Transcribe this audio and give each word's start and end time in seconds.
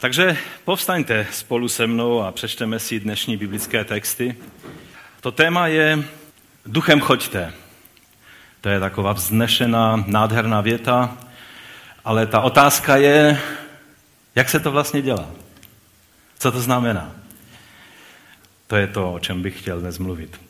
Takže 0.00 0.36
povstaňte 0.64 1.26
spolu 1.32 1.68
se 1.68 1.86
mnou 1.86 2.22
a 2.22 2.32
přečteme 2.32 2.78
si 2.78 3.00
dnešní 3.00 3.36
biblické 3.36 3.84
texty. 3.84 4.36
To 5.20 5.32
téma 5.32 5.66
je 5.66 6.04
Duchem 6.66 7.00
choďte. 7.00 7.52
To 8.60 8.68
je 8.68 8.80
taková 8.80 9.12
vznešená, 9.12 10.04
nádherná 10.06 10.60
věta, 10.60 11.16
ale 12.04 12.26
ta 12.26 12.40
otázka 12.40 12.96
je, 12.96 13.40
jak 14.34 14.48
se 14.48 14.60
to 14.60 14.70
vlastně 14.70 15.02
dělá? 15.02 15.30
Co 16.38 16.52
to 16.52 16.60
znamená? 16.60 17.12
To 18.66 18.76
je 18.76 18.86
to, 18.86 19.12
o 19.12 19.18
čem 19.18 19.42
bych 19.42 19.60
chtěl 19.60 19.80
dnes 19.80 19.98
mluvit. 19.98 20.40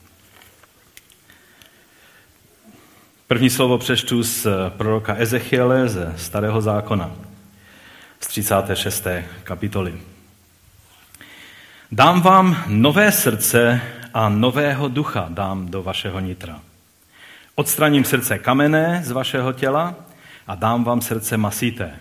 První 3.26 3.50
slovo 3.50 3.78
přečtu 3.78 4.22
z 4.22 4.46
proroka 4.68 5.14
Ezechiele 5.14 5.88
ze 5.88 6.14
Starého 6.16 6.60
zákona 6.60 7.10
z 8.20 8.26
36. 8.26 9.06
kapitoly. 9.44 10.00
Dám 11.92 12.20
vám 12.20 12.64
nové 12.66 13.12
srdce 13.12 13.80
a 14.14 14.28
nového 14.28 14.88
ducha 14.88 15.26
dám 15.30 15.66
do 15.66 15.82
vašeho 15.82 16.20
nitra. 16.20 16.60
Odstraním 17.54 18.04
srdce 18.04 18.38
kamenné 18.38 19.02
z 19.04 19.10
vašeho 19.10 19.52
těla 19.52 19.94
a 20.46 20.54
dám 20.54 20.84
vám 20.84 21.00
srdce 21.00 21.36
masité. 21.36 21.92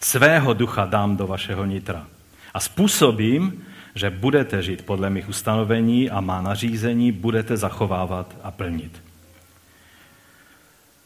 Svého 0.00 0.54
ducha 0.54 0.84
dám 0.84 1.16
do 1.16 1.26
vašeho 1.26 1.64
nitra. 1.64 2.06
A 2.54 2.60
způsobím, 2.60 3.64
že 3.94 4.10
budete 4.10 4.62
žít 4.62 4.86
podle 4.86 5.10
mých 5.10 5.28
ustanovení 5.28 6.10
a 6.10 6.20
má 6.20 6.42
nařízení 6.42 7.12
budete 7.12 7.56
zachovávat 7.56 8.34
a 8.42 8.50
plnit. 8.50 9.02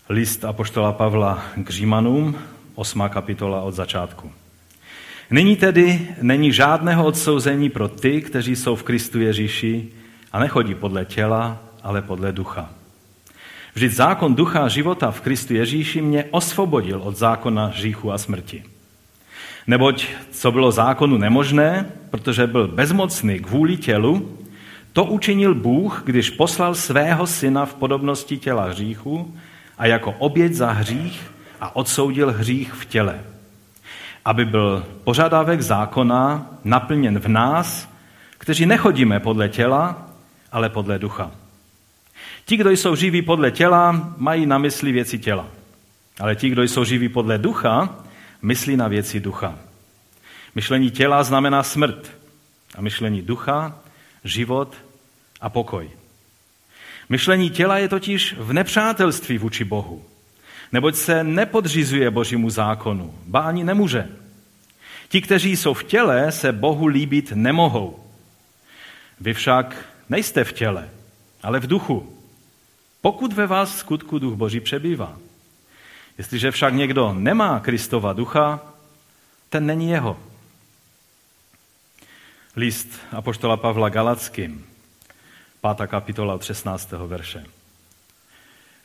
List 0.08 0.44
Apoštola 0.44 0.92
Pavla 0.92 1.42
k 1.56 1.70
Římanům, 1.70 2.38
8. 2.78 3.08
kapitola 3.08 3.62
od 3.62 3.74
začátku. 3.74 4.32
Nyní 5.30 5.56
tedy 5.56 6.08
není 6.22 6.52
žádného 6.52 7.04
odsouzení 7.06 7.70
pro 7.70 7.88
ty, 7.88 8.22
kteří 8.22 8.56
jsou 8.56 8.76
v 8.76 8.82
Kristu 8.82 9.20
Ježíši 9.20 9.88
a 10.32 10.38
nechodí 10.38 10.74
podle 10.74 11.04
těla, 11.04 11.58
ale 11.82 12.02
podle 12.02 12.32
ducha. 12.32 12.70
Vždyť 13.74 13.92
zákon 13.92 14.34
ducha 14.34 14.68
života 14.68 15.10
v 15.10 15.20
Kristu 15.20 15.54
Ježíši 15.54 16.02
mě 16.02 16.24
osvobodil 16.30 17.00
od 17.02 17.16
zákona 17.16 17.66
hříchu 17.66 18.12
a 18.12 18.18
smrti. 18.18 18.62
Neboť 19.66 20.06
co 20.30 20.52
bylo 20.52 20.72
zákonu 20.72 21.18
nemožné, 21.18 21.86
protože 22.10 22.46
byl 22.46 22.68
bezmocný 22.68 23.38
k 23.38 23.50
vůli 23.50 23.76
tělu, 23.76 24.38
to 24.92 25.04
učinil 25.04 25.54
Bůh, 25.54 26.02
když 26.06 26.30
poslal 26.30 26.74
svého 26.74 27.26
syna 27.26 27.66
v 27.66 27.74
podobnosti 27.74 28.38
těla 28.38 28.64
hříchu 28.64 29.34
a 29.78 29.86
jako 29.86 30.14
oběť 30.18 30.52
za 30.52 30.72
hřích 30.72 31.37
a 31.60 31.76
odsoudil 31.76 32.32
hřích 32.32 32.72
v 32.72 32.84
těle. 32.84 33.24
Aby 34.24 34.44
byl 34.44 34.86
požadavek 35.04 35.62
zákona 35.62 36.46
naplněn 36.64 37.18
v 37.18 37.28
nás, 37.28 37.88
kteří 38.38 38.66
nechodíme 38.66 39.20
podle 39.20 39.48
těla, 39.48 40.08
ale 40.52 40.68
podle 40.68 40.98
ducha. 40.98 41.30
Ti, 42.44 42.56
kdo 42.56 42.70
jsou 42.70 42.96
živí 42.96 43.22
podle 43.22 43.50
těla, 43.50 44.14
mají 44.16 44.46
na 44.46 44.58
mysli 44.58 44.92
věci 44.92 45.18
těla. 45.18 45.46
Ale 46.20 46.36
ti, 46.36 46.50
kdo 46.50 46.62
jsou 46.62 46.84
živí 46.84 47.08
podle 47.08 47.38
ducha, 47.38 47.94
myslí 48.42 48.76
na 48.76 48.88
věci 48.88 49.20
ducha. 49.20 49.58
Myšlení 50.54 50.90
těla 50.90 51.22
znamená 51.22 51.62
smrt 51.62 52.12
a 52.74 52.80
myšlení 52.80 53.22
ducha 53.22 53.78
život 54.24 54.74
a 55.40 55.48
pokoj. 55.48 55.90
Myšlení 57.08 57.50
těla 57.50 57.78
je 57.78 57.88
totiž 57.88 58.34
v 58.38 58.52
nepřátelství 58.52 59.38
vůči 59.38 59.64
Bohu, 59.64 60.04
neboť 60.72 60.96
se 60.96 61.24
nepodřizuje 61.24 62.10
Božímu 62.10 62.50
zákonu, 62.50 63.14
ba 63.26 63.40
ani 63.40 63.64
nemůže. 63.64 64.08
Ti, 65.08 65.22
kteří 65.22 65.56
jsou 65.56 65.74
v 65.74 65.84
těle, 65.84 66.32
se 66.32 66.52
Bohu 66.52 66.86
líbit 66.86 67.32
nemohou. 67.34 68.04
Vy 69.20 69.34
však 69.34 69.76
nejste 70.08 70.44
v 70.44 70.52
těle, 70.52 70.88
ale 71.42 71.60
v 71.60 71.66
duchu. 71.66 72.18
Pokud 73.00 73.32
ve 73.32 73.46
vás 73.46 73.78
skutku 73.78 74.18
duch 74.18 74.34
Boží 74.34 74.60
přebývá. 74.60 75.18
Jestliže 76.18 76.50
však 76.50 76.74
někdo 76.74 77.14
nemá 77.14 77.60
Kristova 77.60 78.12
ducha, 78.12 78.60
ten 79.48 79.66
není 79.66 79.90
jeho. 79.90 80.20
List 82.56 82.88
Apoštola 83.12 83.56
Pavla 83.56 83.88
Galackým, 83.88 84.66
5. 85.76 85.88
kapitola 85.88 86.34
od 86.34 86.44
16. 86.44 86.90
verše. 87.06 87.44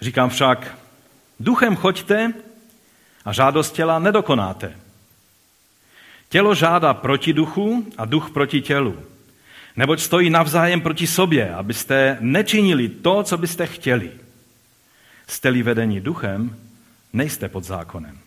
Říkám 0.01 0.29
však, 0.29 0.77
duchem 1.39 1.75
choďte 1.75 2.33
a 3.25 3.33
žádost 3.33 3.71
těla 3.71 3.99
nedokonáte. 3.99 4.79
Tělo 6.29 6.55
žádá 6.55 6.93
proti 6.93 7.33
duchu 7.33 7.87
a 7.97 8.05
duch 8.05 8.29
proti 8.29 8.61
tělu. 8.61 8.99
Neboť 9.75 9.99
stojí 9.99 10.29
navzájem 10.29 10.81
proti 10.81 11.07
sobě, 11.07 11.55
abyste 11.55 12.17
nečinili 12.19 12.89
to, 12.89 13.23
co 13.23 13.37
byste 13.37 13.67
chtěli. 13.67 14.11
Jste-li 15.27 15.63
vedení 15.63 16.01
duchem, 16.01 16.57
nejste 17.13 17.49
pod 17.49 17.63
zákonem. 17.63 18.19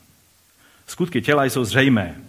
Skutky 0.87 1.23
těla 1.23 1.44
jsou 1.44 1.65
zřejmé. 1.65 2.25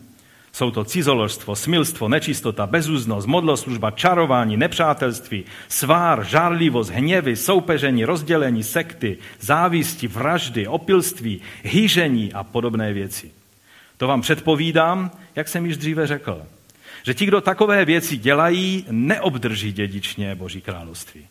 Jsou 0.57 0.71
to 0.71 0.83
cizoložstvo, 0.83 1.55
smilstvo, 1.55 2.09
nečistota, 2.09 2.67
bezúznost, 2.67 3.27
modloslužba, 3.27 3.91
čarování, 3.91 4.57
nepřátelství, 4.57 5.45
svár, 5.69 6.25
žárlivost, 6.25 6.89
hněvy, 6.89 7.35
soupeření, 7.35 8.05
rozdělení, 8.05 8.63
sekty, 8.63 9.17
závisti, 9.39 10.07
vraždy, 10.07 10.67
opilství, 10.67 11.41
hýžení 11.63 12.33
a 12.33 12.43
podobné 12.43 12.93
věci. 12.93 13.31
To 13.97 14.07
vám 14.07 14.21
předpovídám, 14.21 15.11
jak 15.35 15.47
jsem 15.47 15.65
již 15.65 15.77
dříve 15.77 16.07
řekl, 16.07 16.45
že 17.03 17.13
ti, 17.13 17.25
kdo 17.25 17.41
takové 17.41 17.85
věci 17.85 18.17
dělají, 18.17 18.85
neobdrží 18.89 19.71
dědičně 19.71 20.35
Boží 20.35 20.61
království. 20.61 21.27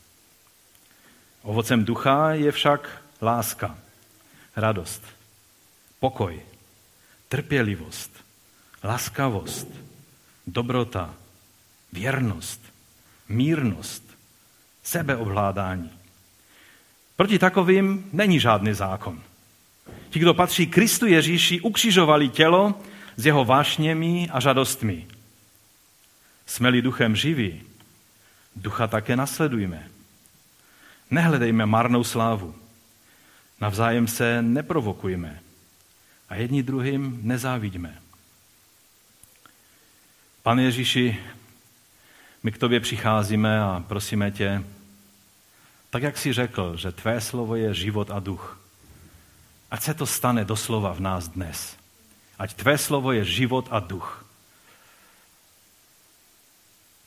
Ovocem 1.42 1.84
ducha 1.84 2.31
je 2.32 2.53
však 2.53 3.03
láska, 3.22 3.78
radost, 4.56 5.03
pokoj, 6.00 6.41
trpělivost, 7.28 8.25
laskavost, 8.84 9.69
dobrota, 10.47 11.14
věrnost, 11.92 12.62
mírnost, 13.28 14.03
sebeovládání. 14.82 15.91
Proti 17.16 17.38
takovým 17.38 18.10
není 18.12 18.41
žádný 18.41 18.72
zákon. 18.72 19.22
Ti, 20.10 20.19
kdo 20.19 20.34
patří 20.34 20.66
Kristu 20.66 21.06
Ježíši, 21.06 21.60
ukřižovali 21.60 22.28
tělo 22.28 22.81
s 23.16 23.26
jeho 23.26 23.44
vášněmi 23.44 24.28
a 24.32 24.41
žadostmi. 24.41 25.06
Jsme-li 26.47 26.82
duchem 26.82 27.16
živí, 27.16 27.62
ducha 28.56 28.86
také 28.86 29.16
nasledujme. 29.16 29.88
Nehledejme 31.10 31.66
marnou 31.66 32.04
slávu. 32.04 32.54
Navzájem 33.60 34.09
se 34.09 34.42
neprovokujme 34.42 35.41
a 36.28 36.34
jedni 36.34 36.62
druhým 36.62 37.20
nezávidíme. 37.22 38.06
Pane 40.47 40.62
Ježíši, 40.62 41.19
my 42.43 42.53
k 42.53 42.59
tobě 42.59 42.81
přicházíme 42.81 43.61
a 43.61 43.84
prosíme 43.89 44.31
tě, 44.31 44.65
tak 45.91 46.03
jak 46.03 46.19
jsi 46.19 46.33
řekl, 46.33 46.77
že 46.77 46.93
tvé 46.93 47.21
slovo 47.21 47.57
je 47.57 47.75
život 47.75 48.11
a 48.11 48.21
duch. 48.21 48.61
Ať 49.71 49.83
se 49.83 49.95
to 49.95 50.07
stane 50.07 50.45
doslova 50.45 50.93
v 50.93 51.01
nás 51.01 51.29
dnes. 51.29 51.77
Ať 52.39 52.55
tvé 52.55 52.79
slovo 52.79 53.12
je 53.12 53.25
život 53.25 53.69
a 53.71 53.81
duch. 53.81 54.27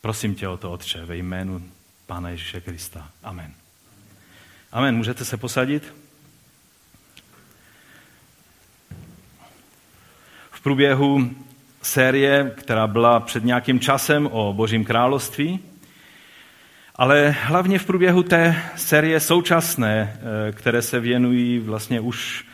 Prosím 0.01 0.35
tě 0.35 0.47
o 0.47 0.57
to, 0.57 0.71
Otče, 0.71 1.05
ve 1.05 1.17
jménu 1.17 1.71
Pána 2.05 2.29
Ježíše 2.29 2.61
Krista. 2.61 3.11
Amen. 3.23 3.53
Amen. 4.71 4.95
Můžete 4.95 5.25
se 5.25 5.37
posadit? 5.37 5.95
V 10.51 10.61
průběhu 10.61 11.35
série, 11.81 12.51
která 12.55 12.87
byla 12.87 13.19
před 13.19 13.43
nějakým 13.43 13.79
časem 13.79 14.29
o 14.31 14.53
Božím 14.53 14.85
království, 14.85 15.59
ale 16.95 17.35
hlavně 17.41 17.79
v 17.79 17.85
průběhu 17.85 18.23
té 18.23 18.61
série 18.75 19.19
současné, 19.19 20.13
eh, 20.13 20.51
které 20.51 20.81
se 20.81 20.99
věnují 20.99 21.59
vlastně 21.59 21.99
už 21.99 22.45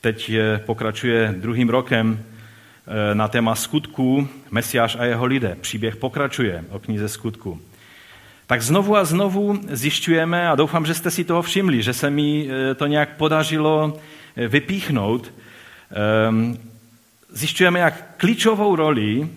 teď 0.00 0.32
pokračuje 0.66 1.34
druhým 1.38 1.68
rokem 1.68 2.18
eh, 2.20 3.14
na 3.14 3.28
téma 3.28 3.54
skutků 3.54 4.28
Mesiáš 4.50 4.96
a 4.96 5.04
jeho 5.04 5.24
lidé. 5.26 5.56
Příběh 5.60 5.96
pokračuje 5.96 6.64
o 6.70 6.78
knize 6.78 7.08
skutku. 7.08 7.60
Tak 8.46 8.62
znovu 8.62 8.96
a 8.96 9.04
znovu 9.04 9.60
zjišťujeme, 9.70 10.48
a 10.48 10.54
doufám, 10.54 10.86
že 10.86 10.94
jste 10.94 11.10
si 11.10 11.24
toho 11.24 11.42
všimli, 11.42 11.82
že 11.82 11.92
se 11.92 12.10
mi 12.10 12.48
eh, 12.50 12.74
to 12.74 12.86
nějak 12.86 13.16
podařilo 13.16 13.98
vypíchnout, 14.48 15.34
ehm, 15.90 16.58
zjišťujeme, 17.32 17.80
jak 17.80 18.16
klíčovou 18.16 18.76
roli 18.76 19.28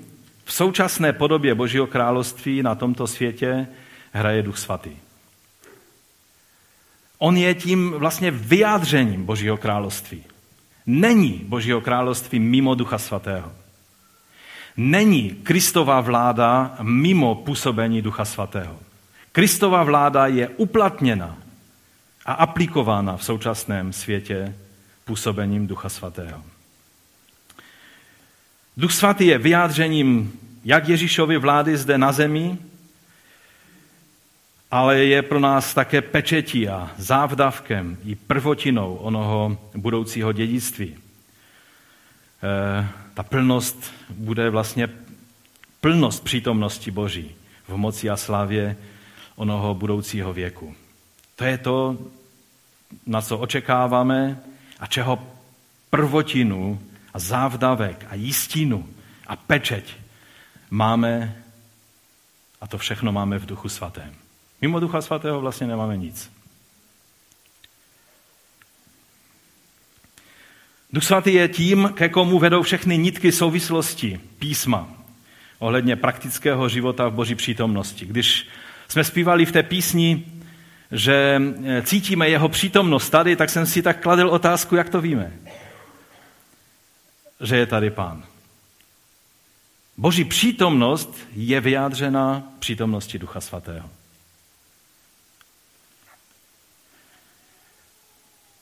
v 0.45 0.53
současné 0.53 1.13
podobě 1.13 1.55
Božího 1.55 1.87
království 1.87 2.63
na 2.63 2.75
tomto 2.75 3.07
světě 3.07 3.67
hraje 4.13 4.41
Duch 4.41 4.57
Svatý. 4.57 4.91
On 7.17 7.37
je 7.37 7.55
tím 7.55 7.91
vlastně 7.91 8.31
vyjádřením 8.31 9.25
Božího 9.25 9.57
království. 9.57 10.23
Není 10.85 11.41
Božího 11.43 11.81
království 11.81 12.39
mimo 12.39 12.75
Ducha 12.75 12.97
Svatého. 12.97 13.51
Není 14.77 15.29
Kristová 15.29 16.01
vláda 16.01 16.77
mimo 16.81 17.35
působení 17.35 18.01
Ducha 18.01 18.25
Svatého. 18.25 18.79
Kristová 19.31 19.83
vláda 19.83 20.27
je 20.27 20.47
uplatněna 20.47 21.37
a 22.25 22.33
aplikována 22.33 23.17
v 23.17 23.23
současném 23.23 23.93
světě 23.93 24.55
působením 25.05 25.67
Ducha 25.67 25.89
Svatého. 25.89 26.54
Duch 28.77 28.93
Svatý 28.93 29.25
je 29.25 29.37
vyjádřením 29.37 30.39
jak 30.65 30.89
Ježíšovy 30.89 31.37
vlády 31.37 31.77
zde 31.77 31.97
na 31.97 32.11
zemi, 32.11 32.57
ale 34.71 34.97
je 34.97 35.21
pro 35.21 35.39
nás 35.39 35.73
také 35.73 36.01
pečetí 36.01 36.67
a 36.67 36.91
závdavkem 36.97 37.97
i 38.05 38.15
prvotinou 38.15 38.95
onoho 38.95 39.57
budoucího 39.75 40.31
dědictví. 40.31 40.95
E, 40.95 42.87
ta 43.13 43.23
plnost 43.23 43.93
bude 44.09 44.49
vlastně 44.49 44.89
plnost 45.81 46.23
přítomnosti 46.23 46.91
Boží 46.91 47.35
v 47.67 47.77
moci 47.77 48.09
a 48.09 48.17
slavě 48.17 48.77
onoho 49.35 49.75
budoucího 49.75 50.33
věku. 50.33 50.75
To 51.35 51.43
je 51.43 51.57
to, 51.57 51.97
na 53.05 53.21
co 53.21 53.37
očekáváme 53.37 54.39
a 54.79 54.87
čeho 54.87 55.27
prvotinu 55.89 56.79
a 57.15 57.19
závdavek 57.19 58.05
a 58.11 58.15
jistinu 58.19 58.83
a 59.27 59.39
pečeť 59.39 59.87
máme 60.67 61.31
a 62.61 62.67
to 62.67 62.77
všechno 62.77 63.11
máme 63.11 63.39
v 63.39 63.45
Duchu 63.45 63.69
Svatém. 63.69 64.11
Mimo 64.61 64.79
Ducha 64.79 65.01
Svatého 65.01 65.41
vlastně 65.41 65.67
nemáme 65.67 65.97
nic. 65.97 66.31
Duch 70.91 71.03
Svatý 71.03 71.33
je 71.33 71.47
tím, 71.47 71.91
ke 71.93 72.09
komu 72.09 72.39
vedou 72.39 72.61
všechny 72.61 72.97
nitky 72.97 73.31
souvislosti 73.31 74.19
písma 74.39 74.87
ohledně 75.59 75.95
praktického 75.95 76.69
života 76.69 77.07
v 77.07 77.13
Boží 77.13 77.35
přítomnosti. 77.35 78.05
Když 78.05 78.47
jsme 78.87 79.03
zpívali 79.03 79.45
v 79.45 79.51
té 79.51 79.63
písni, 79.63 80.25
že 80.91 81.41
cítíme 81.83 82.29
jeho 82.29 82.49
přítomnost 82.49 83.09
tady, 83.09 83.35
tak 83.35 83.49
jsem 83.49 83.65
si 83.65 83.81
tak 83.81 84.01
kladl 84.01 84.29
otázku, 84.29 84.75
jak 84.75 84.89
to 84.89 85.01
víme. 85.01 85.31
Že 87.41 87.57
je 87.57 87.65
tady 87.65 87.89
pán. 87.89 88.23
Boží 89.97 90.25
přítomnost 90.25 91.17
je 91.33 91.61
vyjádřena 91.61 92.43
přítomnosti 92.59 93.19
Ducha 93.19 93.41
Svatého. 93.41 93.89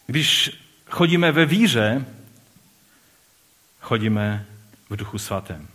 Když 0.07 0.51
chodíme 0.85 1.31
ve 1.31 1.45
víře, 1.45 2.05
chodíme 3.81 4.45
v 4.89 4.95
Duchu 4.95 5.17
Svatém. 5.17 5.67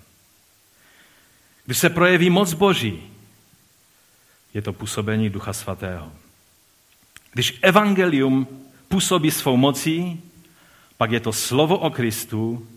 Když 1.65 1.79
se 1.79 1.91
projeví 1.91 2.31
moc 2.31 2.53
Boží, 2.53 3.11
je 4.55 4.63
to 4.63 4.73
působení 4.73 5.31
Ducha 5.31 5.53
Svatého. 5.53 6.13
Když 7.33 7.59
evangelium 7.63 8.49
působí 8.89 9.31
svou 9.31 9.57
mocí, 9.57 10.23
pak 10.97 11.11
je 11.11 11.21
to 11.21 11.33
slovo 11.33 11.79
o 11.79 11.91
Kristu, 11.91 12.69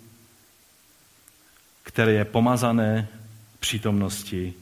které 1.84 2.12
je 2.12 2.26
pomazané 2.26 3.08
přítomnosti 3.60 4.54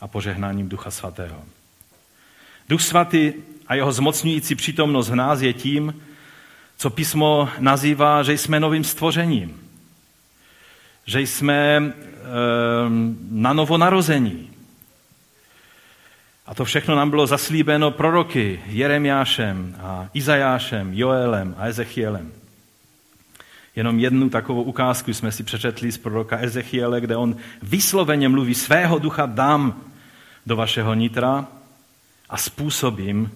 a 0.00 0.08
požehnáním 0.08 0.68
Ducha 0.68 0.90
Svatého. 0.90 1.42
Duch 2.68 2.82
Svatý 2.82 3.32
a 3.66 3.74
jeho 3.74 3.92
zmocňující 3.92 4.54
přítomnost 4.54 5.08
v 5.08 5.14
nás 5.14 5.40
je 5.40 5.52
tím, 5.52 6.02
co 6.76 6.90
písmo 6.90 7.48
nazývá, 7.58 8.22
že 8.22 8.32
jsme 8.32 8.60
novým 8.60 8.84
stvořením, 8.84 9.60
že 11.06 11.20
jsme 11.20 11.76
e, 11.76 11.92
na 13.30 13.52
novo 13.52 13.78
narození. 13.78 14.50
A 16.46 16.54
to 16.54 16.64
všechno 16.64 16.96
nám 16.96 17.10
bylo 17.10 17.26
zaslíbeno 17.26 17.90
proroky 17.90 18.62
Jeremiášem 18.66 19.76
a 19.80 20.08
Izajášem, 20.14 20.94
Joelem 20.94 21.54
a 21.58 21.66
Ezechielem. 21.66 22.32
Jenom 23.76 23.98
jednu 23.98 24.30
takovou 24.30 24.62
ukázku 24.62 25.14
jsme 25.14 25.32
si 25.32 25.42
přečetli 25.42 25.92
z 25.92 25.98
proroka 25.98 26.38
Ezechiele, 26.38 27.00
kde 27.00 27.16
on 27.16 27.36
vysloveně 27.62 28.28
mluví, 28.28 28.54
svého 28.54 28.98
ducha 28.98 29.26
dám 29.26 29.80
do 30.46 30.56
vašeho 30.56 30.94
nitra 30.94 31.46
a 32.28 32.36
způsobím, 32.36 33.30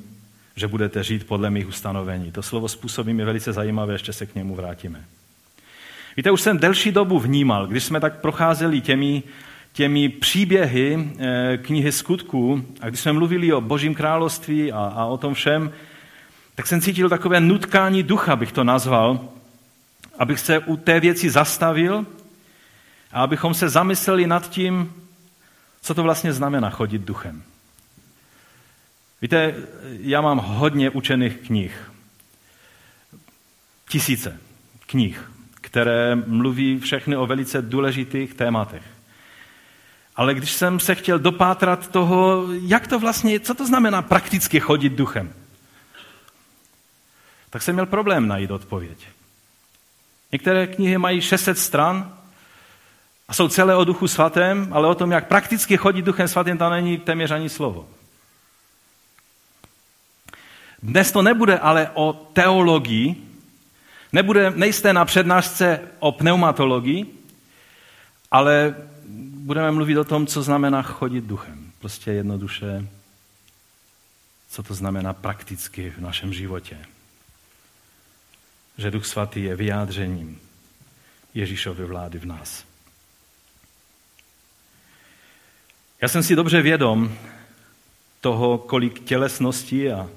že 0.56 0.68
budete 0.68 1.04
žít 1.04 1.26
podle 1.26 1.50
mých 1.50 1.68
ustanovení. 1.68 2.32
To 2.32 2.42
slovo 2.42 2.68
způsobím 2.68 3.18
je 3.18 3.24
velice 3.24 3.52
zajímavé, 3.52 3.94
ještě 3.94 4.12
se 4.12 4.26
k 4.26 4.34
němu 4.34 4.54
vrátíme. 4.54 5.04
Víte, 6.16 6.30
už 6.30 6.40
jsem 6.40 6.58
delší 6.58 6.92
dobu 6.92 7.18
vnímal, 7.18 7.66
když 7.66 7.84
jsme 7.84 8.00
tak 8.00 8.20
procházeli 8.20 8.80
těmi, 8.80 9.22
těmi 9.72 10.08
příběhy 10.08 11.10
e, 11.18 11.58
knihy 11.58 11.92
skutků 11.92 12.64
a 12.80 12.88
když 12.88 13.00
jsme 13.00 13.12
mluvili 13.12 13.52
o 13.52 13.60
Božím 13.60 13.94
království 13.94 14.72
a, 14.72 14.78
a 14.78 15.04
o 15.04 15.18
tom 15.18 15.34
všem, 15.34 15.72
tak 16.54 16.66
jsem 16.66 16.80
cítil 16.80 17.08
takové 17.08 17.40
nutkání 17.40 18.02
ducha, 18.02 18.36
bych 18.36 18.52
to 18.52 18.64
nazval, 18.64 19.20
abych 20.20 20.40
se 20.40 20.58
u 20.58 20.76
té 20.76 21.00
věci 21.00 21.30
zastavil 21.30 22.06
a 23.12 23.22
abychom 23.22 23.54
se 23.54 23.68
zamysleli 23.68 24.26
nad 24.26 24.50
tím, 24.50 24.94
co 25.82 25.94
to 25.94 26.02
vlastně 26.02 26.32
znamená 26.32 26.70
chodit 26.70 26.98
duchem. 27.02 27.42
Víte, 29.22 29.54
já 30.00 30.20
mám 30.20 30.38
hodně 30.38 30.90
učených 30.90 31.36
knih. 31.36 31.90
Tisíce 33.88 34.38
knih, 34.86 35.30
které 35.60 36.14
mluví 36.14 36.78
všechny 36.80 37.16
o 37.16 37.26
velice 37.26 37.62
důležitých 37.62 38.34
tématech. 38.34 38.82
Ale 40.16 40.34
když 40.34 40.52
jsem 40.52 40.80
se 40.80 40.94
chtěl 40.94 41.18
dopátrat 41.18 41.88
toho, 41.88 42.46
jak 42.62 42.86
to 42.86 42.98
vlastně, 42.98 43.40
co 43.40 43.54
to 43.54 43.66
znamená 43.66 44.02
prakticky 44.02 44.60
chodit 44.60 44.92
duchem, 44.92 45.32
tak 47.50 47.62
jsem 47.62 47.74
měl 47.74 47.86
problém 47.86 48.28
najít 48.28 48.50
odpověď. 48.50 48.98
Některé 50.32 50.66
knihy 50.66 50.98
mají 50.98 51.20
600 51.20 51.58
stran 51.58 52.16
a 53.28 53.34
jsou 53.34 53.48
celé 53.48 53.76
o 53.76 53.84
duchu 53.84 54.08
svatém, 54.08 54.68
ale 54.70 54.88
o 54.88 54.94
tom, 54.94 55.10
jak 55.10 55.28
prakticky 55.28 55.76
chodit 55.76 56.02
duchem 56.02 56.28
svatým, 56.28 56.58
tam 56.58 56.72
není 56.72 56.98
téměř 56.98 57.30
ani 57.30 57.48
slovo. 57.48 57.88
Dnes 60.82 61.12
to 61.12 61.22
nebude 61.22 61.58
ale 61.58 61.90
o 61.94 62.12
teologii, 62.32 63.16
nebude, 64.12 64.50
nejste 64.50 64.92
na 64.92 65.04
přednášce 65.04 65.80
o 65.98 66.12
pneumatologii, 66.12 67.06
ale 68.30 68.74
budeme 69.34 69.70
mluvit 69.70 69.96
o 69.96 70.04
tom, 70.04 70.26
co 70.26 70.42
znamená 70.42 70.82
chodit 70.82 71.24
duchem. 71.24 71.72
Prostě 71.78 72.10
jednoduše, 72.10 72.86
co 74.50 74.62
to 74.62 74.74
znamená 74.74 75.12
prakticky 75.12 75.90
v 75.90 76.00
našem 76.00 76.32
životě. 76.32 76.78
Že 78.80 78.90
Duch 78.90 79.06
Svatý 79.06 79.42
je 79.42 79.56
vyjádřením 79.56 80.40
Ježíšovy 81.34 81.84
vlády 81.84 82.18
v 82.18 82.24
nás. 82.24 82.64
Já 86.02 86.08
jsem 86.08 86.22
si 86.22 86.36
dobře 86.36 86.62
vědom 86.62 87.14
toho, 88.20 88.58
kolik 88.58 89.04
tělesnosti 89.04 89.92
a 89.92 90.08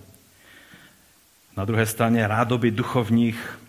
na 1.58 1.65
druhé 1.65 1.86
straně 1.86 2.27
rádoby 2.27 2.72
duchovních 2.72 3.60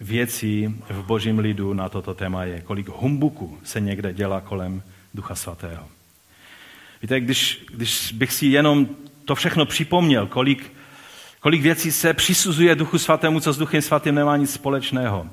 věcí 0.00 0.82
v 0.88 1.02
božím 1.02 1.38
lidu 1.38 1.74
na 1.74 1.88
toto 1.88 2.14
téma 2.14 2.44
je, 2.44 2.60
kolik 2.60 2.88
humbuku 2.88 3.58
se 3.64 3.80
někde 3.80 4.12
dělá 4.12 4.40
kolem 4.40 4.82
Ducha 5.14 5.34
Svatého. 5.34 5.88
Víte, 7.02 7.20
když, 7.20 7.64
když 7.70 8.12
bych 8.12 8.32
si 8.32 8.46
jenom 8.46 8.88
to 9.24 9.34
všechno 9.34 9.66
připomněl, 9.66 10.26
kolik, 10.26 10.72
kolik 11.42 11.62
věcí 11.62 11.92
se 11.92 12.14
přisuzuje 12.14 12.74
Duchu 12.74 12.98
Svatému, 12.98 13.40
co 13.40 13.52
s 13.52 13.58
Duchem 13.58 13.82
Svatým 13.82 14.14
nemá 14.14 14.36
nic 14.36 14.52
společného, 14.52 15.26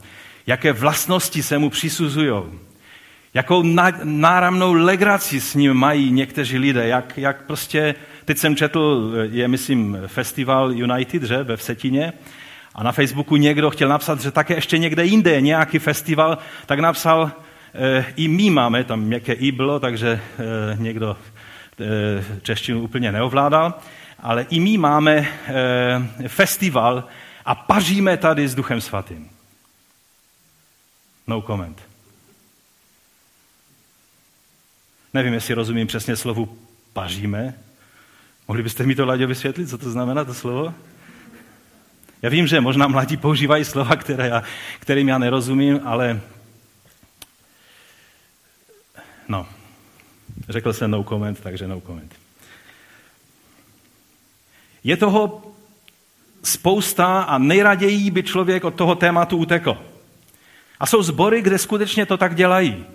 jaké 0.48 0.74
vlastnosti 0.74 1.44
se 1.44 1.58
mu 1.58 1.70
přisuzují, 1.70 2.44
jakou 3.34 3.64
náramnou 4.04 4.74
legraci 4.74 5.42
s 5.42 5.56
ním 5.56 5.74
mají 5.74 6.12
někteří 6.12 6.58
lidé, 6.58 6.88
jak, 6.88 7.18
jak 7.18 7.46
prostě 7.46 7.96
Teď 8.30 8.38
jsem 8.38 8.56
četl, 8.56 9.14
je 9.32 9.48
myslím 9.48 9.98
festival 10.08 10.72
United, 10.72 11.24
že, 11.24 11.44
ve 11.44 11.58
Vsetině, 11.58 12.14
a 12.76 12.84
na 12.84 12.92
Facebooku 12.92 13.36
někdo 13.36 13.70
chtěl 13.70 13.90
napsat, 13.90 14.22
že 14.22 14.32
také 14.32 14.54
ještě 14.54 14.78
někde 14.78 15.06
jinde 15.06 15.42
nějaký 15.42 15.80
festival, 15.80 16.38
tak 16.66 16.80
napsal, 16.80 17.32
e, 17.74 18.06
i 18.16 18.28
my 18.28 18.50
máme, 18.50 18.84
tam 18.84 19.00
měkké 19.00 19.34
i 19.34 19.52
bylo, 19.52 19.80
takže 19.80 20.10
e, 20.10 20.22
někdo 20.78 21.18
e, 21.80 22.24
češtinu 22.42 22.82
úplně 22.82 23.12
neovládal, 23.12 23.74
ale 24.22 24.46
i 24.50 24.60
my 24.60 24.78
máme 24.78 25.16
e, 25.18 26.28
festival 26.28 27.04
a 27.46 27.56
paříme 27.56 28.18
tady 28.18 28.48
s 28.48 28.56
Duchem 28.56 28.82
Svatým. 28.82 29.30
No 31.28 31.42
comment. 31.42 31.82
Nevím, 35.14 35.34
jestli 35.34 35.54
rozumím 35.54 35.88
přesně 35.88 36.16
slovu 36.16 36.58
paříme, 36.94 37.54
Mohli 38.50 38.64
byste 38.64 38.86
mi 38.86 38.96
to, 38.96 39.06
Láďo, 39.06 39.28
vysvětlit, 39.28 39.70
co 39.70 39.78
to 39.78 39.92
znamená 39.92 40.26
to 40.26 40.34
slovo? 40.34 40.74
Já 42.22 42.30
vím, 42.30 42.48
že 42.48 42.62
možná 42.62 42.88
mladí 42.88 43.18
používají 43.18 43.66
slova, 43.66 43.96
které 43.96 44.28
já, 44.28 44.44
kterým 44.80 45.08
já 45.08 45.18
nerozumím, 45.18 45.80
ale 45.84 46.22
No, 49.28 49.48
řekl 50.50 50.74
jsem 50.74 50.92
no 50.92 51.04
comment, 51.04 51.40
takže 51.40 51.68
no 51.68 51.82
comment. 51.82 52.19
Je 54.84 54.98
toho 54.98 55.42
spousta 56.44 57.22
a 57.22 57.38
nejraději 57.38 58.12
by 58.12 58.24
člověk 58.24 58.64
od 58.64 58.76
toho 58.76 58.96
tématu 58.96 59.38
utekl. 59.38 59.78
A 60.80 60.86
jsou 60.86 61.04
sbory, 61.04 61.42
kde 61.42 61.58
skutečně 61.58 62.06
to 62.06 62.18
tak 62.18 62.36
dělají. 62.36 62.86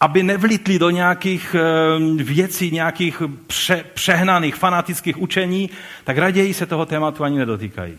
Aby 0.00 0.22
nevlitli 0.22 0.78
do 0.78 0.90
nějakých 0.90 1.56
eh, 1.58 2.22
věcí, 2.22 2.70
nějakých 2.70 3.22
pře- 3.46 3.84
přehnaných 3.94 4.54
fanatických 4.54 5.18
učení, 5.18 5.70
tak 6.04 6.18
raději 6.18 6.54
se 6.54 6.66
toho 6.66 6.86
tématu 6.86 7.24
ani 7.24 7.38
nedotýkají. 7.38 7.98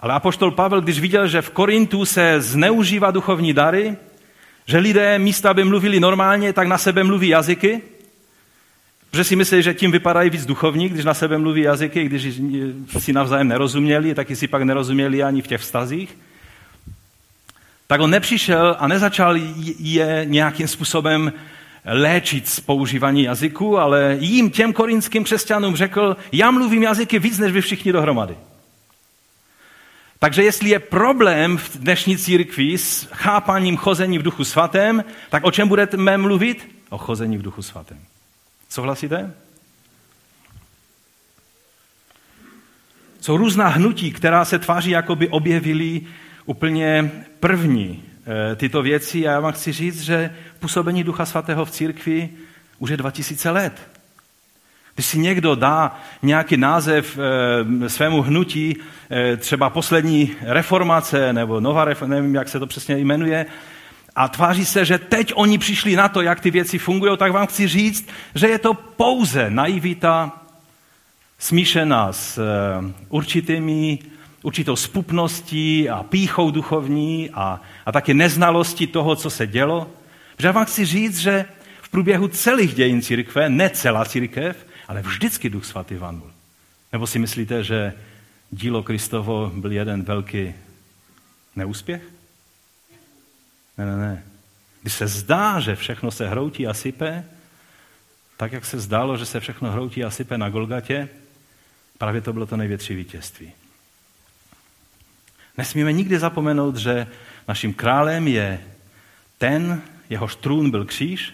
Ale 0.00 0.14
apoštol 0.14 0.50
Pavel, 0.50 0.80
když 0.80 1.00
viděl, 1.00 1.28
že 1.28 1.42
v 1.42 1.50
Korintu 1.50 2.04
se 2.04 2.40
zneužívá 2.40 3.10
duchovní 3.10 3.52
dary, 3.52 3.96
že 4.66 4.78
lidé 4.78 5.18
místo, 5.18 5.48
aby 5.48 5.64
mluvili 5.64 6.00
normálně, 6.00 6.52
tak 6.52 6.68
na 6.68 6.78
sebe 6.78 7.04
mluví 7.04 7.28
jazyky, 7.28 7.82
Protože 9.12 9.24
si 9.24 9.36
myslí, 9.36 9.62
že 9.62 9.74
tím 9.74 9.92
vypadají 9.92 10.30
víc 10.30 10.46
duchovní, 10.46 10.88
když 10.88 11.04
na 11.04 11.14
sebe 11.14 11.38
mluví 11.38 11.62
jazyky, 11.62 12.04
když 12.04 12.40
si 12.98 13.12
navzájem 13.12 13.48
nerozuměli, 13.48 14.14
taky 14.14 14.36
si 14.36 14.48
pak 14.48 14.62
nerozuměli 14.62 15.22
ani 15.22 15.42
v 15.42 15.46
těch 15.46 15.60
vztazích. 15.60 16.18
Tak 17.86 18.00
on 18.00 18.10
nepřišel 18.10 18.76
a 18.78 18.88
nezačal 18.88 19.36
je 19.78 20.24
nějakým 20.28 20.68
způsobem 20.68 21.32
léčit 21.84 22.48
z 22.48 22.60
používání 22.60 23.22
jazyku, 23.22 23.78
ale 23.78 24.16
jim, 24.20 24.50
těm 24.50 24.72
korinským 24.72 25.24
křesťanům 25.24 25.76
řekl, 25.76 26.16
já 26.32 26.50
mluvím 26.50 26.82
jazyky 26.82 27.18
víc 27.18 27.38
než 27.38 27.52
vy 27.52 27.60
všichni 27.60 27.92
dohromady. 27.92 28.36
Takže 30.18 30.42
jestli 30.42 30.70
je 30.70 30.78
problém 30.78 31.58
v 31.58 31.76
dnešní 31.76 32.16
církvi 32.16 32.78
s 32.78 33.08
chápaním 33.12 33.76
chození 33.76 34.18
v 34.18 34.22
duchu 34.22 34.44
svatém, 34.44 35.04
tak 35.30 35.44
o 35.44 35.50
čem 35.50 35.68
budeme 35.68 36.18
mluvit? 36.18 36.68
O 36.90 36.98
chození 36.98 37.38
v 37.38 37.42
duchu 37.42 37.62
svatém. 37.62 37.98
Souhlasíte? 38.72 39.34
Jsou 43.20 43.36
různá 43.36 43.68
hnutí, 43.68 44.12
která 44.12 44.44
se 44.44 44.58
tváří, 44.58 44.90
jako 44.90 45.16
by 45.16 45.28
objevily 45.28 46.00
úplně 46.44 47.10
první 47.40 48.02
eh, 48.52 48.56
tyto 48.56 48.82
věci. 48.82 49.28
A 49.28 49.30
já 49.30 49.40
vám 49.40 49.52
chci 49.52 49.72
říct, 49.72 50.02
že 50.02 50.34
působení 50.58 51.04
Ducha 51.04 51.26
Svatého 51.26 51.64
v 51.64 51.70
církvi 51.70 52.30
už 52.78 52.90
je 52.90 52.96
2000 52.96 53.50
let. 53.50 53.88
Když 54.94 55.06
si 55.06 55.18
někdo 55.18 55.54
dá 55.54 56.00
nějaký 56.22 56.56
název 56.56 57.18
e, 57.18 57.88
svému 57.88 58.22
hnutí, 58.22 58.76
e, 59.10 59.36
třeba 59.36 59.70
poslední 59.70 60.36
reformace 60.40 61.32
nebo 61.32 61.60
nová 61.60 61.84
reformace, 61.84 62.20
nevím, 62.20 62.34
jak 62.34 62.48
se 62.48 62.58
to 62.58 62.66
přesně 62.66 62.98
jmenuje, 62.98 63.46
a 64.16 64.28
tváří 64.28 64.64
se, 64.64 64.84
že 64.84 64.98
teď 64.98 65.32
oni 65.34 65.58
přišli 65.58 65.96
na 65.96 66.08
to, 66.08 66.22
jak 66.22 66.40
ty 66.40 66.50
věci 66.50 66.78
fungují, 66.78 67.16
tak 67.18 67.32
vám 67.32 67.46
chci 67.46 67.68
říct, 67.68 68.08
že 68.34 68.48
je 68.48 68.58
to 68.58 68.74
pouze 68.74 69.50
naivita 69.50 70.32
smíšená 71.38 72.12
s 72.12 72.38
e, 72.38 72.42
určitými, 73.08 73.98
určitou 74.42 74.76
spupností 74.76 75.88
a 75.88 76.02
píchou 76.02 76.50
duchovní 76.50 77.30
a, 77.30 77.60
a 77.86 77.92
také 77.92 78.14
neznalostí 78.14 78.86
toho, 78.86 79.16
co 79.16 79.30
se 79.30 79.46
dělo. 79.46 79.90
Protože 80.36 80.48
já 80.48 80.52
vám 80.52 80.64
chci 80.64 80.84
říct, 80.84 81.18
že 81.18 81.44
v 81.82 81.88
průběhu 81.88 82.28
celých 82.28 82.74
dějin 82.74 83.02
církve, 83.02 83.48
ne 83.48 83.70
celá 83.70 84.04
církev, 84.04 84.66
ale 84.88 85.02
vždycky 85.02 85.50
Duch 85.50 85.64
Svatý 85.64 85.94
vanul. 85.94 86.30
Nebo 86.92 87.06
si 87.06 87.18
myslíte, 87.18 87.64
že 87.64 87.92
dílo 88.50 88.82
Kristovo 88.82 89.52
byl 89.54 89.72
jeden 89.72 90.02
velký 90.02 90.54
neúspěch? 91.56 92.11
Ne, 93.84 93.96
ne, 93.96 93.96
ne. 93.96 94.24
Když 94.82 94.94
se 94.94 95.06
zdá, 95.06 95.60
že 95.60 95.76
všechno 95.76 96.10
se 96.10 96.28
hroutí 96.28 96.66
a 96.66 96.74
sype, 96.74 97.24
tak 98.36 98.52
jak 98.52 98.64
se 98.64 98.80
zdálo, 98.80 99.16
že 99.16 99.26
se 99.26 99.40
všechno 99.40 99.72
hroutí 99.72 100.04
a 100.04 100.10
sype 100.10 100.38
na 100.38 100.50
Golgatě, 100.50 101.08
právě 101.98 102.20
to 102.20 102.32
bylo 102.32 102.46
to 102.46 102.56
největší 102.56 102.94
vítězství. 102.94 103.52
Nesmíme 105.58 105.92
nikdy 105.92 106.18
zapomenout, 106.18 106.76
že 106.76 107.06
naším 107.48 107.74
králem 107.74 108.28
je 108.28 108.60
ten, 109.38 109.82
jehož 110.10 110.36
trůn 110.36 110.70
byl 110.70 110.84
kříž 110.84 111.32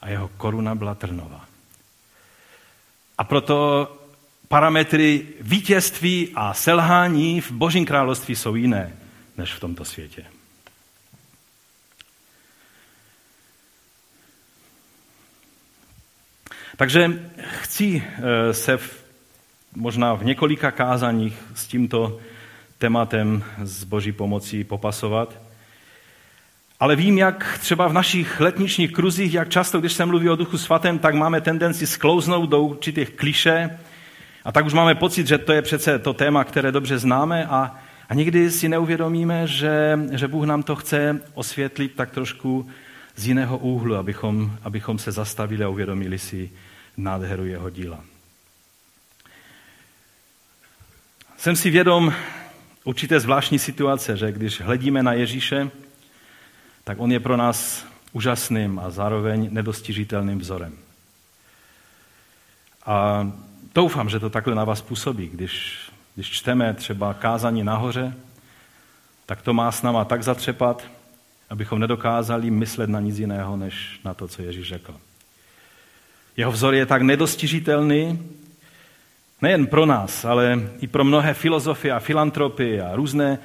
a 0.00 0.08
jeho 0.08 0.28
koruna 0.28 0.74
byla 0.74 0.94
trnová. 0.94 1.44
A 3.18 3.24
proto 3.24 3.88
parametry 4.48 5.26
vítězství 5.40 6.32
a 6.34 6.54
selhání 6.54 7.40
v 7.40 7.50
Božím 7.50 7.86
království 7.86 8.36
jsou 8.36 8.54
jiné 8.54 8.96
než 9.36 9.52
v 9.54 9.60
tomto 9.60 9.84
světě. 9.84 10.24
Takže 16.82 17.20
chci 17.62 18.02
eh, 18.04 18.54
se 18.54 18.76
v, 18.76 19.04
možná 19.76 20.14
v 20.14 20.24
několika 20.24 20.70
kázaních 20.70 21.38
s 21.54 21.66
tímto 21.66 22.18
tématem 22.78 23.44
z 23.62 23.84
Boží 23.84 24.12
pomocí 24.12 24.64
popasovat. 24.64 25.38
Ale 26.80 26.96
vím, 26.96 27.18
jak 27.18 27.58
třeba 27.58 27.88
v 27.88 27.92
našich 27.92 28.40
letničních 28.40 28.92
kruzích, 28.92 29.34
jak 29.34 29.48
často, 29.48 29.80
když 29.80 29.92
se 29.92 30.06
mluví 30.06 30.28
o 30.28 30.36
Duchu 30.36 30.58
Svatém, 30.58 30.98
tak 30.98 31.14
máme 31.14 31.40
tendenci 31.40 31.86
sklouznout 31.86 32.50
do 32.50 32.62
určitých 32.62 33.10
kliše 33.10 33.78
a 34.44 34.52
tak 34.52 34.66
už 34.66 34.72
máme 34.72 34.94
pocit, 34.94 35.26
že 35.26 35.38
to 35.38 35.52
je 35.52 35.62
přece 35.62 35.98
to 35.98 36.12
téma, 36.12 36.44
které 36.44 36.72
dobře 36.72 36.98
známe 36.98 37.46
a, 37.46 37.76
a 38.08 38.14
někdy 38.14 38.50
si 38.50 38.68
neuvědomíme, 38.68 39.46
že, 39.46 39.98
že 40.12 40.28
Bůh 40.28 40.44
nám 40.44 40.62
to 40.62 40.76
chce 40.76 41.20
osvětlit 41.34 41.94
tak 41.94 42.10
trošku 42.10 42.66
z 43.16 43.26
jiného 43.26 43.58
úhlu, 43.58 43.94
abychom, 43.94 44.58
abychom 44.62 44.98
se 44.98 45.12
zastavili 45.12 45.64
a 45.64 45.68
uvědomili 45.68 46.18
si 46.18 46.50
nádheru 46.96 47.46
jeho 47.46 47.70
díla. 47.70 48.04
Jsem 51.36 51.56
si 51.56 51.70
vědom 51.70 52.14
určité 52.84 53.20
zvláštní 53.20 53.58
situace, 53.58 54.16
že 54.16 54.32
když 54.32 54.60
hledíme 54.60 55.02
na 55.02 55.12
Ježíše, 55.12 55.70
tak 56.84 57.00
on 57.00 57.12
je 57.12 57.20
pro 57.20 57.36
nás 57.36 57.86
úžasným 58.12 58.78
a 58.78 58.90
zároveň 58.90 59.48
nedostižitelným 59.50 60.38
vzorem. 60.38 60.78
A 62.86 63.28
doufám, 63.74 64.08
že 64.08 64.20
to 64.20 64.30
takhle 64.30 64.54
na 64.54 64.64
vás 64.64 64.82
působí. 64.82 65.28
Když, 65.28 65.78
když 66.14 66.30
čteme 66.30 66.74
třeba 66.74 67.14
kázání 67.14 67.64
nahoře, 67.64 68.14
tak 69.26 69.42
to 69.42 69.52
má 69.54 69.72
s 69.72 69.82
náma 69.82 70.04
tak 70.04 70.22
zatřepat, 70.22 70.84
abychom 71.50 71.78
nedokázali 71.78 72.50
myslet 72.50 72.90
na 72.90 73.00
nic 73.00 73.18
jiného, 73.18 73.56
než 73.56 74.00
na 74.04 74.14
to, 74.14 74.28
co 74.28 74.42
Ježíš 74.42 74.68
řekl. 74.68 74.94
Jeho 76.36 76.52
vzor 76.52 76.74
je 76.74 76.86
tak 76.86 77.02
nedostižitelný, 77.02 78.18
nejen 79.42 79.66
pro 79.66 79.86
nás, 79.86 80.24
ale 80.24 80.70
i 80.80 80.86
pro 80.86 81.04
mnohé 81.04 81.34
filozofy 81.34 81.90
a 81.90 81.98
filantropy 81.98 82.80
a 82.80 82.96
různé, 82.96 83.38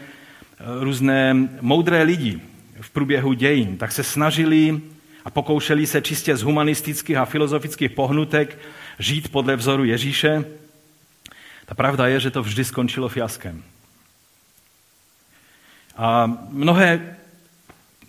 různé 0.80 1.36
moudré 1.62 2.04
lidi, 2.04 2.40
v 2.82 2.90
průběhu 2.90 3.34
dějin, 3.34 3.78
tak 3.78 3.92
se 3.92 4.04
snažili 4.04 4.82
a 5.26 5.30
pokoušeli 5.30 5.88
se 5.88 6.02
čistě 6.02 6.38
z 6.38 6.44
humanistických 6.44 7.18
a 7.18 7.26
filozofických 7.26 7.92
pohnutek 7.92 8.58
žít 9.00 9.32
podle 9.32 9.56
vzoru 9.56 9.84
Ježíše. 9.84 10.46
Ta 11.66 11.76
pravda 11.76 12.08
je, 12.08 12.20
že 12.20 12.32
to 12.32 12.44
vždy 12.44 12.66
skončilo 12.66 13.10
fiaskem. 13.10 13.64
A 15.98 16.38
mnohé 16.50 17.18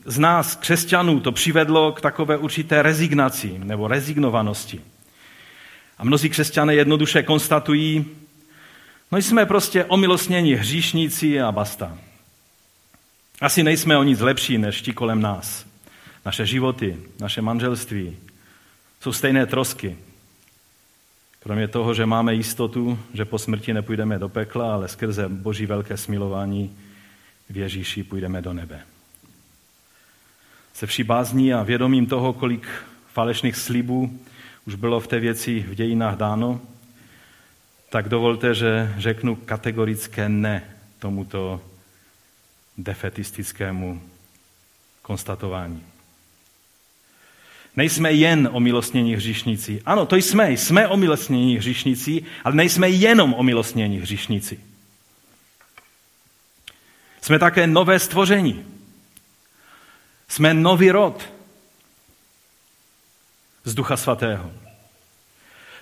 z 0.09 0.19
nás, 0.19 0.57
křesťanů, 0.57 1.21
to 1.21 1.33
přivedlo 1.33 1.93
k 1.93 2.00
takové 2.00 2.37
určité 2.37 2.83
rezignaci 2.83 3.59
nebo 3.59 3.88
rezignovanosti. 3.88 4.81
A 5.99 6.05
mnozí 6.05 6.29
křesťané 6.29 6.75
jednoduše 6.75 7.23
konstatují, 7.23 8.05
no 9.12 9.19
jsme 9.19 9.47
prostě 9.47 9.85
omilostnění 9.85 10.55
hříšníci 10.55 11.41
a 11.41 11.53
basta. 11.53 11.99
Asi 13.41 13.62
nejsme 13.62 13.99
o 13.99 14.03
nic 14.03 14.21
lepší 14.21 14.59
než 14.59 14.83
ti 14.83 14.93
kolem 14.93 15.21
nás. 15.21 15.67
Naše 16.27 16.47
životy, 16.47 16.97
naše 17.21 17.43
manželství 17.43 18.17
jsou 19.00 19.12
stejné 19.12 19.47
trosky. 19.47 19.97
Kromě 21.41 21.69
toho, 21.69 21.95
že 21.95 22.07
máme 22.07 22.35
jistotu, 22.35 22.99
že 23.15 23.25
po 23.25 23.38
smrti 23.38 23.75
nepůjdeme 23.75 24.19
do 24.19 24.29
pekla, 24.29 24.75
ale 24.75 24.88
skrze 24.88 25.29
Boží 25.29 25.67
velké 25.67 25.97
smilování 25.97 26.77
v 27.50 27.57
Ježíši 27.57 28.05
půjdeme 28.05 28.43
do 28.43 28.53
nebe. 28.53 28.83
Se 30.78 30.87
vší 30.87 31.02
bázní 31.02 31.54
a 31.54 31.62
vědomím 31.62 32.06
toho, 32.06 32.32
kolik 32.32 32.68
falešných 33.12 33.56
slibů 33.56 34.20
už 34.66 34.75
bylo 34.75 35.00
v 35.00 35.06
té 35.06 35.20
věci 35.20 35.61
v 35.68 35.75
dějinách 35.75 36.16
dáno, 36.16 36.61
tak 37.90 38.08
dovolte, 38.08 38.54
že 38.54 38.94
řeknu 38.99 39.37
kategorické 39.37 40.28
ne 40.28 40.64
tomuto 40.99 41.61
defetistickému 42.76 44.02
konstatování. 45.02 45.82
Nejsme 47.76 48.12
jen 48.12 48.49
omilostnění 48.52 49.14
hříšníci. 49.14 49.82
Ano, 49.87 50.06
to 50.06 50.16
jsme, 50.16 50.52
jsme 50.52 50.88
omilostnění 50.88 51.56
hříšníci, 51.56 52.25
ale 52.44 52.54
nejsme 52.54 52.88
jenom 52.88 53.35
omilostnění 53.35 53.99
hříšníci. 53.99 54.61
Jsme 57.20 57.38
také 57.38 57.66
nové 57.66 57.99
stvoření. 57.99 58.77
Jsme 60.28 60.54
nový 60.54 60.90
rod. 60.90 61.32
z 63.64 63.75
Ducha 63.75 63.97
Svatého. 63.97 64.52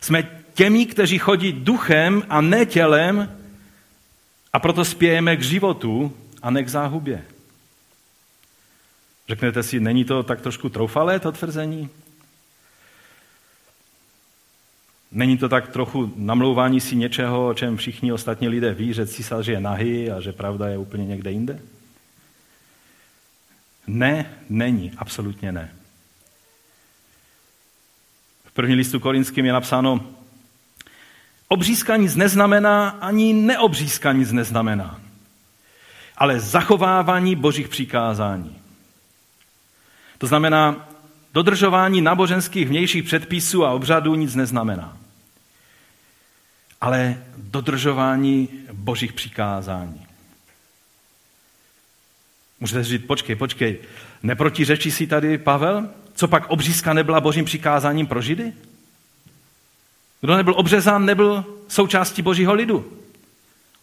Jsme 0.00 0.22
těmi, 0.54 0.86
kteří 0.86 1.18
chodí 1.18 1.52
duchem 1.52 2.22
a 2.28 2.40
ne 2.40 2.66
tělem 2.66 3.38
a 4.52 4.58
proto 4.58 4.84
spějeme 4.84 5.36
k 5.36 5.42
životu 5.42 6.16
a 6.42 6.50
ne 6.50 6.64
k 6.64 6.68
záhubě. 6.68 7.24
Řeknete 9.28 9.62
si, 9.62 9.80
není 9.80 10.04
to 10.04 10.22
tak 10.22 10.40
trošku 10.40 10.68
troufalé, 10.68 11.20
to 11.20 11.32
tvrzení? 11.32 11.88
Není 15.12 15.38
to 15.38 15.48
tak 15.48 15.68
trochu 15.68 16.12
namlouvání 16.16 16.80
si 16.80 16.96
něčeho, 16.96 17.48
o 17.48 17.54
čem 17.54 17.76
všichni 17.76 18.12
ostatní 18.12 18.48
lidé 18.48 18.74
ví, 18.74 18.92
že 18.92 19.06
císař 19.06 19.46
je 19.46 19.60
nahý 19.60 20.10
a 20.10 20.20
že 20.20 20.32
pravda 20.32 20.68
je 20.68 20.78
úplně 20.78 21.06
někde 21.06 21.30
jinde? 21.32 21.60
Ne, 23.86 24.32
není, 24.48 24.92
absolutně 24.96 25.52
ne. 25.52 25.74
V 28.44 28.52
první 28.52 28.74
listu 28.74 29.00
korinským 29.00 29.46
je 29.46 29.52
napsáno, 29.52 30.06
obřízka 31.48 31.96
nic 31.96 32.16
neznamená, 32.16 32.88
ani 32.88 33.32
neobřízka 33.32 34.12
nic 34.12 34.32
neznamená, 34.32 35.00
ale 36.16 36.40
zachovávání 36.40 37.36
božích 37.36 37.68
přikázání. 37.68 38.58
To 40.18 40.26
znamená, 40.26 40.88
dodržování 41.34 42.00
náboženských 42.00 42.68
vnějších 42.68 43.04
předpisů 43.04 43.64
a 43.64 43.72
obřadů 43.72 44.14
nic 44.14 44.34
neznamená. 44.34 44.96
Ale 46.80 47.22
dodržování 47.36 48.48
božích 48.72 49.12
přikázání. 49.12 50.05
Můžete 52.60 52.84
říct, 52.84 53.06
počkej, 53.06 53.36
počkej, 53.36 53.78
neprotiřečí 54.22 54.90
si 54.90 55.06
tady 55.06 55.38
Pavel? 55.38 55.88
Co 56.14 56.28
pak 56.28 56.50
obřízka 56.50 56.92
nebyla 56.92 57.20
božím 57.20 57.44
přikázáním 57.44 58.06
pro 58.06 58.22
Židy? 58.22 58.52
Kdo 60.20 60.36
nebyl 60.36 60.54
obřezán, 60.56 61.04
nebyl 61.04 61.44
součástí 61.68 62.22
božího 62.22 62.54
lidu. 62.54 62.92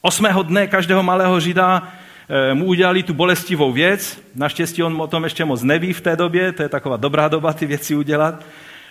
Osmého 0.02 0.44
dne 0.44 0.68
každého 0.68 1.04
malého 1.04 1.40
Žida 1.40 1.94
Eh, 2.30 2.54
mu 2.54 2.66
udělali 2.66 3.04
tu 3.04 3.14
bolestivou 3.14 3.72
věc. 3.72 4.22
Naštěstí 4.36 4.84
on 4.84 5.02
o 5.02 5.08
tom 5.08 5.24
ještě 5.24 5.46
moc 5.46 5.64
neví 5.64 5.94
v 5.94 6.02
té 6.02 6.16
době, 6.16 6.52
to 6.52 6.64
je 6.64 6.70
taková 6.70 6.98
dobrá 6.98 7.28
doba 7.28 7.54
ty 7.54 7.66
věci 7.66 7.96
udělat. 7.96 8.46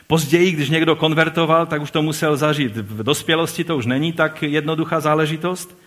Později, 0.07 0.51
když 0.53 0.71
někdo 0.71 0.97
konvertoval, 0.97 1.67
tak 1.67 1.83
už 1.83 1.91
to 1.91 2.03
musel 2.03 2.37
zažít. 2.37 2.77
V 2.77 3.03
dospělosti 3.03 3.65
to 3.65 3.77
už 3.77 3.87
není 3.87 4.13
tak 4.13 4.43
jednoduchá 4.43 5.01
záležitost. 5.01 5.79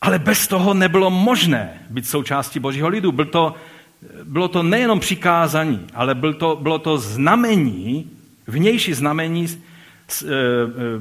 Ale 0.00 0.18
bez 0.18 0.48
toho 0.48 0.74
nebylo 0.74 1.10
možné 1.10 1.86
být 1.90 2.06
součástí 2.06 2.60
Božího 2.60 2.88
lidu. 2.88 3.12
Byl 3.12 3.24
to, 3.24 3.54
bylo 4.24 4.48
to 4.48 4.62
nejenom 4.62 5.00
přikázání, 5.00 5.86
ale 5.94 6.14
byl 6.14 6.34
to, 6.34 6.56
bylo 6.62 6.78
to 6.78 6.98
znamení, 6.98 8.10
vnější 8.46 8.94
znamení 8.94 9.46
e, 9.46 9.54
e, 10.26 10.28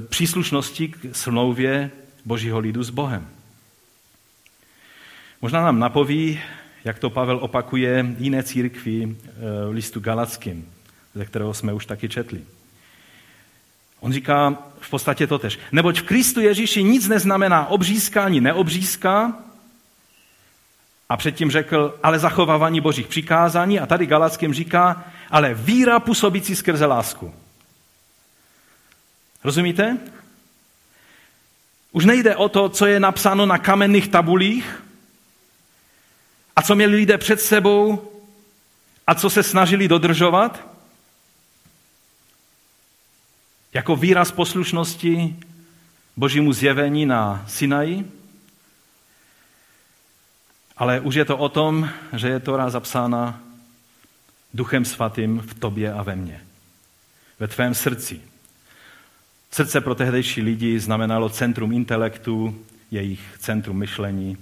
příslušnosti 0.09 0.87
k 0.87 0.95
smlouvě 1.11 1.91
Božího 2.25 2.59
lidu 2.59 2.83
s 2.83 2.89
Bohem. 2.89 3.27
Možná 5.41 5.61
nám 5.61 5.79
napoví, 5.79 6.39
jak 6.85 6.99
to 6.99 7.09
Pavel 7.09 7.37
opakuje 7.37 8.15
jiné 8.17 8.43
církvi 8.43 9.03
eh, 9.05 9.31
v 9.69 9.71
listu 9.71 9.99
Galackým, 9.99 10.65
ze 11.15 11.25
kterého 11.25 11.53
jsme 11.53 11.73
už 11.73 11.85
taky 11.85 12.09
četli. 12.09 12.41
On 13.99 14.13
říká 14.13 14.57
v 14.79 14.89
podstatě 14.89 15.27
to 15.27 15.39
tež. 15.39 15.59
Neboť 15.71 15.99
v 15.99 16.03
Kristu 16.03 16.41
Ježíši 16.41 16.83
nic 16.83 17.07
neznamená 17.07 17.67
obřízka 17.67 18.25
ani 18.25 18.41
neobřízka, 18.41 19.33
a 21.09 21.17
předtím 21.17 21.51
řekl, 21.51 21.99
ale 22.03 22.19
zachovávání 22.19 22.81
božích 22.81 23.07
přikázání. 23.07 23.79
A 23.79 23.85
tady 23.85 24.05
Galackým 24.05 24.53
říká, 24.53 25.03
ale 25.31 25.53
víra 25.53 25.99
působící 25.99 26.55
skrze 26.55 26.85
lásku. 26.85 27.33
Rozumíte? 29.43 29.97
Už 31.91 32.05
nejde 32.05 32.35
o 32.35 32.49
to, 32.49 32.69
co 32.69 32.85
je 32.85 32.99
napsáno 32.99 33.45
na 33.45 33.57
kamenných 33.57 34.07
tabulích, 34.07 34.83
a 36.55 36.61
co 36.61 36.75
měli 36.75 36.95
lidé 36.95 37.17
před 37.17 37.41
sebou 37.41 38.11
a 39.07 39.15
co 39.15 39.29
se 39.29 39.43
snažili 39.43 39.87
dodržovat? 39.87 40.74
Jako 43.75 43.95
výraz 43.95 44.31
poslušnosti 44.31 45.35
božímu 46.17 46.53
zjevení 46.53 47.05
na 47.05 47.45
Sinaji. 47.47 48.11
Ale 50.77 50.99
už 50.99 51.15
je 51.15 51.25
to 51.25 51.37
o 51.37 51.49
tom, 51.49 51.89
že 52.13 52.27
je 52.27 52.39
Tora 52.39 52.69
zapsána 52.69 53.39
Duchem 54.53 54.85
Svatým 54.85 55.39
v 55.39 55.53
tobě 55.53 55.93
a 55.93 56.03
ve 56.03 56.15
mně. 56.15 56.41
Ve 57.39 57.47
tvém 57.47 57.75
srdci. 57.75 58.21
Srdce 59.51 59.81
pro 59.81 59.95
tehdejší 59.95 60.41
lidi 60.41 60.79
znamenalo 60.79 61.29
centrum 61.29 61.71
intelektu, 61.71 62.65
jejich 62.91 63.21
centrum 63.39 63.77
myšlení 63.77 64.37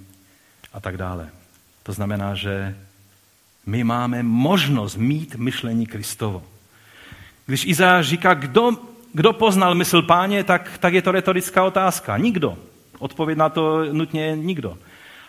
a 0.73 0.79
tak 0.79 0.97
dále. 0.97 1.29
To 1.83 1.93
znamená, 1.93 2.35
že 2.35 2.75
my 3.65 3.83
máme 3.83 4.23
možnost 4.23 4.95
mít 4.95 5.35
myšlení 5.35 5.85
Kristovo. 5.85 6.43
Když 7.45 7.65
Izáš 7.65 8.07
říká, 8.07 8.33
kdo, 8.33 8.92
kdo 9.13 9.33
poznal 9.33 9.75
mysl 9.75 10.01
páně, 10.01 10.43
tak, 10.43 10.77
tak 10.77 10.93
je 10.93 11.01
to 11.01 11.11
retorická 11.11 11.63
otázka. 11.63 12.17
Nikdo. 12.17 12.57
Odpověď 12.99 13.37
na 13.37 13.49
to 13.49 13.85
nutně 13.93 14.35
nikdo. 14.35 14.77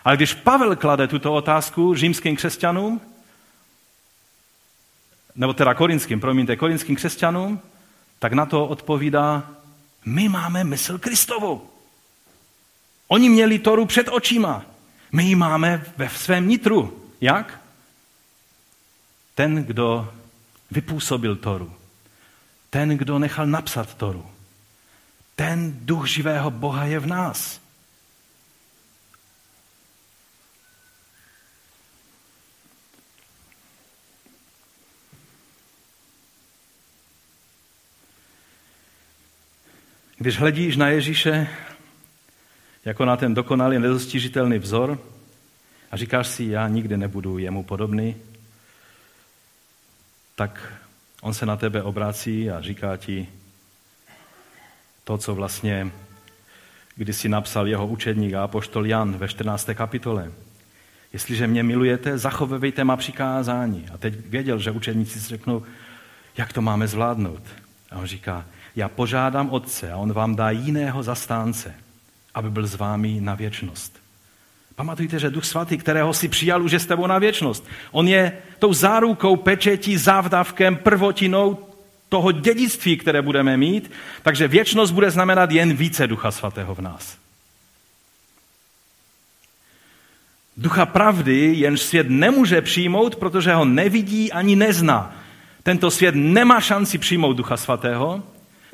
Ale 0.03 0.17
když 0.17 0.33
Pavel 0.33 0.75
klade 0.75 1.07
tuto 1.07 1.33
otázku 1.33 1.95
římským 1.95 2.35
křesťanům, 2.35 3.01
nebo 5.35 5.53
teda 5.53 5.73
korinským, 5.73 6.19
promiňte, 6.19 6.55
korinským 6.55 6.95
křesťanům, 6.95 7.61
tak 8.19 8.33
na 8.33 8.45
to 8.45 8.65
odpovídá, 8.65 9.49
my 10.05 10.29
máme 10.29 10.63
mysl 10.63 10.97
Kristovou. 10.97 11.69
Oni 13.07 13.29
měli 13.29 13.59
Toru 13.59 13.85
před 13.85 14.07
očima. 14.07 14.65
My 15.11 15.23
ji 15.23 15.35
máme 15.35 15.85
ve 15.97 16.09
svém 16.09 16.47
nitru. 16.47 17.03
Jak? 17.21 17.61
Ten, 19.35 19.63
kdo 19.63 20.13
vypůsobil 20.71 21.35
Toru. 21.35 21.73
Ten, 22.75 22.89
kdo 22.89 23.19
nechal 23.19 23.47
napsat 23.47 23.93
Toru. 23.95 24.25
Ten 25.35 25.85
duch 25.85 26.07
živého 26.07 26.51
Boha 26.51 26.85
je 26.85 26.99
v 26.99 27.05
nás. 27.07 27.61
Když 40.17 40.37
hledíš 40.39 40.77
na 40.77 40.87
Ježíše, 40.87 41.47
jako 42.85 43.05
na 43.05 43.17
ten 43.17 43.33
dokonalý, 43.33 43.79
nedostižitelný 43.79 44.59
vzor 44.59 44.99
a 45.91 45.97
říkáš 45.97 46.27
si, 46.27 46.43
já 46.43 46.67
nikdy 46.67 46.97
nebudu 46.97 47.37
jemu 47.37 47.63
podobný, 47.63 48.15
tak 50.35 50.84
on 51.25 51.33
se 51.33 51.45
na 51.45 51.57
tebe 51.57 51.83
obrací 51.83 52.51
a 52.51 52.61
říká 52.61 52.97
ti 52.97 53.27
to, 55.03 55.17
co 55.17 55.35
vlastně 55.35 55.91
když 56.95 57.15
si 57.15 57.29
napsal 57.29 57.67
jeho 57.67 57.87
učedník 57.87 58.33
a 58.33 58.43
apoštol 58.43 58.85
Jan 58.85 59.17
ve 59.17 59.27
14. 59.27 59.69
kapitole. 59.73 60.31
Jestliže 61.13 61.47
mě 61.47 61.63
milujete, 61.63 62.17
zachovejte 62.17 62.83
má 62.83 62.97
přikázání. 62.97 63.85
A 63.93 63.97
teď 63.97 64.13
věděl, 64.29 64.59
že 64.59 64.71
učedníci 64.71 65.19
si 65.19 65.27
řeknou, 65.29 65.63
jak 66.37 66.53
to 66.53 66.61
máme 66.61 66.87
zvládnout. 66.87 67.41
A 67.91 67.97
on 67.97 68.05
říká, 68.05 68.45
já 68.75 68.89
požádám 68.89 69.49
Otce 69.49 69.91
a 69.91 69.97
on 69.97 70.13
vám 70.13 70.35
dá 70.35 70.49
jiného 70.49 71.03
zastánce, 71.03 71.73
aby 72.33 72.49
byl 72.49 72.67
s 72.67 72.75
vámi 72.75 73.21
na 73.21 73.35
věčnost. 73.35 74.04
Pamatujte, 74.75 75.19
že 75.19 75.29
Duch 75.29 75.45
Svatý, 75.45 75.77
kterého 75.77 76.13
si 76.13 76.27
přijal, 76.27 76.63
už 76.63 76.71
je 76.71 76.79
s 76.79 76.85
tebou 76.85 77.07
na 77.07 77.19
věčnost. 77.19 77.67
On 77.91 78.07
je 78.07 78.37
tou 78.59 78.73
zárukou, 78.73 79.35
pečetí, 79.35 79.97
závdavkem, 79.97 80.75
prvotinou 80.75 81.57
toho 82.09 82.31
dědictví, 82.31 82.97
které 82.97 83.21
budeme 83.21 83.57
mít, 83.57 83.91
takže 84.21 84.47
věčnost 84.47 84.91
bude 84.91 85.11
znamenat 85.11 85.51
jen 85.51 85.73
více 85.73 86.07
Ducha 86.07 86.31
Svatého 86.31 86.75
v 86.75 86.81
nás. 86.81 87.17
Ducha 90.57 90.85
pravdy 90.85 91.53
jenž 91.55 91.81
svět 91.81 92.09
nemůže 92.09 92.61
přijmout, 92.61 93.15
protože 93.15 93.53
ho 93.53 93.65
nevidí 93.65 94.31
ani 94.31 94.55
nezná. 94.55 95.15
Tento 95.63 95.91
svět 95.91 96.15
nemá 96.15 96.61
šanci 96.61 96.97
přijmout 96.97 97.33
Ducha 97.33 97.57
Svatého, 97.57 98.23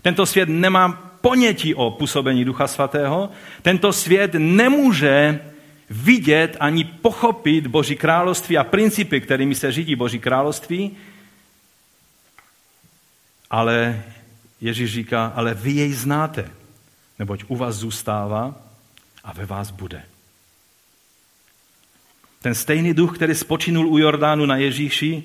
tento 0.01 0.25
svět 0.25 0.49
nemá 0.49 1.11
ponětí 1.21 1.75
o 1.75 1.91
působení 1.91 2.45
Ducha 2.45 2.67
Svatého. 2.67 3.29
Tento 3.61 3.93
svět 3.93 4.31
nemůže 4.33 5.39
vidět 5.91 6.57
ani 6.59 6.83
pochopit 6.83 7.67
Boží 7.67 7.95
království 7.95 8.57
a 8.57 8.63
principy, 8.63 9.21
kterými 9.21 9.55
se 9.55 9.71
řídí 9.71 9.95
Boží 9.95 10.19
království, 10.19 10.97
ale 13.49 14.03
Ježíš 14.61 14.93
říká, 14.93 15.33
ale 15.35 15.53
vy 15.53 15.71
jej 15.71 15.93
znáte, 15.93 16.51
neboť 17.19 17.43
u 17.47 17.55
vás 17.55 17.75
zůstává 17.75 18.55
a 19.23 19.33
ve 19.33 19.45
vás 19.45 19.71
bude. 19.71 20.03
Ten 22.41 22.55
stejný 22.55 22.93
duch, 22.93 23.15
který 23.15 23.35
spočinul 23.35 23.87
u 23.87 23.97
Jordánu 23.97 24.45
na 24.45 24.57
Ježíši, 24.57 25.23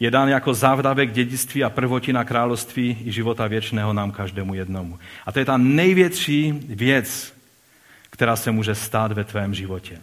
je 0.00 0.10
dán 0.10 0.28
jako 0.28 0.54
závdavek 0.54 1.12
dědictví 1.12 1.64
a 1.64 1.70
prvotina 1.70 2.24
království 2.24 2.98
i 3.04 3.12
života 3.12 3.46
věčného 3.46 3.92
nám 3.92 4.12
každému 4.12 4.54
jednomu. 4.54 4.98
A 5.26 5.32
to 5.32 5.38
je 5.38 5.44
ta 5.44 5.56
největší 5.56 6.52
věc, 6.68 7.39
která 8.20 8.36
se 8.36 8.50
může 8.50 8.74
stát 8.74 9.12
ve 9.12 9.24
tvém 9.24 9.54
životě. 9.54 9.98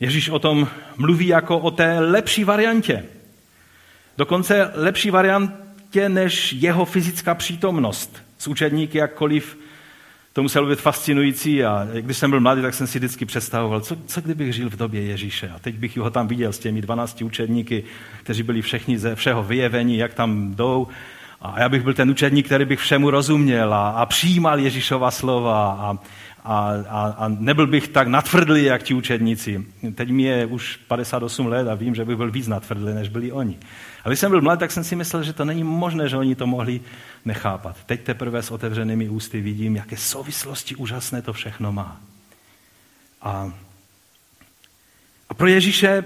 Ježíš 0.00 0.28
o 0.28 0.38
tom 0.38 0.68
mluví 0.96 1.26
jako 1.26 1.58
o 1.58 1.70
té 1.70 1.98
lepší 1.98 2.44
variantě. 2.44 3.04
Dokonce 4.18 4.70
lepší 4.74 5.10
variantě 5.10 6.08
než 6.08 6.52
jeho 6.52 6.84
fyzická 6.84 7.34
přítomnost. 7.34 8.22
S 8.38 8.46
učedníky 8.46 8.98
jakkoliv 8.98 9.58
to 10.32 10.42
muselo 10.42 10.68
být 10.68 10.80
fascinující 10.80 11.64
a 11.64 11.88
když 12.00 12.16
jsem 12.16 12.30
byl 12.30 12.40
mladý, 12.40 12.62
tak 12.62 12.74
jsem 12.74 12.86
si 12.86 12.98
vždycky 12.98 13.24
představoval, 13.24 13.80
co, 13.80 13.96
co 14.06 14.20
kdybych 14.20 14.52
žil 14.52 14.70
v 14.70 14.76
době 14.76 15.02
Ježíše. 15.02 15.48
A 15.48 15.58
teď 15.58 15.74
bych 15.74 15.96
ho 15.96 16.10
tam 16.10 16.28
viděl 16.28 16.52
s 16.52 16.58
těmi 16.58 16.80
12 16.80 17.22
učedníky, 17.22 17.84
kteří 18.22 18.42
byli 18.42 18.62
všichni 18.62 18.98
ze 18.98 19.14
všeho 19.14 19.42
vyjevení, 19.42 19.98
jak 19.98 20.14
tam 20.14 20.54
jdou. 20.54 20.88
A 21.42 21.60
já 21.60 21.68
bych 21.68 21.82
byl 21.82 21.94
ten 21.94 22.10
učedník, 22.10 22.46
který 22.46 22.64
bych 22.64 22.80
všemu 22.80 23.10
rozuměl 23.10 23.74
a, 23.74 23.90
a 23.90 24.06
přijímal 24.06 24.58
Ježíšova 24.58 25.10
slova 25.10 25.72
a, 25.72 25.98
a, 26.44 26.74
a, 26.88 27.14
a 27.18 27.28
nebyl 27.28 27.66
bych 27.66 27.88
tak 27.88 28.08
natvrdlý, 28.08 28.64
jak 28.64 28.82
ti 28.82 28.94
učedníci. 28.94 29.66
Teď 29.94 30.10
mi 30.10 30.22
je 30.22 30.46
už 30.46 30.76
58 30.76 31.46
let 31.46 31.68
a 31.68 31.74
vím, 31.74 31.94
že 31.94 32.04
bych 32.04 32.16
byl 32.16 32.30
víc 32.30 32.48
natvrdlý, 32.48 32.94
než 32.94 33.08
byli 33.08 33.32
oni. 33.32 33.58
A 34.04 34.08
když 34.08 34.20
jsem 34.20 34.30
byl 34.30 34.40
mladý, 34.40 34.60
tak 34.60 34.70
jsem 34.70 34.84
si 34.84 34.96
myslel, 34.96 35.22
že 35.22 35.32
to 35.32 35.44
není 35.44 35.64
možné, 35.64 36.08
že 36.08 36.16
oni 36.16 36.34
to 36.34 36.46
mohli 36.46 36.80
nechápat. 37.24 37.76
Teď 37.86 38.02
teprve 38.02 38.42
s 38.42 38.50
otevřenými 38.50 39.08
ústy 39.08 39.40
vidím, 39.40 39.76
jaké 39.76 39.96
souvislosti 39.96 40.74
úžasné 40.74 41.22
to 41.22 41.32
všechno 41.32 41.72
má. 41.72 42.00
A, 43.22 43.52
a 45.28 45.34
pro 45.34 45.46
Ježíše 45.46 46.04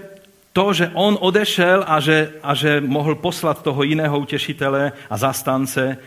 to, 0.57 0.73
že 0.73 0.89
on 0.93 1.17
odešel 1.21 1.85
a 1.87 1.99
že, 1.99 2.33
a 2.43 2.53
že 2.57 2.81
mohl 2.81 3.15
poslat 3.15 3.61
toho 3.61 3.83
jiného 3.83 4.19
utěšitele 4.19 4.91
a 5.09 5.17
zastánce, 5.17 5.97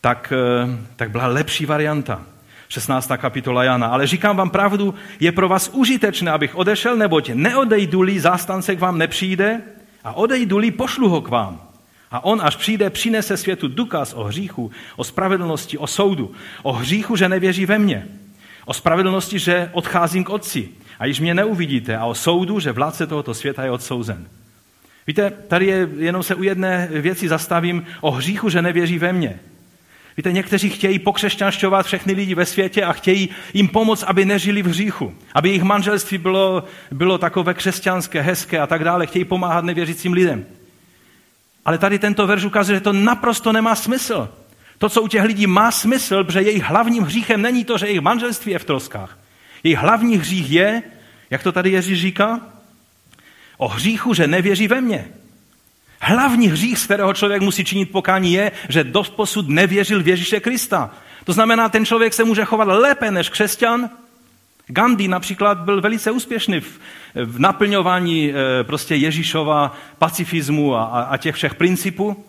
tak, 0.00 0.32
eh, 0.36 0.68
tak 0.96 1.10
byla 1.10 1.26
lepší 1.26 1.66
varianta. 1.66 2.20
16. 2.68 3.16
kapitola 3.16 3.64
Jana. 3.64 3.86
Ale 3.86 4.06
říkám 4.06 4.36
vám 4.36 4.50
pravdu, 4.50 4.94
je 5.20 5.32
pro 5.32 5.48
vás 5.48 5.70
užitečné, 5.72 6.30
abych 6.30 6.56
odešel, 6.56 6.96
neboť 6.96 7.30
neodejdu-li, 7.34 8.20
zástance 8.20 8.76
k 8.76 8.80
vám 8.80 8.98
nepřijde 8.98 9.62
a 10.04 10.12
odejdu-li, 10.12 10.70
pošlu 10.70 11.08
ho 11.08 11.20
k 11.20 11.28
vám. 11.28 11.60
A 12.10 12.24
on, 12.24 12.40
až 12.44 12.56
přijde, 12.56 12.90
přinese 12.90 13.36
světu 13.36 13.68
důkaz 13.68 14.12
o 14.12 14.24
hříchu, 14.24 14.70
o 14.96 15.04
spravedlnosti, 15.04 15.78
o 15.78 15.86
soudu. 15.86 16.32
O 16.62 16.72
hříchu, 16.72 17.16
že 17.16 17.28
nevěří 17.28 17.66
ve 17.66 17.78
mně. 17.78 18.08
O 18.66 18.74
spravedlnosti, 18.74 19.38
že 19.38 19.70
odcházím 19.72 20.24
k 20.24 20.30
otci 20.30 20.68
a 20.98 21.06
již 21.06 21.20
mě 21.20 21.34
neuvidíte. 21.34 21.96
A 21.96 22.04
o 22.04 22.14
soudu, 22.14 22.60
že 22.60 22.72
vládce 22.72 23.06
tohoto 23.06 23.34
světa 23.34 23.64
je 23.64 23.70
odsouzen. 23.70 24.28
Víte, 25.06 25.30
tady 25.30 25.66
je, 25.66 25.88
jenom 25.96 26.22
se 26.22 26.34
u 26.34 26.42
jedné 26.42 26.88
věci 26.92 27.28
zastavím 27.28 27.86
o 28.00 28.10
hříchu, 28.10 28.48
že 28.48 28.62
nevěří 28.62 28.98
ve 28.98 29.12
mně. 29.12 29.40
Víte, 30.16 30.32
někteří 30.32 30.70
chtějí 30.70 30.98
pokřesťanšťovat 30.98 31.86
všechny 31.86 32.12
lidi 32.12 32.34
ve 32.34 32.46
světě 32.46 32.84
a 32.84 32.92
chtějí 32.92 33.28
jim 33.54 33.68
pomoct, 33.68 34.02
aby 34.02 34.24
nežili 34.24 34.62
v 34.62 34.66
hříchu, 34.66 35.14
aby 35.34 35.48
jejich 35.48 35.62
manželství 35.62 36.18
bylo, 36.18 36.64
bylo 36.90 37.18
takové 37.18 37.54
křesťanské, 37.54 38.20
hezké 38.20 38.58
a 38.58 38.66
tak 38.66 38.84
dále. 38.84 39.06
Chtějí 39.06 39.24
pomáhat 39.24 39.64
nevěřícím 39.64 40.12
lidem. 40.12 40.46
Ale 41.64 41.78
tady 41.78 41.98
tento 41.98 42.26
verš 42.26 42.44
ukazuje, 42.44 42.76
že 42.76 42.80
to 42.80 42.92
naprosto 42.92 43.52
nemá 43.52 43.74
smysl. 43.74 44.28
To, 44.78 44.88
co 44.88 45.02
u 45.02 45.08
těch 45.08 45.24
lidí 45.24 45.46
má 45.46 45.70
smysl, 45.70 46.24
protože 46.24 46.42
jejich 46.42 46.62
hlavním 46.62 47.02
hříchem 47.02 47.42
není 47.42 47.64
to, 47.64 47.78
že 47.78 47.86
jejich 47.86 48.00
manželství 48.00 48.52
je 48.52 48.58
v 48.58 48.64
troskách. 48.64 49.18
Jejich 49.66 49.78
hlavní 49.78 50.16
hřích 50.16 50.50
je, 50.50 50.82
jak 51.30 51.42
to 51.42 51.52
tady 51.52 51.70
Ježíš 51.70 52.00
říká, 52.00 52.40
o 53.56 53.68
hříchu, 53.68 54.14
že 54.14 54.26
nevěří 54.26 54.68
ve 54.68 54.80
mně. 54.80 55.04
Hlavní 56.00 56.48
hřích, 56.48 56.78
z 56.78 56.84
kterého 56.84 57.14
člověk 57.14 57.42
musí 57.42 57.64
činit 57.64 57.90
pokání, 57.90 58.32
je, 58.32 58.52
že 58.68 58.84
posud 59.16 59.48
nevěřil 59.48 60.02
v 60.02 60.08
Ježíše 60.08 60.40
Krista. 60.40 60.90
To 61.24 61.32
znamená, 61.32 61.68
ten 61.68 61.86
člověk 61.86 62.14
se 62.14 62.24
může 62.24 62.44
chovat 62.44 62.68
lépe 62.68 63.10
než 63.10 63.28
křesťan. 63.28 63.90
Gandhi 64.66 65.08
například 65.08 65.58
byl 65.58 65.80
velice 65.80 66.10
úspěšný 66.10 66.60
v, 66.60 66.80
v 67.14 67.38
naplňování 67.38 68.30
e, 68.30 68.64
prostě 68.64 68.94
Ježíšova 68.94 69.76
pacifismu 69.98 70.74
a, 70.76 70.84
a 70.84 71.16
těch 71.16 71.34
všech 71.34 71.54
principů, 71.54 72.24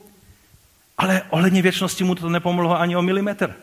ale 0.97 1.21
ohledně 1.29 1.61
věčnosti 1.61 2.03
mu 2.03 2.15
to 2.15 2.29
nepomohlo 2.29 2.79
ani 2.79 2.95
o 2.95 3.01
milimetr. 3.01 3.53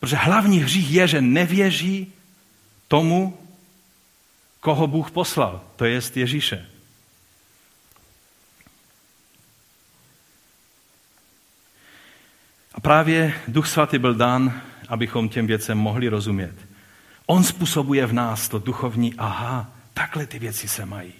Protože 0.00 0.16
hlavní 0.16 0.58
hřích 0.58 0.92
je, 0.92 1.08
že 1.08 1.20
nevěří 1.20 2.12
tomu, 2.92 3.38
koho 4.60 4.86
Bůh 4.86 5.10
poslal, 5.10 5.64
to 5.76 5.84
je 5.84 6.00
Ježíše. 6.14 6.66
A 12.74 12.80
právě 12.80 13.34
Duch 13.48 13.68
Svatý 13.68 13.98
byl 13.98 14.14
dán, 14.14 14.60
abychom 14.88 15.28
těm 15.28 15.46
věcem 15.46 15.78
mohli 15.78 16.08
rozumět. 16.08 16.54
On 17.26 17.44
způsobuje 17.44 18.06
v 18.06 18.12
nás 18.12 18.48
to 18.48 18.58
duchovní, 18.58 19.14
aha, 19.18 19.72
takhle 19.94 20.26
ty 20.26 20.38
věci 20.38 20.68
se 20.68 20.86
mají. 20.86 21.12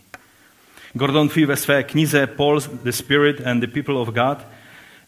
Gordon 0.93 1.29
Fee 1.29 1.47
ve 1.47 1.57
své 1.57 1.83
knize 1.83 2.27
Paul, 2.27 2.61
the 2.61 2.93
Spirit 2.93 3.47
and 3.47 3.61
the 3.61 3.67
People 3.67 3.95
of 3.95 4.09
God, 4.09 4.39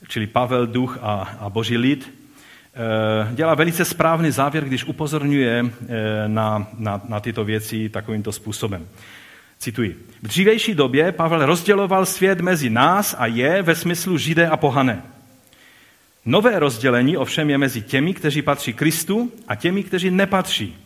čili 0.09 0.27
Pavel, 0.27 0.67
duch 0.67 0.99
a, 1.03 1.37
a 1.41 1.51
boží 1.51 1.77
lid, 1.77 2.24
dělá 3.33 3.55
velice 3.55 3.85
správný 3.85 4.31
závěr, 4.31 4.65
když 4.65 4.85
upozorňuje 4.85 5.65
eh, 5.65 6.29
na, 6.29 6.67
na, 6.79 7.01
na 7.09 7.21
tyto 7.21 7.45
věci 7.45 7.89
takovýmto 7.89 8.33
způsobem. 8.33 8.87
Cituji. 9.59 10.07
V 10.23 10.29
dřívější 10.29 10.75
době 10.75 11.13
Pavel 11.13 11.47
rozděloval 11.47 12.07
svět 12.07 12.41
mezi 12.41 12.71
nás 12.71 13.17
a 13.19 13.27
je 13.27 13.63
ve 13.63 13.75
smyslu 13.75 14.19
židé 14.19 14.49
a 14.49 14.57
pohané. 14.57 15.03
Nové 16.27 16.59
rozdělení 16.59 17.17
ovšem 17.17 17.51
je 17.51 17.59
mezi 17.59 17.83
těmi, 17.83 18.15
kteří 18.15 18.43
patří 18.43 18.73
Kristu 18.73 19.33
a 19.49 19.55
těmi, 19.55 19.83
kteří 19.83 20.11
nepatří. 20.11 20.77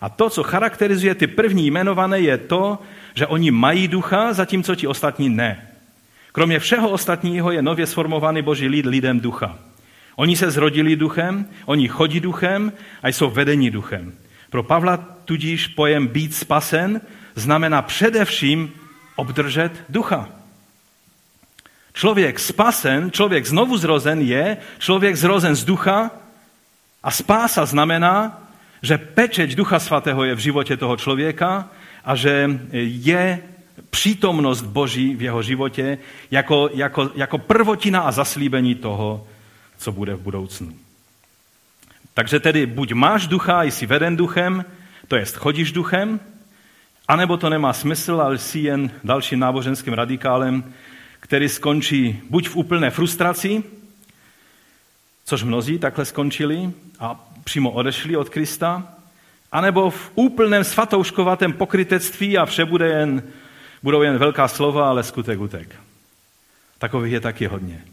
A 0.00 0.08
to, 0.08 0.30
co 0.30 0.42
charakterizuje 0.42 1.14
ty 1.14 1.26
první 1.26 1.66
jmenované, 1.66 2.20
je 2.20 2.38
to, 2.38 2.78
že 3.14 3.26
oni 3.26 3.50
mají 3.50 3.88
ducha, 3.88 4.32
zatímco 4.32 4.74
ti 4.74 4.86
ostatní 4.86 5.28
ne. 5.28 5.68
Kromě 6.32 6.58
všeho 6.58 6.88
ostatního 6.88 7.52
je 7.52 7.62
nově 7.62 7.86
sformovaný 7.86 8.42
boží 8.42 8.68
lid 8.68 8.86
lidem 8.86 9.20
ducha. 9.20 9.58
Oni 10.16 10.36
se 10.36 10.50
zrodili 10.50 10.96
duchem, 10.96 11.46
oni 11.64 11.88
chodí 11.88 12.20
duchem 12.20 12.72
a 13.02 13.08
jsou 13.08 13.30
vedeni 13.30 13.70
duchem. 13.70 14.12
Pro 14.50 14.62
Pavla 14.62 14.96
tudíž 15.24 15.66
pojem 15.66 16.06
být 16.06 16.34
spasen 16.34 17.00
znamená 17.34 17.82
především 17.82 18.72
obdržet 19.16 19.72
ducha. 19.88 20.28
Člověk 21.92 22.38
spasen, 22.38 23.10
člověk 23.10 23.46
znovu 23.46 23.76
zrozen 23.76 24.20
je 24.20 24.56
člověk 24.78 25.16
zrozen 25.16 25.56
z 25.56 25.64
ducha 25.64 26.10
a 27.02 27.10
spása 27.10 27.66
znamená, 27.66 28.42
že 28.82 28.98
pečeť 28.98 29.54
Ducha 29.54 29.78
Svatého 29.78 30.24
je 30.24 30.34
v 30.34 30.38
životě 30.38 30.76
toho 30.76 30.96
člověka 30.96 31.68
a 32.04 32.14
že 32.14 32.60
je 32.72 33.42
přítomnost 33.90 34.62
Boží 34.62 35.16
v 35.16 35.22
jeho 35.22 35.42
životě 35.42 35.98
jako, 36.30 36.70
jako, 36.74 37.10
jako 37.14 37.38
prvotina 37.38 38.00
a 38.00 38.12
zaslíbení 38.12 38.74
toho, 38.74 39.26
co 39.78 39.92
bude 39.92 40.14
v 40.14 40.20
budoucnu. 40.20 40.76
Takže 42.14 42.40
tedy 42.40 42.66
buď 42.66 42.92
máš 42.92 43.26
ducha, 43.26 43.62
jsi 43.62 43.86
veden 43.86 44.16
duchem, 44.16 44.64
to 45.08 45.16
jest 45.16 45.36
chodíš 45.36 45.72
duchem, 45.72 46.20
anebo 47.08 47.36
to 47.36 47.50
nemá 47.50 47.72
smysl, 47.72 48.20
ale 48.20 48.38
jsi 48.38 48.58
jen 48.58 48.90
dalším 49.04 49.38
náboženským 49.38 49.92
radikálem, 49.92 50.74
který 51.20 51.48
skončí 51.48 52.20
buď 52.30 52.48
v 52.48 52.56
úplné 52.56 52.90
frustraci, 52.90 53.62
což 55.24 55.42
mnozí 55.42 55.78
takhle 55.78 56.04
skončili 56.04 56.72
a 57.00 57.28
přímo 57.44 57.70
odešli 57.70 58.16
od 58.16 58.28
Krista, 58.28 58.94
anebo 59.52 59.90
v 59.90 60.10
úplném 60.14 60.64
svatouškovatém 60.64 61.52
pokrytectví 61.52 62.38
a 62.38 62.46
vše 62.46 62.64
bude 62.64 62.88
jen, 62.88 63.22
budou 63.82 64.02
jen 64.02 64.18
velká 64.18 64.48
slova, 64.48 64.88
ale 64.88 65.02
skutek 65.02 65.40
utek. 65.40 65.76
Takových 66.78 67.12
je 67.12 67.20
taky 67.20 67.46
hodně. 67.46 67.84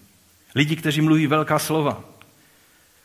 Lidi, 0.55 0.75
kteří 0.75 1.01
mluví 1.01 1.27
velká 1.27 1.59
slova, 1.59 2.03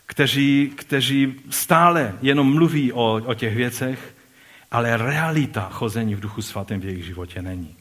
kteří, 0.06 0.72
kteří 0.76 1.34
stále 1.50 2.14
jenom 2.22 2.54
mluví 2.54 2.92
o, 2.92 3.22
o 3.26 3.34
těch 3.34 3.56
věcech, 3.56 4.14
ale 4.70 4.96
realita 4.96 5.68
chození 5.72 6.14
v 6.14 6.20
duchu 6.20 6.42
svatém 6.42 6.80
v 6.80 6.84
jejich 6.84 7.04
životě 7.04 7.42
není. 7.42 7.76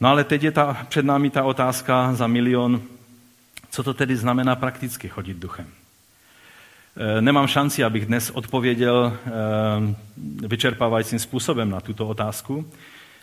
No 0.00 0.08
ale 0.08 0.24
teď 0.24 0.42
je 0.42 0.52
ta, 0.52 0.86
před 0.88 1.04
námi 1.04 1.30
ta 1.30 1.44
otázka 1.44 2.14
za 2.14 2.26
milion, 2.26 2.82
co 3.70 3.82
to 3.82 3.94
tedy 3.94 4.16
znamená 4.16 4.56
prakticky 4.56 5.08
chodit 5.08 5.36
duchem. 5.36 5.66
E, 6.96 7.20
nemám 7.20 7.46
šanci, 7.46 7.84
abych 7.84 8.06
dnes 8.06 8.30
odpověděl 8.30 9.16
e, 9.26 9.30
vyčerpávajícím 10.46 11.18
způsobem 11.18 11.70
na 11.70 11.80
tuto 11.80 12.08
otázku, 12.08 12.70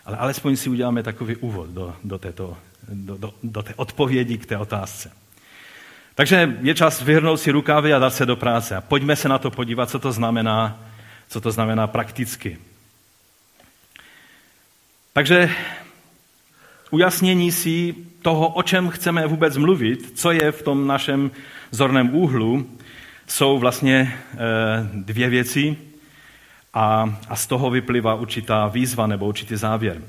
ale 0.04 0.16
alespoň 0.16 0.56
si 0.56 0.70
uděláme 0.70 1.02
takový 1.02 1.36
úvod 1.36 1.70
do, 1.70 1.96
do, 2.04 2.18
této, 2.18 2.56
do, 2.88 3.16
do, 3.16 3.34
do 3.42 3.62
té 3.62 3.74
odpovědi 3.74 4.38
k 4.38 4.46
té 4.46 4.58
otázce. 4.58 5.12
Takže 6.14 6.56
je 6.60 6.74
čas 6.74 7.02
vyhrnout 7.02 7.40
si 7.40 7.50
rukávy 7.50 7.94
a 7.94 7.98
dát 7.98 8.14
se 8.14 8.26
do 8.26 8.36
práce. 8.36 8.76
A 8.76 8.80
pojďme 8.80 9.16
se 9.16 9.28
na 9.28 9.38
to 9.38 9.50
podívat, 9.50 9.90
co 9.90 9.98
to 9.98 10.12
znamená, 10.12 10.80
co 11.28 11.40
to 11.40 11.50
znamená 11.50 11.86
prakticky. 11.86 12.58
Takže 15.12 15.50
ujasnění 16.90 17.52
si 17.52 17.94
toho, 18.22 18.48
o 18.48 18.62
čem 18.62 18.88
chceme 18.88 19.26
vůbec 19.26 19.56
mluvit, 19.56 20.18
co 20.18 20.32
je 20.32 20.52
v 20.52 20.62
tom 20.62 20.86
našem 20.86 21.30
zorném 21.70 22.14
úhlu, 22.14 22.66
jsou 23.26 23.58
vlastně 23.58 24.18
eh, 24.32 24.36
dvě 24.94 25.28
věci 25.28 25.76
a, 26.74 27.18
a 27.28 27.36
z 27.36 27.46
toho 27.46 27.70
vyplývá 27.70 28.14
určitá 28.14 28.68
výzva 28.68 29.06
nebo 29.06 29.26
určitý 29.26 29.56
závěr. 29.56 30.02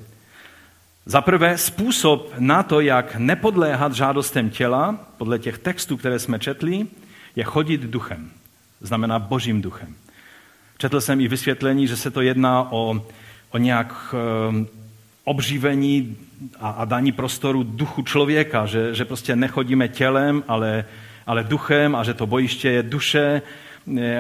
Za 1.07 1.21
prvé, 1.21 1.57
způsob 1.57 2.33
na 2.39 2.63
to, 2.63 2.79
jak 2.79 3.15
nepodléhat 3.15 3.93
žádostem 3.93 4.49
těla, 4.49 4.99
podle 5.17 5.39
těch 5.39 5.57
textů, 5.57 5.97
které 5.97 6.19
jsme 6.19 6.39
četli, 6.39 6.87
je 7.35 7.43
chodit 7.43 7.81
duchem. 7.81 8.29
Znamená 8.81 9.19
božím 9.19 9.61
duchem. 9.61 9.95
Četl 10.77 11.01
jsem 11.01 11.21
i 11.21 11.27
vysvětlení, 11.27 11.87
že 11.87 11.97
se 11.97 12.11
to 12.11 12.21
jedná 12.21 12.71
o, 12.71 13.05
o 13.51 13.57
nějak 13.57 14.13
e, 14.13 14.65
obživení 15.23 16.17
a, 16.59 16.69
a 16.69 16.85
dání 16.85 17.11
prostoru 17.11 17.63
duchu 17.63 18.01
člověka, 18.01 18.65
že, 18.65 18.95
že 18.95 19.05
prostě 19.05 19.35
nechodíme 19.35 19.87
tělem, 19.87 20.43
ale, 20.47 20.85
ale 21.27 21.43
duchem 21.43 21.95
a 21.95 22.03
že 22.03 22.13
to 22.13 22.25
bojiště 22.25 22.69
je 22.69 22.83
duše 22.83 23.41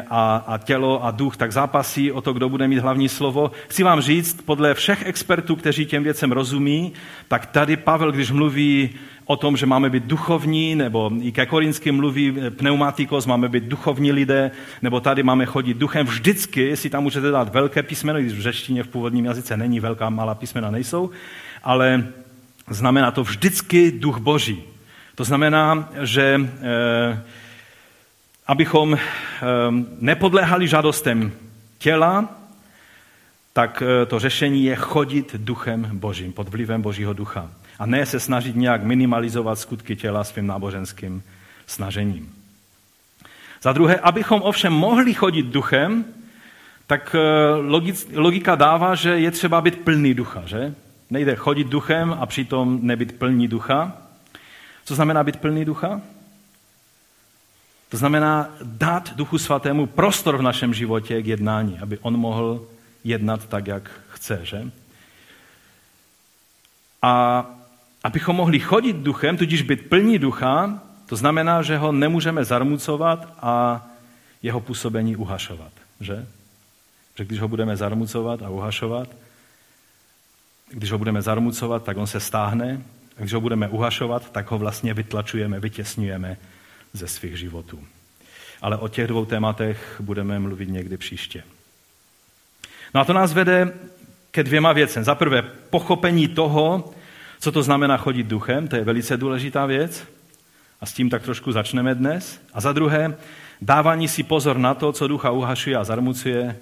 a, 0.09 0.43
a 0.47 0.57
tělo 0.57 1.05
a 1.05 1.11
duch 1.11 1.37
tak 1.37 1.51
zápasí 1.51 2.11
o 2.11 2.21
to, 2.21 2.33
kdo 2.33 2.49
bude 2.49 2.67
mít 2.67 2.79
hlavní 2.79 3.09
slovo. 3.09 3.51
Chci 3.67 3.83
vám 3.83 4.01
říct, 4.01 4.41
podle 4.45 4.73
všech 4.73 5.05
expertů, 5.05 5.55
kteří 5.55 5.85
těm 5.85 6.03
věcem 6.03 6.31
rozumí, 6.31 6.93
tak 7.27 7.45
tady 7.45 7.77
Pavel, 7.77 8.11
když 8.11 8.31
mluví 8.31 8.89
o 9.25 9.35
tom, 9.35 9.57
že 9.57 9.65
máme 9.65 9.89
být 9.89 10.03
duchovní, 10.03 10.75
nebo 10.75 11.11
i 11.21 11.31
ke 11.31 11.45
Korinským 11.45 11.95
mluví 11.95 12.33
pneumatikos, 12.49 13.25
máme 13.25 13.49
být 13.49 13.63
duchovní 13.63 14.11
lidé, 14.11 14.51
nebo 14.81 14.99
tady 14.99 15.23
máme 15.23 15.45
chodit 15.45 15.77
duchem. 15.77 16.05
Vždycky 16.05 16.77
si 16.77 16.89
tam 16.89 17.03
můžete 17.03 17.31
dát 17.31 17.53
velké 17.53 17.83
písmeno, 17.83 18.19
když 18.19 18.33
v 18.33 18.41
řeštině 18.41 18.83
v 18.83 18.87
původním 18.87 19.25
jazyce 19.25 19.57
není 19.57 19.79
velká, 19.79 20.09
malá 20.09 20.35
písmena 20.35 20.71
nejsou, 20.71 21.09
ale 21.63 22.07
znamená 22.69 23.11
to 23.11 23.23
vždycky 23.23 23.91
duch 23.91 24.17
boží. 24.17 24.63
To 25.15 25.23
znamená, 25.23 25.89
že 26.01 26.41
eh, 26.41 27.21
abychom 28.47 28.93
eh, 28.93 28.99
nepodléhali 29.99 30.67
žádostem 30.67 31.31
těla, 31.77 32.29
tak 33.53 33.83
eh, 33.85 34.05
to 34.05 34.19
řešení 34.19 34.63
je 34.63 34.75
chodit 34.75 35.35
duchem 35.35 35.89
božím, 35.93 36.33
pod 36.33 36.49
vlivem 36.49 36.81
božího 36.81 37.13
ducha. 37.13 37.49
A 37.79 37.85
ne 37.85 38.05
se 38.05 38.19
snažit 38.19 38.55
nějak 38.55 38.83
minimalizovat 38.83 39.59
skutky 39.59 39.95
těla 39.95 40.23
svým 40.23 40.47
náboženským 40.47 41.23
snažením. 41.67 42.33
Za 43.61 43.73
druhé, 43.73 43.99
abychom 43.99 44.41
ovšem 44.41 44.73
mohli 44.73 45.13
chodit 45.13 45.45
duchem, 45.45 46.05
tak 46.87 47.15
eh, 47.15 48.19
logika 48.19 48.55
dává, 48.55 48.95
že 48.95 49.09
je 49.09 49.31
třeba 49.31 49.61
být 49.61 49.79
plný 49.79 50.13
ducha, 50.13 50.43
že? 50.45 50.73
Nejde 51.09 51.35
chodit 51.35 51.67
duchem 51.67 52.17
a 52.19 52.25
přitom 52.25 52.79
nebyt 52.81 53.19
plný 53.19 53.47
ducha. 53.47 53.97
Co 54.85 54.95
znamená 54.95 55.23
být 55.23 55.37
plný 55.37 55.65
ducha? 55.65 56.01
To 57.95 57.99
znamená 57.99 58.49
dát 58.63 59.15
Duchu 59.15 59.37
Svatému 59.37 59.85
prostor 59.87 60.37
v 60.37 60.41
našem 60.41 60.73
životě 60.73 61.21
k 61.21 61.27
jednání, 61.27 61.79
aby 61.79 61.97
on 61.97 62.17
mohl 62.17 62.67
jednat 63.03 63.47
tak, 63.47 63.67
jak 63.67 63.91
chce. 64.09 64.39
Že? 64.43 64.71
A 67.01 67.45
abychom 68.03 68.35
mohli 68.35 68.59
chodit 68.59 68.95
duchem, 68.95 69.37
tudíž 69.37 69.61
být 69.61 69.89
plní 69.89 70.19
ducha, 70.19 70.79
to 71.05 71.15
znamená, 71.15 71.61
že 71.61 71.77
ho 71.77 71.91
nemůžeme 71.91 72.43
zarmucovat 72.43 73.33
a 73.41 73.87
jeho 74.43 74.59
působení 74.59 75.15
uhašovat. 75.15 75.71
Že? 76.01 76.27
Že 77.17 77.25
když 77.25 77.39
ho 77.39 77.47
budeme 77.47 77.77
zarmucovat 77.77 78.41
a 78.41 78.49
uhašovat, 78.49 79.07
když 80.69 80.91
ho 80.91 80.97
budeme 80.97 81.21
zarmucovat, 81.21 81.83
tak 81.83 81.97
on 81.97 82.07
se 82.07 82.19
stáhne, 82.19 82.81
a 83.17 83.19
když 83.19 83.33
ho 83.33 83.41
budeme 83.41 83.67
uhašovat, 83.67 84.31
tak 84.31 84.51
ho 84.51 84.57
vlastně 84.57 84.93
vytlačujeme, 84.93 85.59
vytěsňujeme 85.59 86.37
ze 86.93 87.07
svých 87.07 87.37
životů. 87.37 87.83
Ale 88.61 88.77
o 88.77 88.87
těch 88.87 89.07
dvou 89.07 89.25
tématech 89.25 89.95
budeme 89.99 90.39
mluvit 90.39 90.69
někdy 90.69 90.97
příště. 90.97 91.43
No 92.93 93.01
a 93.01 93.05
to 93.05 93.13
nás 93.13 93.33
vede 93.33 93.73
ke 94.31 94.43
dvěma 94.43 94.73
věcem. 94.73 95.03
Za 95.03 95.15
prvé, 95.15 95.41
pochopení 95.69 96.27
toho, 96.27 96.93
co 97.39 97.51
to 97.51 97.63
znamená 97.63 97.97
chodit 97.97 98.23
duchem, 98.23 98.67
to 98.67 98.75
je 98.75 98.83
velice 98.83 99.17
důležitá 99.17 99.65
věc. 99.65 100.07
A 100.81 100.85
s 100.85 100.93
tím 100.93 101.09
tak 101.09 101.23
trošku 101.23 101.51
začneme 101.51 101.95
dnes. 101.95 102.41
A 102.53 102.61
za 102.61 102.73
druhé, 102.73 103.17
dávání 103.61 104.07
si 104.07 104.23
pozor 104.23 104.57
na 104.57 104.73
to, 104.73 104.91
co 104.91 105.07
ducha 105.07 105.31
uhašuje 105.31 105.75
a 105.75 105.83
zarmucuje, 105.83 106.57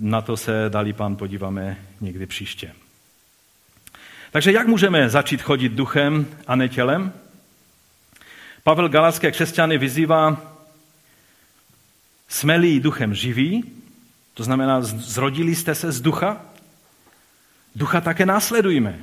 na 0.00 0.20
to 0.20 0.36
se, 0.36 0.64
dalí 0.68 0.92
pán, 0.92 1.16
podíváme 1.16 1.76
někdy 2.00 2.26
příště. 2.26 2.72
Takže 4.30 4.52
jak 4.52 4.66
můžeme 4.66 5.08
začít 5.08 5.42
chodit 5.42 5.72
duchem 5.72 6.26
a 6.46 6.56
ne 6.56 6.68
tělem? 6.68 7.12
Pavel 8.66 8.88
Galacké 8.88 9.30
křesťany 9.30 9.78
vyzývá, 9.78 10.42
jsme-li 12.28 12.80
duchem 12.80 13.14
živí, 13.14 13.64
to 14.34 14.44
znamená, 14.44 14.82
zrodili 14.82 15.54
jste 15.54 15.74
se 15.74 15.92
z 15.92 16.00
ducha, 16.00 16.40
ducha 17.74 18.00
také 18.00 18.26
následujme. 18.26 18.98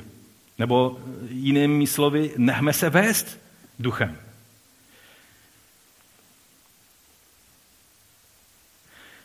Nebo 0.58 0.99
jinými 1.30 1.88
slovy, 1.88 2.32
nechme 2.38 2.73
se 2.73 2.89
vést 2.89 3.39
duchem. 3.80 4.17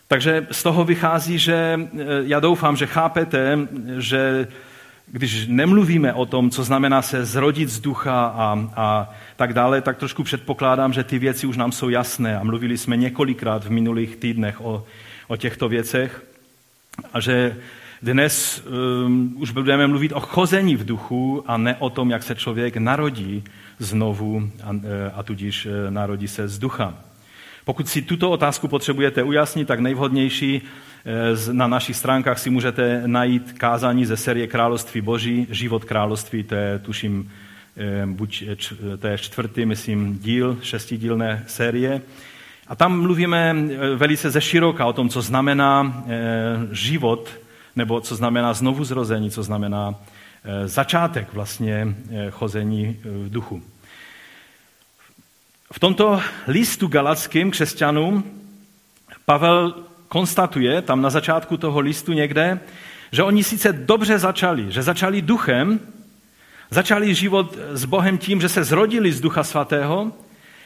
Takže 0.08 0.46
z 0.50 0.62
toho 0.62 0.84
vychází, 0.84 1.38
že 1.38 1.80
já 2.22 2.40
doufám, 2.40 2.76
že 2.76 2.86
chápete, 2.86 3.58
že 3.98 4.48
když 5.06 5.46
nemluvíme 5.46 6.14
o 6.14 6.26
tom, 6.26 6.50
co 6.50 6.64
znamená 6.64 7.02
se 7.02 7.24
zrodit 7.24 7.68
z 7.68 7.80
ducha 7.80 8.26
a, 8.26 8.68
a 8.76 9.14
tak 9.38 9.52
dále, 9.52 9.80
tak 9.80 9.96
trošku 9.96 10.22
předpokládám, 10.24 10.92
že 10.92 11.04
ty 11.04 11.18
věci 11.18 11.46
už 11.46 11.56
nám 11.56 11.72
jsou 11.72 11.88
jasné 11.88 12.38
a 12.38 12.44
mluvili 12.44 12.78
jsme 12.78 12.96
několikrát 12.96 13.64
v 13.64 13.70
minulých 13.70 14.16
týdnech 14.16 14.60
o, 14.60 14.84
o 15.28 15.36
těchto 15.36 15.68
věcech 15.68 16.24
a 17.14 17.20
že 17.20 17.56
dnes 18.02 18.62
um, 18.66 19.34
už 19.38 19.50
budeme 19.50 19.86
mluvit 19.86 20.12
o 20.12 20.20
chození 20.20 20.76
v 20.76 20.84
duchu 20.84 21.44
a 21.46 21.56
ne 21.56 21.76
o 21.78 21.90
tom, 21.90 22.10
jak 22.10 22.22
se 22.22 22.34
člověk 22.34 22.76
narodí 22.76 23.44
znovu 23.78 24.50
a, 24.64 24.70
a 25.14 25.22
tudíž 25.22 25.66
e, 25.66 25.90
narodí 25.90 26.28
se 26.28 26.48
z 26.48 26.58
ducha. 26.58 26.94
Pokud 27.64 27.88
si 27.88 28.02
tuto 28.02 28.30
otázku 28.30 28.68
potřebujete 28.68 29.22
ujasnit, 29.22 29.68
tak 29.68 29.80
nejvhodnější 29.80 30.56
e, 30.56 31.52
na 31.52 31.66
našich 31.66 31.96
stránkách 31.96 32.38
si 32.38 32.50
můžete 32.50 33.02
najít 33.06 33.52
kázání 33.52 34.06
ze 34.06 34.16
série 34.16 34.46
Království 34.46 35.00
Boží, 35.00 35.46
Život 35.50 35.84
království, 35.84 36.42
to 36.42 36.54
je 36.54 36.78
tuším 36.78 37.30
buď 38.06 38.42
eh, 38.42 38.96
to 38.96 39.06
je 39.06 39.18
čtvrtý, 39.18 39.66
myslím, 39.66 40.18
díl, 40.18 40.58
šestidílné 40.62 41.44
série. 41.46 42.02
A 42.66 42.76
tam 42.76 43.00
mluvíme 43.00 43.54
eh, 43.56 43.96
velice 43.96 44.30
ze 44.30 44.40
široka 44.40 44.86
o 44.86 44.92
tom, 44.92 45.08
co 45.08 45.22
znamená 45.22 46.04
život, 46.72 47.30
nebo 47.76 48.00
co 48.00 48.16
znamená 48.16 48.54
znovu 48.54 48.84
zrození, 48.84 49.30
co 49.30 49.42
znamená 49.42 49.94
začátek 50.64 51.32
vlastně 51.32 51.94
chození 52.30 52.96
v 53.04 53.30
duchu. 53.30 53.62
V 55.72 55.78
tomto 55.78 56.20
listu 56.46 56.86
galackým 56.86 57.50
křesťanům 57.50 58.24
Pavel 59.24 59.74
konstatuje 60.08 60.82
tam 60.82 61.02
na 61.02 61.10
začátku 61.10 61.56
toho 61.56 61.80
listu 61.80 62.12
někde, 62.12 62.60
že 63.12 63.22
oni 63.22 63.44
sice 63.44 63.72
dobře 63.72 64.18
začali, 64.18 64.72
že 64.72 64.82
začali 64.82 65.22
duchem, 65.22 65.80
Začali 66.70 67.14
život 67.14 67.56
s 67.72 67.84
Bohem 67.84 68.18
tím, 68.18 68.40
že 68.40 68.48
se 68.48 68.64
zrodili 68.64 69.12
z 69.12 69.20
Ducha 69.20 69.44
Svatého, 69.44 70.12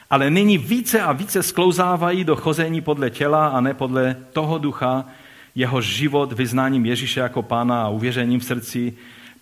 ale 0.09 0.29
nyní 0.29 0.57
více 0.57 1.01
a 1.01 1.11
více 1.11 1.43
sklouzávají 1.43 2.23
do 2.23 2.35
chození 2.35 2.81
podle 2.81 3.09
těla 3.09 3.47
a 3.47 3.61
ne 3.61 3.73
podle 3.73 4.15
toho 4.33 4.57
ducha, 4.57 5.05
jeho 5.55 5.81
život 5.81 6.33
vyznáním 6.33 6.85
Ježíše 6.85 7.19
jako 7.19 7.41
pána 7.41 7.83
a 7.83 7.89
uvěřením 7.89 8.39
v 8.39 8.43
srdci 8.43 8.93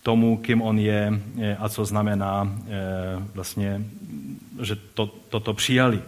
tomu, 0.03 0.37
kým 0.37 0.61
on 0.61 0.79
je 0.79 1.21
a 1.59 1.69
co 1.69 1.85
znamená 1.85 2.57
eh, 2.67 2.71
vlastně, 3.33 3.81
že 4.61 4.75
to, 4.93 5.05
toto 5.29 5.53
přijali. 5.53 6.01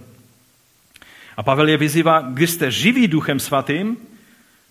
A 1.38 1.44
Pavel 1.44 1.70
je 1.70 1.78
vyzývá, 1.78 2.22
když 2.22 2.50
jste 2.50 2.72
živí 2.72 3.08
duchem 3.08 3.40
svatým, 3.40 3.98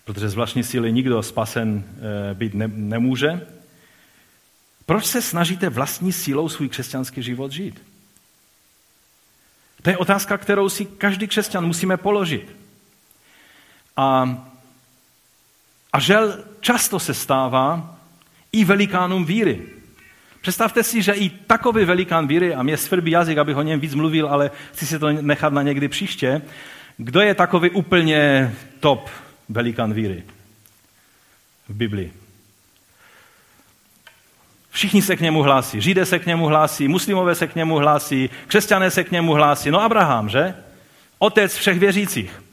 protože 0.05 0.29
z 0.29 0.33
vlastní 0.33 0.63
síly 0.63 0.91
nikdo 0.91 1.23
spasen 1.23 1.83
eh, 1.83 2.33
být 2.33 2.53
ne, 2.53 2.71
nemůže, 2.73 3.41
proč 4.85 5.05
se 5.05 5.21
snažíte 5.21 5.69
vlastní 5.69 6.11
sílou 6.11 6.49
svůj 6.49 6.69
křesťanský 6.69 7.23
život 7.23 7.51
žít? 7.51 7.81
To 9.81 9.89
je 9.89 9.97
otázka, 9.97 10.37
kterou 10.37 10.69
si 10.69 10.85
každý 10.85 11.27
křesťan 11.27 11.65
musíme 11.65 11.97
položit. 11.97 12.55
A, 13.97 14.37
a 15.93 15.99
žel 15.99 16.43
často 16.59 16.99
se 16.99 17.13
stává 17.13 17.97
i 18.51 18.65
velikánům 18.65 19.25
víry. 19.25 19.61
Představte 20.41 20.83
si, 20.83 21.01
že 21.01 21.13
i 21.13 21.29
takový 21.29 21.85
velikán 21.85 22.27
víry, 22.27 22.55
a 22.55 22.63
mě 22.63 22.77
svrbí 22.77 23.11
jazyk, 23.11 23.37
abych 23.37 23.57
o 23.57 23.61
něm 23.61 23.79
víc 23.79 23.93
mluvil, 23.93 24.27
ale 24.27 24.51
chci 24.73 24.87
si 24.87 24.99
to 24.99 25.11
nechat 25.11 25.53
na 25.53 25.61
někdy 25.61 25.87
příště, 25.87 26.41
kdo 26.97 27.21
je 27.21 27.35
takový 27.35 27.69
úplně 27.69 28.53
top 28.79 29.09
velikán 29.49 29.93
víry 29.93 30.23
v 31.69 31.73
Biblii? 31.73 32.22
Všichni 34.73 35.01
se 35.01 35.15
k 35.15 35.21
němu 35.21 35.41
hlásí. 35.41 35.81
Židé 35.81 36.05
se 36.05 36.19
k 36.19 36.25
němu 36.25 36.45
hlásí, 36.45 36.87
muslimové 36.87 37.35
se 37.35 37.47
k 37.47 37.55
němu 37.55 37.75
hlásí, 37.75 38.29
křesťané 38.47 38.91
se 38.91 39.03
k 39.03 39.11
němu 39.11 39.33
hlásí. 39.33 39.71
No 39.71 39.81
Abraham, 39.81 40.29
že? 40.29 40.55
Otec 41.19 41.55
všech 41.55 41.79
věřících. 41.79 42.43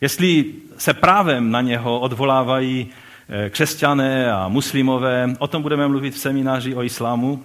Jestli 0.00 0.44
se 0.76 0.94
právem 0.94 1.50
na 1.50 1.60
něho 1.60 2.00
odvolávají 2.00 2.88
eh, 3.28 3.50
křesťané 3.50 4.32
a 4.32 4.48
muslimové, 4.48 5.34
o 5.38 5.46
tom 5.46 5.62
budeme 5.62 5.88
mluvit 5.88 6.14
v 6.14 6.18
semináři 6.18 6.74
o 6.74 6.82
islámu, 6.82 7.44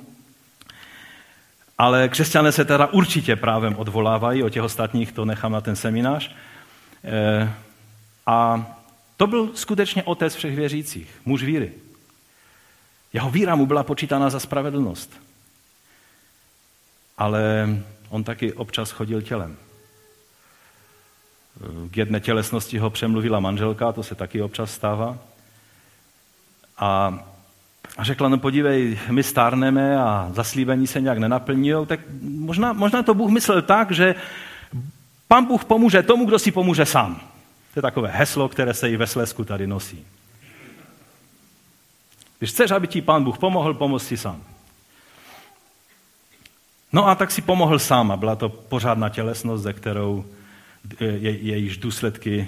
ale 1.78 2.10
křesťané 2.10 2.52
se 2.52 2.66
teda 2.66 2.88
určitě 2.88 3.36
právem 3.36 3.76
odvolávají, 3.76 4.44
o 4.44 4.50
těch 4.50 4.64
ostatních 4.64 5.12
to 5.12 5.26
nechám 5.26 5.52
na 5.52 5.62
ten 5.62 5.76
seminář. 5.76 6.32
Eh, 7.04 7.52
a 8.26 8.66
to 9.18 9.28
byl 9.28 9.52
skutečně 9.56 10.04
otec 10.04 10.36
všech 10.36 10.56
věřících, 10.56 11.10
muž 11.26 11.44
víry. 11.44 11.72
Jeho 13.14 13.30
víra 13.30 13.56
mu 13.56 13.66
byla 13.66 13.84
počítána 13.84 14.30
za 14.30 14.40
spravedlnost. 14.40 15.14
Ale 17.18 17.70
on 18.10 18.24
taky 18.24 18.54
občas 18.54 18.92
chodil 18.92 19.22
tělem. 19.22 19.58
K 21.92 21.98
jedné 21.98 22.20
tělesnosti 22.20 22.78
ho 22.78 22.90
přemluvila 22.90 23.40
manželka, 23.40 23.92
to 23.92 24.04
se 24.04 24.16
taky 24.16 24.42
občas 24.42 24.72
stává. 24.72 25.18
A 26.78 27.20
řekla, 28.00 28.30
no 28.30 28.38
podívej, 28.38 29.00
my 29.12 29.24
stárneme 29.24 29.98
a 29.98 30.30
zaslíbení 30.34 30.88
se 30.88 31.02
nějak 31.02 31.18
nenaplní, 31.18 31.72
tak 31.88 32.00
možná, 32.22 32.74
možná 32.74 33.04
to 33.04 33.14
Bůh 33.14 33.32
myslel 33.32 33.62
tak, 33.62 33.92
že 33.92 34.16
pan 35.28 35.46
Bůh 35.46 35.66
pomůže 35.66 36.04
tomu, 36.04 36.26
kdo 36.26 36.40
si 36.40 36.52
pomůže 36.52 36.86
sám. 36.86 37.16
To 37.74 37.80
je 37.80 37.82
takové 37.82 38.10
heslo, 38.10 38.50
které 38.50 38.74
se 38.74 38.90
i 38.90 38.98
ve 38.98 39.08
Slesku 39.08 39.46
tady 39.46 39.68
nosí. 39.68 40.06
Když 42.44 42.52
chceš, 42.52 42.72
aby 42.72 42.88
ti 42.88 43.02
pán 43.02 43.24
Bůh 43.24 43.38
pomohl, 43.38 43.74
pomoz 43.74 44.08
si 44.08 44.18
sám. 44.18 44.44
No 46.94 47.08
a 47.08 47.16
tak 47.16 47.32
si 47.32 47.42
pomohl 47.42 47.80
sám 47.80 48.12
a 48.12 48.18
byla 48.18 48.36
to 48.36 48.50
pořádná 48.50 49.10
tělesnost, 49.10 49.64
ze 49.64 49.74
kterou 49.74 50.26
je, 51.00 51.32
jejíž 51.32 51.78
důsledky 51.78 52.48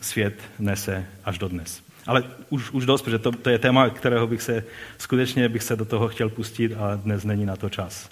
svět 0.00 0.42
nese 0.58 1.06
až 1.24 1.38
do 1.38 1.48
dnes. 1.48 1.82
Ale 2.06 2.24
už, 2.50 2.70
už 2.70 2.86
dost, 2.86 3.02
protože 3.02 3.18
to, 3.18 3.32
to 3.32 3.50
je 3.50 3.58
téma, 3.58 3.90
kterého 3.90 4.26
bych 4.26 4.42
se 4.42 4.64
skutečně 4.98 5.48
bych 5.48 5.62
se 5.62 5.76
do 5.76 5.84
toho 5.84 6.08
chtěl 6.08 6.28
pustit 6.28 6.72
a 6.74 6.96
dnes 6.96 7.24
není 7.24 7.46
na 7.46 7.56
to 7.56 7.68
čas. 7.68 8.10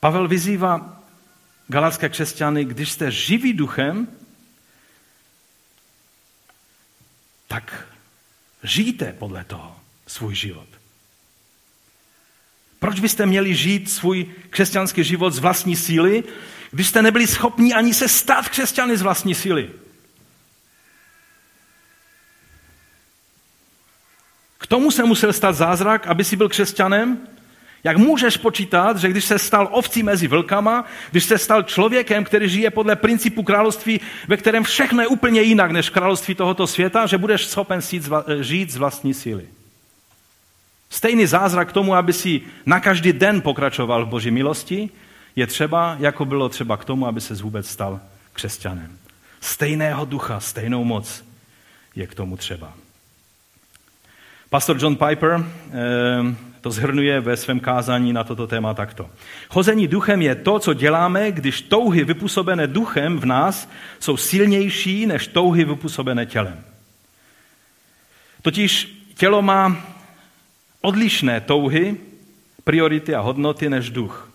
Pavel 0.00 0.28
vyzývá 0.28 0.99
galacké 1.70 2.08
křesťany, 2.08 2.64
když 2.64 2.92
jste 2.92 3.10
živí 3.10 3.52
duchem, 3.52 4.08
tak 7.48 7.86
žijte 8.62 9.12
podle 9.12 9.44
toho 9.44 9.80
svůj 10.06 10.34
život. 10.34 10.68
Proč 12.78 13.00
byste 13.00 13.26
měli 13.26 13.54
žít 13.54 13.90
svůj 13.90 14.24
křesťanský 14.50 15.04
život 15.04 15.30
z 15.30 15.38
vlastní 15.38 15.76
síly, 15.76 16.24
když 16.70 16.88
jste 16.88 17.02
nebyli 17.02 17.26
schopni 17.26 17.74
ani 17.74 17.94
se 17.94 18.08
stát 18.08 18.48
křesťany 18.48 18.96
z 18.96 19.02
vlastní 19.02 19.34
síly? 19.34 19.70
K 24.58 24.66
tomu 24.66 24.90
se 24.90 25.04
musel 25.04 25.32
stát 25.32 25.52
zázrak, 25.52 26.06
aby 26.06 26.24
si 26.24 26.36
byl 26.36 26.48
křesťanem, 26.48 27.28
jak 27.84 27.96
můžeš 27.96 28.36
počítat, 28.36 28.96
že 28.96 29.08
když 29.08 29.24
se 29.24 29.38
stal 29.38 29.68
ovcí 29.72 30.02
mezi 30.02 30.26
vlkama, 30.26 30.84
když 31.10 31.24
se 31.24 31.38
stal 31.38 31.62
člověkem, 31.62 32.24
který 32.24 32.48
žije 32.48 32.70
podle 32.70 32.96
principu 32.96 33.42
království, 33.42 34.00
ve 34.28 34.36
kterém 34.36 34.64
všechno 34.64 35.02
je 35.02 35.08
úplně 35.08 35.42
jinak 35.42 35.70
než 35.70 35.90
království 35.90 36.34
tohoto 36.34 36.66
světa, 36.66 37.06
že 37.06 37.18
budeš 37.18 37.46
schopen 37.46 37.80
žít 38.40 38.70
z 38.70 38.76
vlastní 38.76 39.14
síly. 39.14 39.46
Stejný 40.90 41.26
zázrak 41.26 41.68
k 41.68 41.72
tomu, 41.72 41.94
aby 41.94 42.12
si 42.12 42.40
na 42.66 42.80
každý 42.80 43.12
den 43.12 43.40
pokračoval 43.40 44.06
v 44.06 44.08
boží 44.08 44.30
milosti, 44.30 44.90
je 45.36 45.46
třeba, 45.46 45.96
jako 45.98 46.24
bylo 46.24 46.48
třeba 46.48 46.76
k 46.76 46.84
tomu, 46.84 47.06
aby 47.06 47.20
se 47.20 47.34
vůbec 47.34 47.68
stal 47.68 48.00
křesťanem. 48.32 48.98
Stejného 49.40 50.04
ducha, 50.04 50.40
stejnou 50.40 50.84
moc 50.84 51.24
je 51.96 52.06
k 52.06 52.14
tomu 52.14 52.36
třeba. 52.36 52.72
Pastor 54.50 54.76
John 54.80 54.96
Piper 54.96 55.44
eh, 55.72 56.49
to 56.60 56.70
zhrnuje 56.70 57.20
ve 57.20 57.36
svém 57.36 57.60
kázání 57.60 58.12
na 58.12 58.24
toto 58.24 58.46
téma 58.46 58.74
takto. 58.74 59.10
Chození 59.48 59.88
duchem 59.88 60.22
je 60.22 60.34
to, 60.34 60.58
co 60.58 60.74
děláme, 60.74 61.32
když 61.32 61.62
touhy 61.62 62.04
vypůsobené 62.04 62.66
duchem 62.66 63.18
v 63.18 63.24
nás 63.24 63.68
jsou 64.00 64.16
silnější 64.16 65.06
než 65.06 65.26
touhy 65.26 65.64
vypůsobené 65.64 66.26
tělem. 66.26 66.64
Totiž 68.42 69.02
tělo 69.14 69.42
má 69.42 69.76
odlišné 70.80 71.40
touhy, 71.40 71.96
priority 72.64 73.14
a 73.14 73.20
hodnoty 73.20 73.70
než 73.70 73.90
duch. 73.90 74.30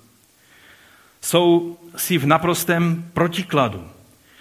Jsou 1.21 1.77
si 1.95 2.17
v 2.17 2.25
naprostém 2.25 3.09
protikladu. 3.13 3.87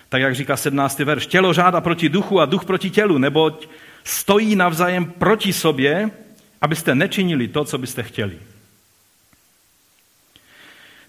Tak 0.08 0.22
jak 0.22 0.34
říká 0.34 0.56
17. 0.56 0.98
verš. 0.98 1.26
Tělo 1.26 1.52
žádá 1.52 1.80
proti 1.80 2.08
duchu 2.08 2.40
a 2.40 2.44
duch 2.44 2.64
proti 2.64 2.90
tělu, 2.90 3.18
neboť 3.18 3.68
stojí 4.04 4.56
navzájem 4.56 5.04
proti 5.04 5.52
sobě, 5.52 6.10
abyste 6.64 6.94
nečinili 6.94 7.48
to, 7.48 7.64
co 7.64 7.78
byste 7.78 8.02
chtěli. 8.02 8.38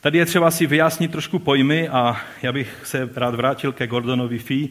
Tady 0.02 0.18
je 0.18 0.26
třeba 0.26 0.52
si 0.52 0.68
vyjasnit 0.68 1.12
trošku 1.12 1.40
pojmy 1.40 1.90
a 1.90 2.18
já 2.42 2.52
bych 2.52 2.82
se 2.84 3.10
rád 3.16 3.36
vrátil 3.36 3.72
ke 3.72 3.88
Gordonovi 3.88 4.40
Fee, 4.40 4.68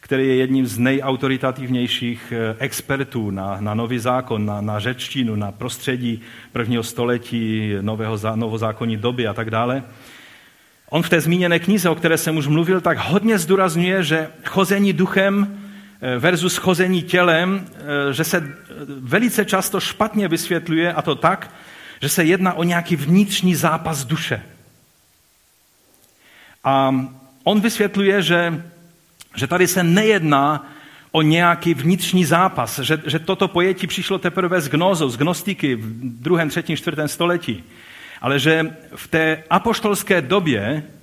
který 0.00 0.28
je 0.28 0.34
jedním 0.34 0.66
z 0.66 0.78
nejautoritativnějších 0.78 2.32
eh, 2.32 2.56
expertů 2.58 3.30
na, 3.30 3.56
na 3.60 3.74
nový 3.74 3.98
zákon, 3.98 4.46
na, 4.46 4.60
na 4.60 4.78
řečtinu, 4.78 5.36
na 5.36 5.52
prostředí 5.52 6.20
prvního 6.52 6.82
století, 6.82 7.72
nového, 7.80 8.18
novozákonní 8.34 8.96
doby 8.96 9.26
a 9.26 9.34
tak 9.34 9.50
dále. 9.50 9.82
On 10.90 11.02
v 11.02 11.08
té 11.08 11.20
zmíněné 11.20 11.58
knize, 11.58 11.88
o 11.88 11.94
které 11.94 12.18
jsem 12.18 12.36
už 12.36 12.46
mluvil, 12.46 12.80
tak 12.80 12.98
hodně 12.98 13.38
zdůrazňuje, 13.38 14.02
že 14.02 14.28
chození 14.44 14.92
duchem 14.92 15.67
versus 16.18 16.56
chození 16.56 17.02
tělem, 17.02 17.66
eh, 17.74 18.12
že 18.12 18.24
se 18.24 18.54
velice 19.00 19.44
často 19.44 19.80
špatně 19.80 20.28
vysvětluje 20.28 20.92
a 20.92 21.02
to 21.02 21.14
tak, 21.14 21.54
že 22.02 22.08
se 22.08 22.24
jedná 22.24 22.52
o 22.52 22.62
nějaký 22.62 22.96
vnitřní 22.96 23.54
zápas 23.54 24.04
duše. 24.04 24.42
A 26.64 26.94
on 27.44 27.60
vysvětluje, 27.60 28.22
že, 28.22 28.62
že 29.36 29.46
tady 29.46 29.66
se 29.66 29.82
nejedná 29.82 30.72
o 31.12 31.22
nějaký 31.22 31.74
vnitřní 31.74 32.24
zápas, 32.24 32.78
že, 32.78 33.02
že 33.06 33.18
toto 33.18 33.48
pojetí 33.48 33.86
přišlo 33.86 34.18
teprve 34.18 34.60
z 34.60 34.68
gnózou, 34.68 35.08
z 35.08 35.16
gnostiky 35.16 35.74
v 35.74 36.22
druhém, 36.22 36.48
třetím, 36.48 36.76
čtvrtém 36.76 37.08
století, 37.08 37.64
ale 38.20 38.38
že 38.38 38.74
v 38.96 39.08
té 39.08 39.44
apoštolské 39.50 40.22
době 40.22 40.82
Eh, 40.82 40.97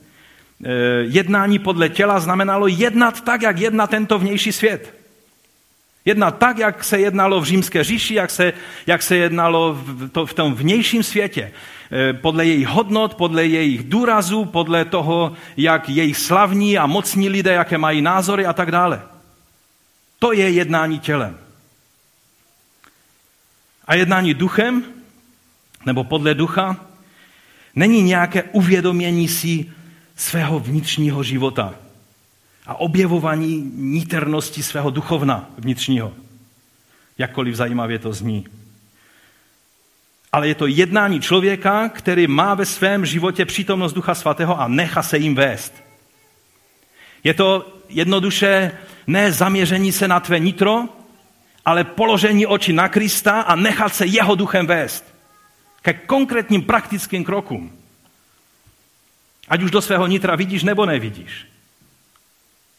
jednání 1.02 1.60
podle 1.60 1.90
těla 1.90 2.20
znamenalo 2.20 2.68
jednat 2.68 3.22
tak, 3.22 3.42
jak 3.42 3.60
jedná 3.60 3.88
tento 3.88 4.20
vnější 4.20 4.52
svět. 4.52 4.94
Jednat 6.06 6.38
tak, 6.38 6.58
jak 6.58 6.84
se 6.84 7.00
jednalo 7.00 7.42
v 7.42 7.46
římské 7.46 7.84
říši, 7.84 8.14
jak 8.14 8.32
se, 8.32 8.54
jak 8.88 9.04
se 9.04 9.16
jednalo 9.16 9.74
v, 9.74 10.10
to, 10.10 10.26
v 10.26 10.34
tom 10.34 10.56
vnějším 10.56 11.04
světě. 11.04 11.52
Eh, 11.92 12.14
podle 12.14 12.46
jejich 12.46 12.68
hodnot, 12.68 13.16
podle 13.16 13.46
jejich 13.46 13.84
důrazů, 13.84 14.46
podle 14.46 14.86
toho, 14.86 15.34
jak 15.58 15.90
jejich 15.90 16.18
slavní 16.18 16.78
a 16.78 16.86
mocní 16.86 17.30
lidé, 17.30 17.54
jaké 17.54 17.78
mají 17.78 18.02
názory 18.02 18.46
a 18.46 18.54
tak 18.54 18.72
dále. 18.72 19.02
To 20.20 20.34
je 20.34 20.50
jednání 20.50 21.00
tělem. 21.00 21.38
A 23.88 23.96
jednání 23.96 24.34
duchem, 24.34 24.84
nebo 25.86 26.04
podle 26.04 26.34
ducha, 26.34 26.78
není 27.76 28.02
nějaké 28.02 28.44
uvědomění 28.44 29.28
si 29.28 29.66
svého 30.16 30.60
vnitřního 30.60 31.24
života 31.24 31.76
a 32.66 32.76
objevování 32.76 33.72
níternosti 33.76 34.64
svého 34.64 34.90
duchovna 34.90 35.50
vnitřního. 35.58 36.14
Jakkoliv 37.18 37.56
zajímavě 37.56 38.00
to 38.00 38.14
zní. 38.14 38.48
Ale 40.32 40.48
je 40.48 40.56
to 40.56 40.68
jednání 40.68 41.22
člověka, 41.22 41.90
který 41.90 42.28
má 42.28 42.54
ve 42.54 42.66
svém 42.66 43.06
životě 43.06 43.46
přítomnost 43.46 43.94
Ducha 43.94 44.16
Svatého 44.16 44.60
a 44.62 44.68
nechá 44.68 45.04
se 45.04 45.18
jim 45.18 45.36
vést. 45.36 45.74
Je 47.24 47.34
to 47.34 47.74
jednoduše 47.90 48.72
ne 49.08 49.32
zaměření 49.32 49.92
se 49.92 50.08
na 50.08 50.20
tvé 50.20 50.40
nitro, 50.40 50.84
ale 51.66 51.84
položení 51.84 52.46
oči 52.46 52.74
na 52.74 52.90
Krista 52.90 53.42
a 53.42 53.56
nechat 53.56 53.96
se 53.96 54.06
jeho 54.06 54.36
duchem 54.36 54.68
vést. 54.68 55.16
Ke 55.82 55.94
konkrétním 55.94 56.62
praktickým 56.62 57.24
krokům. 57.24 57.72
Ať 59.48 59.64
už 59.64 59.72
do 59.72 59.82
svého 59.82 60.08
nitra 60.08 60.36
vidíš 60.36 60.64
nebo 60.64 60.86
nevidíš. 60.86 61.48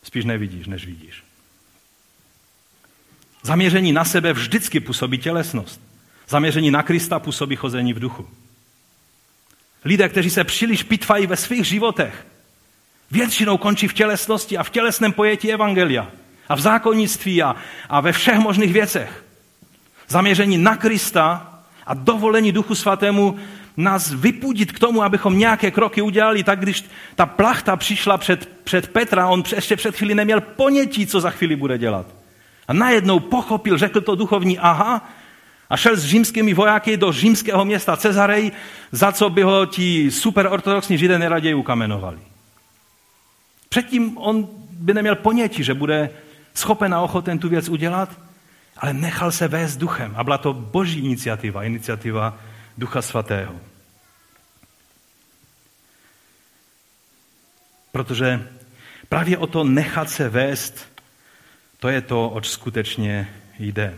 Spíš 0.02 0.24
nevidíš, 0.24 0.66
než 0.66 0.86
vidíš. 0.86 1.22
Zaměření 3.42 3.92
na 3.92 4.04
sebe 4.04 4.32
vždycky 4.32 4.80
působí 4.80 5.18
tělesnost. 5.18 5.80
Zaměření 6.28 6.70
na 6.70 6.82
Krista 6.82 7.18
působí 7.18 7.56
chození 7.56 7.92
v 7.92 8.00
duchu. 8.00 8.28
Lidé, 9.84 10.08
kteří 10.08 10.30
se 10.30 10.44
příliš 10.44 10.82
pitvají 10.82 11.26
ve 11.26 11.36
svých 11.36 11.64
životech, 11.64 12.26
většinou 13.10 13.58
končí 13.58 13.88
v 13.88 13.94
tělesnosti 13.94 14.58
a 14.58 14.62
v 14.62 14.70
tělesném 14.70 15.12
pojetí 15.12 15.52
Evangelia. 15.52 16.10
A 16.48 16.54
v 16.54 16.60
zákonnictví 16.60 17.42
a, 17.42 17.56
a 17.88 18.00
ve 18.00 18.12
všech 18.12 18.38
možných 18.38 18.72
věcech. 18.72 19.24
Zaměření 20.08 20.58
na 20.58 20.76
Krista 20.76 21.52
a 21.86 21.94
dovolení 21.94 22.52
Duchu 22.52 22.74
Svatému 22.74 23.38
nás 23.76 24.10
vypudit 24.10 24.72
k 24.72 24.78
tomu, 24.78 25.02
abychom 25.02 25.38
nějaké 25.38 25.70
kroky 25.70 26.02
udělali, 26.02 26.44
tak 26.44 26.60
když 26.60 26.84
ta 27.14 27.26
plachta 27.26 27.76
přišla 27.76 28.18
před, 28.18 28.48
před 28.64 28.88
Petra, 28.88 29.28
on 29.28 29.42
ještě 29.54 29.76
před 29.76 29.96
chvíli 29.96 30.14
neměl 30.14 30.40
ponětí, 30.40 31.06
co 31.06 31.20
za 31.20 31.30
chvíli 31.30 31.56
bude 31.56 31.78
dělat. 31.78 32.06
A 32.68 32.72
najednou 32.72 33.20
pochopil, 33.20 33.78
řekl 33.78 34.00
to 34.00 34.14
duchovní 34.14 34.58
aha 34.58 35.08
a 35.70 35.76
šel 35.76 35.96
s 35.96 36.04
římskými 36.04 36.54
vojáky 36.54 36.96
do 36.96 37.12
římského 37.12 37.64
města 37.64 37.96
Cezarej, 37.96 38.52
za 38.92 39.12
co 39.12 39.30
by 39.30 39.42
ho 39.42 39.66
ti 39.66 40.10
superortodoxní 40.10 40.98
židé 40.98 41.18
neraději 41.18 41.54
ukamenovali. 41.54 42.18
Předtím 43.68 44.18
on 44.18 44.48
by 44.70 44.94
neměl 44.94 45.14
ponětí, 45.14 45.64
že 45.64 45.74
bude 45.74 46.10
schopen 46.54 46.94
a 46.94 47.00
ochoten 47.00 47.38
tu 47.38 47.48
věc 47.48 47.68
udělat, 47.68 48.10
ale 48.78 48.92
nechal 48.92 49.32
se 49.32 49.48
vést 49.48 49.76
duchem. 49.76 50.14
A 50.16 50.24
byla 50.24 50.38
to 50.38 50.52
boží 50.52 51.00
iniciativa, 51.00 51.62
iniciativa 51.62 52.38
Ducha 52.78 53.02
Svatého. 53.02 53.60
Protože 57.92 58.48
právě 59.08 59.38
o 59.38 59.46
to 59.46 59.64
nechat 59.64 60.10
se 60.10 60.28
vést, 60.28 60.86
to 61.78 61.88
je 61.88 62.00
to, 62.00 62.28
oč 62.28 62.48
skutečně 62.48 63.28
jde. 63.58 63.94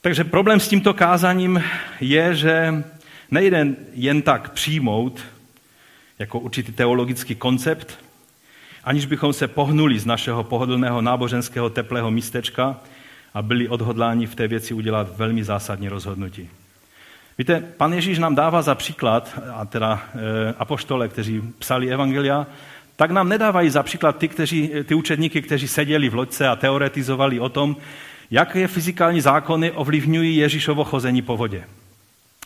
Takže 0.00 0.24
problém 0.24 0.60
s 0.60 0.68
tímto 0.68 0.94
kázaním 0.94 1.64
je, 2.00 2.34
že 2.34 2.84
nejde 3.30 3.66
jen 3.92 4.22
tak 4.22 4.50
přijmout 4.50 5.20
jako 6.18 6.38
určitý 6.38 6.72
teologický 6.72 7.34
koncept, 7.34 7.98
aniž 8.84 9.06
bychom 9.06 9.32
se 9.32 9.48
pohnuli 9.48 9.98
z 9.98 10.06
našeho 10.06 10.44
pohodlného 10.44 11.02
náboženského 11.02 11.70
teplého 11.70 12.10
místečka 12.10 12.80
a 13.34 13.42
byli 13.42 13.68
odhodláni 13.68 14.26
v 14.26 14.34
té 14.34 14.48
věci 14.48 14.74
udělat 14.74 15.16
velmi 15.16 15.44
zásadní 15.44 15.88
rozhodnutí. 15.88 16.50
Víte, 17.38 17.60
pan 17.76 17.92
Ježíš 17.92 18.18
nám 18.18 18.34
dává 18.34 18.62
za 18.62 18.74
příklad, 18.74 19.40
a 19.54 19.64
teda 19.64 20.02
e, 20.14 20.54
apoštole, 20.58 21.08
kteří 21.08 21.42
psali 21.58 21.92
evangelia, 21.92 22.46
tak 22.96 23.10
nám 23.10 23.28
nedávají 23.28 23.70
za 23.70 23.82
příklad 23.82 24.18
ty, 24.18 24.28
kteří, 24.28 24.70
ty 24.84 24.94
učedníky, 24.94 25.42
kteří 25.42 25.68
seděli 25.68 26.08
v 26.08 26.14
loďce 26.14 26.48
a 26.48 26.56
teoretizovali 26.56 27.40
o 27.40 27.48
tom, 27.48 27.76
jaké 28.30 28.68
fyzikální 28.68 29.20
zákony 29.20 29.72
ovlivňují 29.72 30.36
Ježíšovo 30.36 30.84
chození 30.84 31.22
po 31.22 31.36
vodě. 31.36 31.64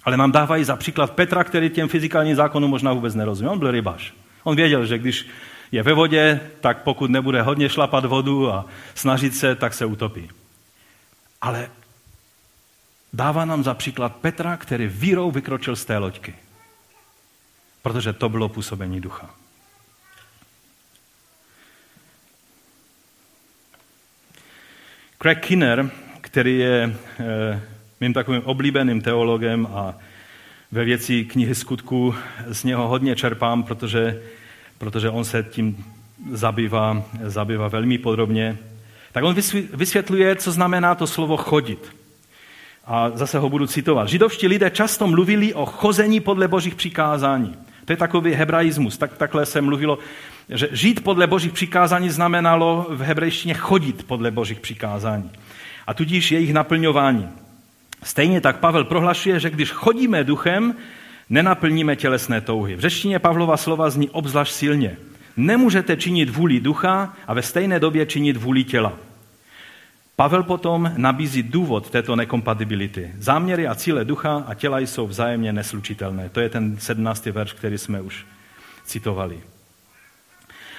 Ale 0.04 0.16
nám 0.16 0.32
dávají 0.32 0.64
za 0.64 0.76
příklad 0.76 1.10
Petra, 1.10 1.44
který 1.44 1.70
těm 1.70 1.88
fyzikálním 1.88 2.36
zákonům 2.36 2.70
možná 2.70 2.92
vůbec 2.92 3.14
nerozuměl. 3.14 3.52
On 3.52 3.58
byl 3.58 3.70
rybař. 3.70 4.12
On 4.44 4.56
věděl, 4.56 4.86
že 4.86 4.98
když 4.98 5.28
je 5.72 5.82
ve 5.82 5.92
vodě, 5.92 6.40
tak 6.60 6.82
pokud 6.82 7.10
nebude 7.10 7.42
hodně 7.42 7.68
šlapat 7.68 8.04
vodu 8.04 8.52
a 8.52 8.66
snažit 8.94 9.34
se, 9.34 9.54
tak 9.54 9.74
se 9.74 9.86
utopí. 9.86 10.28
Ale 11.42 11.68
dává 13.16 13.44
nám 13.44 13.64
za 13.64 13.74
příklad 13.74 14.16
Petra, 14.16 14.56
který 14.56 14.86
vírou 14.86 15.30
vykročil 15.30 15.76
z 15.76 15.84
té 15.84 15.98
loďky. 15.98 16.34
Protože 17.82 18.12
to 18.12 18.28
bylo 18.28 18.48
působení 18.48 19.00
ducha. 19.00 19.30
Craig 25.22 25.46
Kinner, 25.46 25.90
který 26.20 26.58
je 26.58 26.96
e, 27.20 27.62
mým 28.00 28.12
takovým 28.12 28.42
oblíbeným 28.44 29.00
teologem 29.00 29.66
a 29.66 29.94
ve 30.72 30.84
věci 30.84 31.24
knihy 31.24 31.54
skutků 31.54 32.14
z 32.46 32.64
něho 32.64 32.88
hodně 32.88 33.16
čerpám, 33.16 33.62
protože, 33.62 34.22
protože 34.78 35.10
on 35.10 35.24
se 35.24 35.42
tím 35.42 35.84
zabývá, 36.32 37.02
zabývá 37.22 37.68
velmi 37.68 37.98
podrobně, 37.98 38.58
tak 39.12 39.24
on 39.24 39.34
vysvětluje, 39.74 40.36
co 40.36 40.52
znamená 40.52 40.94
to 40.94 41.06
slovo 41.06 41.36
chodit. 41.36 42.05
A 42.86 43.10
zase 43.14 43.38
ho 43.38 43.48
budu 43.48 43.66
citovat. 43.66 44.08
Židovští 44.08 44.48
lidé 44.48 44.70
často 44.70 45.06
mluvili 45.06 45.54
o 45.54 45.66
chození 45.66 46.20
podle 46.20 46.48
božích 46.48 46.74
přikázání. 46.74 47.54
To 47.84 47.92
je 47.92 47.96
takový 47.96 48.32
hebraismus. 48.32 48.98
Tak, 48.98 49.16
takhle 49.16 49.46
se 49.46 49.60
mluvilo, 49.60 49.98
že 50.48 50.68
žít 50.72 51.04
podle 51.04 51.26
božích 51.26 51.52
přikázání 51.52 52.10
znamenalo 52.10 52.86
v 52.90 53.00
hebrejštině 53.00 53.54
chodit 53.54 54.06
podle 54.06 54.30
božích 54.30 54.60
přikázání. 54.60 55.30
A 55.86 55.94
tudíž 55.94 56.32
jejich 56.32 56.52
naplňování. 56.52 57.28
Stejně 58.02 58.40
tak 58.40 58.56
Pavel 58.56 58.84
prohlašuje, 58.84 59.40
že 59.40 59.50
když 59.50 59.70
chodíme 59.70 60.24
duchem, 60.24 60.74
nenaplníme 61.30 61.96
tělesné 61.96 62.40
touhy. 62.40 62.76
V 62.76 62.80
řečtině 62.80 63.18
Pavlova 63.18 63.56
slova 63.56 63.90
zní 63.90 64.10
obzvlášť 64.10 64.52
silně. 64.52 64.96
Nemůžete 65.36 65.96
činit 65.96 66.30
vůli 66.30 66.60
ducha 66.60 67.16
a 67.26 67.34
ve 67.34 67.42
stejné 67.42 67.80
době 67.80 68.06
činit 68.06 68.36
vůli 68.36 68.64
těla. 68.64 68.92
Pavel 70.16 70.42
potom 70.42 70.92
nabízí 70.96 71.42
důvod 71.42 71.90
této 71.90 72.16
nekompatibility. 72.16 73.12
Záměry 73.18 73.66
a 73.66 73.74
cíle 73.74 74.04
ducha 74.04 74.44
a 74.46 74.54
těla 74.54 74.78
jsou 74.78 75.06
vzájemně 75.06 75.52
neslučitelné. 75.52 76.28
To 76.28 76.40
je 76.40 76.48
ten 76.48 76.76
17. 76.78 77.26
verš, 77.26 77.52
který 77.52 77.78
jsme 77.78 78.00
už 78.00 78.26
citovali. 78.84 79.40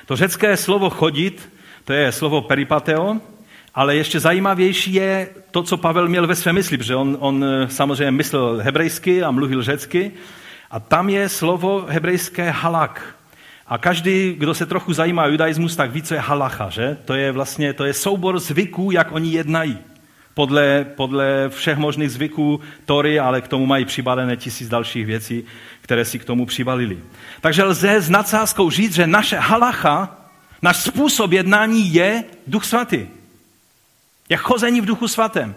To 0.05 0.15
řecké 0.15 0.57
slovo 0.57 0.89
chodit, 0.89 1.53
to 1.85 1.93
je 1.93 2.11
slovo 2.11 2.41
peripateo, 2.41 3.17
ale 3.75 3.95
ještě 3.95 4.19
zajímavější 4.19 4.93
je 4.93 5.29
to, 5.51 5.63
co 5.63 5.77
Pavel 5.77 6.07
měl 6.07 6.27
ve 6.27 6.35
své 6.35 6.53
mysli, 6.53 6.77
protože 6.77 6.95
on, 6.95 7.17
on 7.19 7.45
samozřejmě 7.67 8.11
myslel 8.11 8.59
hebrejsky 8.61 9.23
a 9.23 9.31
mluvil 9.31 9.63
řecky. 9.63 10.11
A 10.71 10.79
tam 10.79 11.09
je 11.09 11.29
slovo 11.29 11.85
hebrejské 11.89 12.49
halak. 12.49 13.16
A 13.67 13.77
každý, 13.77 14.35
kdo 14.37 14.53
se 14.53 14.65
trochu 14.65 14.93
zajímá 14.93 15.23
o 15.23 15.27
judaismus, 15.27 15.75
tak 15.75 15.91
ví, 15.91 16.01
co 16.01 16.13
je 16.13 16.19
halacha, 16.19 16.69
že? 16.69 16.97
To 17.05 17.13
je 17.13 17.31
vlastně 17.31 17.73
to 17.73 17.85
je 17.85 17.93
soubor 17.93 18.39
zvyků, 18.39 18.91
jak 18.91 19.11
oni 19.11 19.31
jednají. 19.31 19.77
Podle, 20.33 20.85
podle 20.95 21.49
všech 21.49 21.77
možných 21.77 22.11
zvyků 22.11 22.59
Tory, 22.85 23.19
ale 23.19 23.41
k 23.41 23.47
tomu 23.47 23.65
mají 23.65 23.85
přibalené 23.85 24.37
tisíc 24.37 24.69
dalších 24.69 25.05
věcí, 25.05 25.43
které 25.81 26.05
si 26.05 26.19
k 26.19 26.25
tomu 26.25 26.45
přibalili. 26.45 26.99
Takže 27.41 27.63
lze 27.63 28.01
s 28.01 28.09
nadsázkou 28.09 28.69
říct, 28.69 28.93
že 28.93 29.07
naše 29.07 29.37
halacha, 29.37 30.17
náš 30.61 30.77
způsob 30.77 31.31
jednání 31.31 31.93
je 31.93 32.23
duch 32.47 32.65
svatý. 32.65 33.07
Je 34.29 34.37
chození 34.37 34.81
v 34.81 34.85
duchu 34.85 35.07
svatém. 35.07 35.55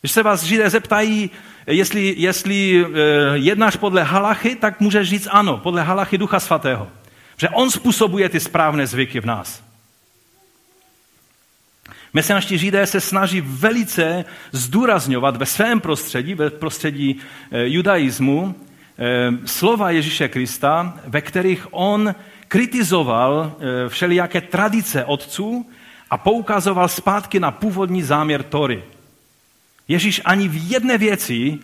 Když 0.00 0.12
se 0.12 0.22
vás 0.22 0.42
Židé 0.42 0.70
zeptají, 0.70 1.30
jestli, 1.66 2.14
jestli 2.18 2.84
eh, 2.84 2.98
jednáš 3.34 3.76
podle 3.76 4.02
halachy, 4.02 4.56
tak 4.56 4.80
můžeš 4.80 5.08
říct 5.08 5.28
ano, 5.30 5.56
podle 5.56 5.82
halachy 5.82 6.18
Ducha 6.18 6.40
Svatého. 6.40 6.88
Že 7.36 7.48
on 7.48 7.70
způsobuje 7.70 8.28
ty 8.28 8.40
správné 8.40 8.86
zvyky 8.86 9.20
v 9.20 9.26
nás. 9.26 9.62
Mesianští 12.12 12.58
Židé 12.58 12.86
se 12.86 13.00
snaží 13.00 13.40
velice 13.40 14.24
zdůrazňovat 14.52 15.36
ve 15.36 15.46
svém 15.46 15.80
prostředí, 15.80 16.34
ve 16.34 16.50
prostředí 16.50 17.20
eh, 17.50 17.68
judaismu, 17.68 18.54
eh, 18.98 19.30
slova 19.44 19.90
Ježíše 19.90 20.28
Krista, 20.28 21.00
ve 21.06 21.20
kterých 21.20 21.66
on 21.70 22.14
kritizoval 22.48 23.56
všelijaké 23.88 24.40
tradice 24.40 25.04
otců 25.04 25.70
a 26.10 26.18
poukazoval 26.18 26.88
zpátky 26.88 27.40
na 27.40 27.50
původní 27.50 28.02
záměr 28.02 28.42
Tory. 28.42 28.82
Ježíš 29.90 30.20
ani 30.24 30.48
v 30.48 30.70
jedné 30.70 30.98
věci 30.98 31.58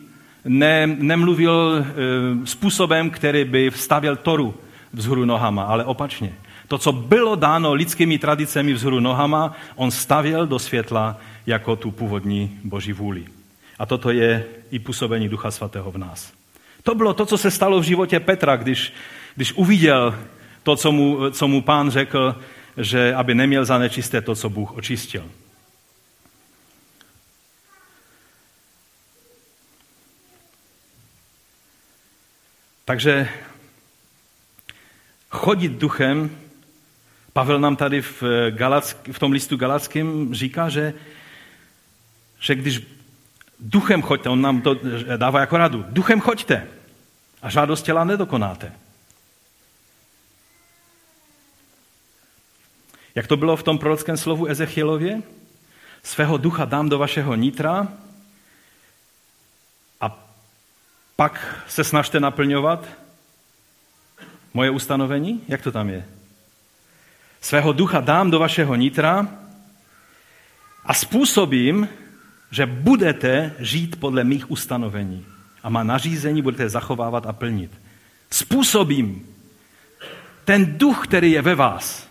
ne, 0.44 0.86
nemluvil 0.86 1.78
e, 1.78 2.46
způsobem, 2.46 3.10
který 3.10 3.44
by 3.44 3.70
vstavěl 3.70 4.16
Toru 4.16 4.54
vzhůru 4.92 5.24
nohama, 5.24 5.62
ale 5.62 5.84
opačně. 5.84 6.34
To, 6.68 6.78
co 6.78 6.92
bylo 6.92 7.34
dáno 7.34 7.74
lidskými 7.74 8.18
tradicemi 8.18 8.72
vzhůru 8.72 9.00
nohama, 9.00 9.54
on 9.74 9.90
stavěl 9.90 10.46
do 10.46 10.58
světla 10.58 11.20
jako 11.46 11.76
tu 11.76 11.90
původní 11.90 12.58
boží 12.64 12.92
vůli. 12.92 13.24
A 13.78 13.86
toto 13.86 14.10
je 14.10 14.44
i 14.70 14.78
působení 14.78 15.28
Ducha 15.28 15.50
Svatého 15.50 15.90
v 15.90 15.98
nás. 15.98 16.32
To 16.82 16.94
bylo 16.94 17.14
to, 17.14 17.26
co 17.26 17.38
se 17.38 17.50
stalo 17.50 17.80
v 17.80 17.84
životě 17.94 18.20
Petra, 18.20 18.56
když, 18.56 18.92
když 19.36 19.52
uviděl 19.52 20.18
to, 20.62 20.76
co 20.76 20.92
mu, 20.92 21.30
co 21.30 21.48
mu 21.48 21.62
pán 21.62 21.90
řekl, 21.90 22.36
že 22.76 23.14
aby 23.14 23.34
neměl 23.34 23.64
za 23.64 23.78
nečisté 23.78 24.20
to, 24.20 24.34
co 24.34 24.50
Bůh 24.50 24.76
očistil. 24.76 25.24
Takže 32.86 33.28
chodit 35.30 35.72
duchem, 35.72 36.38
Pavel 37.32 37.60
nám 37.60 37.76
tady 37.76 38.02
v, 38.02 38.22
Galack, 38.50 39.08
v 39.12 39.18
tom 39.18 39.32
listu 39.32 39.56
galackém 39.56 40.34
říká, 40.34 40.68
že, 40.68 40.94
že 42.40 42.54
když 42.54 42.82
duchem 43.60 44.02
choďte, 44.02 44.28
on 44.28 44.40
nám 44.40 44.60
to 44.62 44.76
dává 45.16 45.40
jako 45.40 45.56
radu, 45.56 45.84
duchem 45.88 46.20
choďte 46.20 46.68
a 47.42 47.50
žádost 47.50 47.82
těla 47.82 48.04
nedokonáte. 48.04 48.72
Jak 53.14 53.26
to 53.26 53.36
bylo 53.36 53.56
v 53.56 53.62
tom 53.62 53.78
prorockém 53.78 54.16
slovu 54.16 54.46
Ezechielově? 54.46 55.22
Svého 56.02 56.36
ducha 56.36 56.64
dám 56.64 56.88
do 56.88 56.98
vašeho 56.98 57.34
nitra 57.34 57.88
Pak 61.16 61.64
se 61.68 61.84
snažte 61.84 62.20
naplňovat 62.20 62.84
moje 64.54 64.70
ustanovení? 64.70 65.42
Jak 65.48 65.62
to 65.62 65.72
tam 65.72 65.88
je? 65.88 66.04
Svého 67.40 67.72
ducha 67.72 68.00
dám 68.00 68.30
do 68.30 68.38
vašeho 68.38 68.74
nitra 68.74 69.28
a 70.84 70.94
způsobím, 70.94 71.88
že 72.50 72.66
budete 72.66 73.54
žít 73.58 74.00
podle 74.00 74.24
mých 74.24 74.50
ustanovení 74.50 75.26
a 75.62 75.68
má 75.68 75.82
nařízení 75.82 76.42
budete 76.42 76.68
zachovávat 76.68 77.26
a 77.26 77.32
plnit. 77.32 77.70
Způsobím 78.30 79.26
ten 80.44 80.78
duch, 80.78 81.06
který 81.06 81.32
je 81.32 81.42
ve 81.42 81.54
vás, 81.54 82.08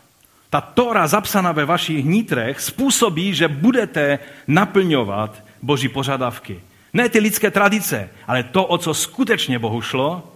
ta 0.49 0.61
Tora 0.61 1.07
zapsaná 1.07 1.51
ve 1.51 1.65
vašich 1.65 2.05
nitrech, 2.05 2.61
způsobí, 2.61 3.33
že 3.33 3.47
budete 3.47 4.19
naplňovat 4.47 5.43
boží 5.61 5.89
požadavky. 5.89 6.61
Ne 6.95 7.09
ty 7.09 7.19
lidské 7.19 7.51
tradice, 7.51 8.09
ale 8.27 8.43
to, 8.43 8.65
o 8.65 8.77
co 8.77 8.93
skutečně 8.93 9.59
Bohu 9.59 9.81
šlo. 9.81 10.31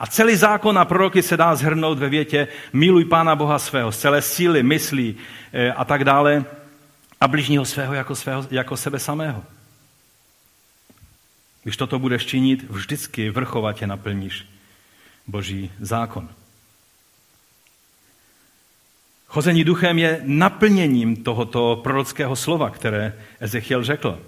A 0.00 0.06
celý 0.06 0.36
zákon 0.36 0.78
a 0.78 0.84
proroky 0.84 1.22
se 1.22 1.36
dá 1.36 1.54
zhrnout 1.56 1.98
ve 1.98 2.08
větě 2.08 2.48
miluj 2.72 3.04
Pána 3.04 3.36
Boha 3.36 3.58
svého 3.58 3.92
z 3.92 3.98
celé 3.98 4.22
síly, 4.22 4.62
myslí 4.62 5.16
eh, 5.52 5.72
a 5.72 5.84
tak 5.84 6.04
dále 6.04 6.44
a 7.20 7.28
bližního 7.28 7.64
svého 7.64 7.94
jako, 7.94 8.14
svého 8.14 8.46
jako 8.50 8.76
sebe 8.76 8.98
samého. 8.98 9.44
Když 11.62 11.76
toto 11.76 11.98
budeš 11.98 12.26
činit, 12.26 12.70
vždycky 12.70 13.30
vrchovatě 13.30 13.86
naplníš 13.86 14.46
Boží 15.26 15.70
zákon. 15.80 16.28
Chození 19.26 19.64
duchem 19.64 19.98
je 19.98 20.20
naplněním 20.24 21.16
tohoto 21.16 21.80
prorockého 21.82 22.36
slova, 22.36 22.70
které 22.70 23.12
Ezechiel 23.40 23.84
řekl. 23.84 24.20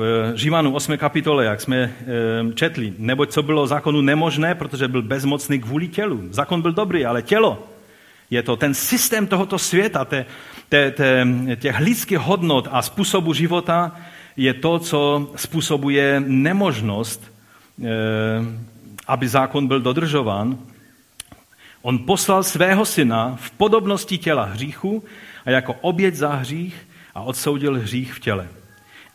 V 0.00 0.32
Římanu 0.34 0.74
8. 0.74 0.96
kapitole, 0.96 1.44
jak 1.44 1.60
jsme 1.60 1.76
eh, 1.76 2.52
četli, 2.54 2.92
neboť 2.98 3.30
co 3.30 3.42
bylo 3.42 3.66
zákonu 3.66 4.00
nemožné, 4.00 4.54
protože 4.54 4.88
byl 4.88 5.02
bezmocný 5.02 5.60
kvůli 5.60 5.88
tělu. 5.88 6.20
Zákon 6.30 6.62
byl 6.62 6.72
dobrý, 6.72 7.04
ale 7.04 7.22
tělo 7.22 7.66
je 8.30 8.42
to 8.42 8.56
ten 8.56 8.74
systém 8.74 9.26
tohoto 9.26 9.58
světa, 9.58 10.04
te, 10.04 10.26
te, 10.68 10.90
te, 10.90 11.26
těch 11.56 11.78
lidských 11.78 12.18
hodnot 12.18 12.68
a 12.70 12.82
způsobu 12.82 13.34
života 13.34 13.96
je 14.36 14.54
to, 14.54 14.78
co 14.78 15.30
způsobuje 15.36 16.22
nemožnost, 16.26 17.32
eh, 17.84 17.86
aby 19.06 19.28
zákon 19.28 19.66
byl 19.66 19.80
dodržován. 19.80 20.58
On 21.82 21.98
poslal 21.98 22.42
svého 22.42 22.84
syna 22.84 23.36
v 23.40 23.50
podobnosti 23.50 24.18
těla 24.18 24.44
hříchu 24.44 25.04
a 25.44 25.50
jako 25.50 25.74
oběť 25.80 26.14
za 26.14 26.28
hřích 26.28 26.88
a 27.14 27.20
odsoudil 27.20 27.80
hřích 27.80 28.14
v 28.14 28.20
těle. 28.20 28.59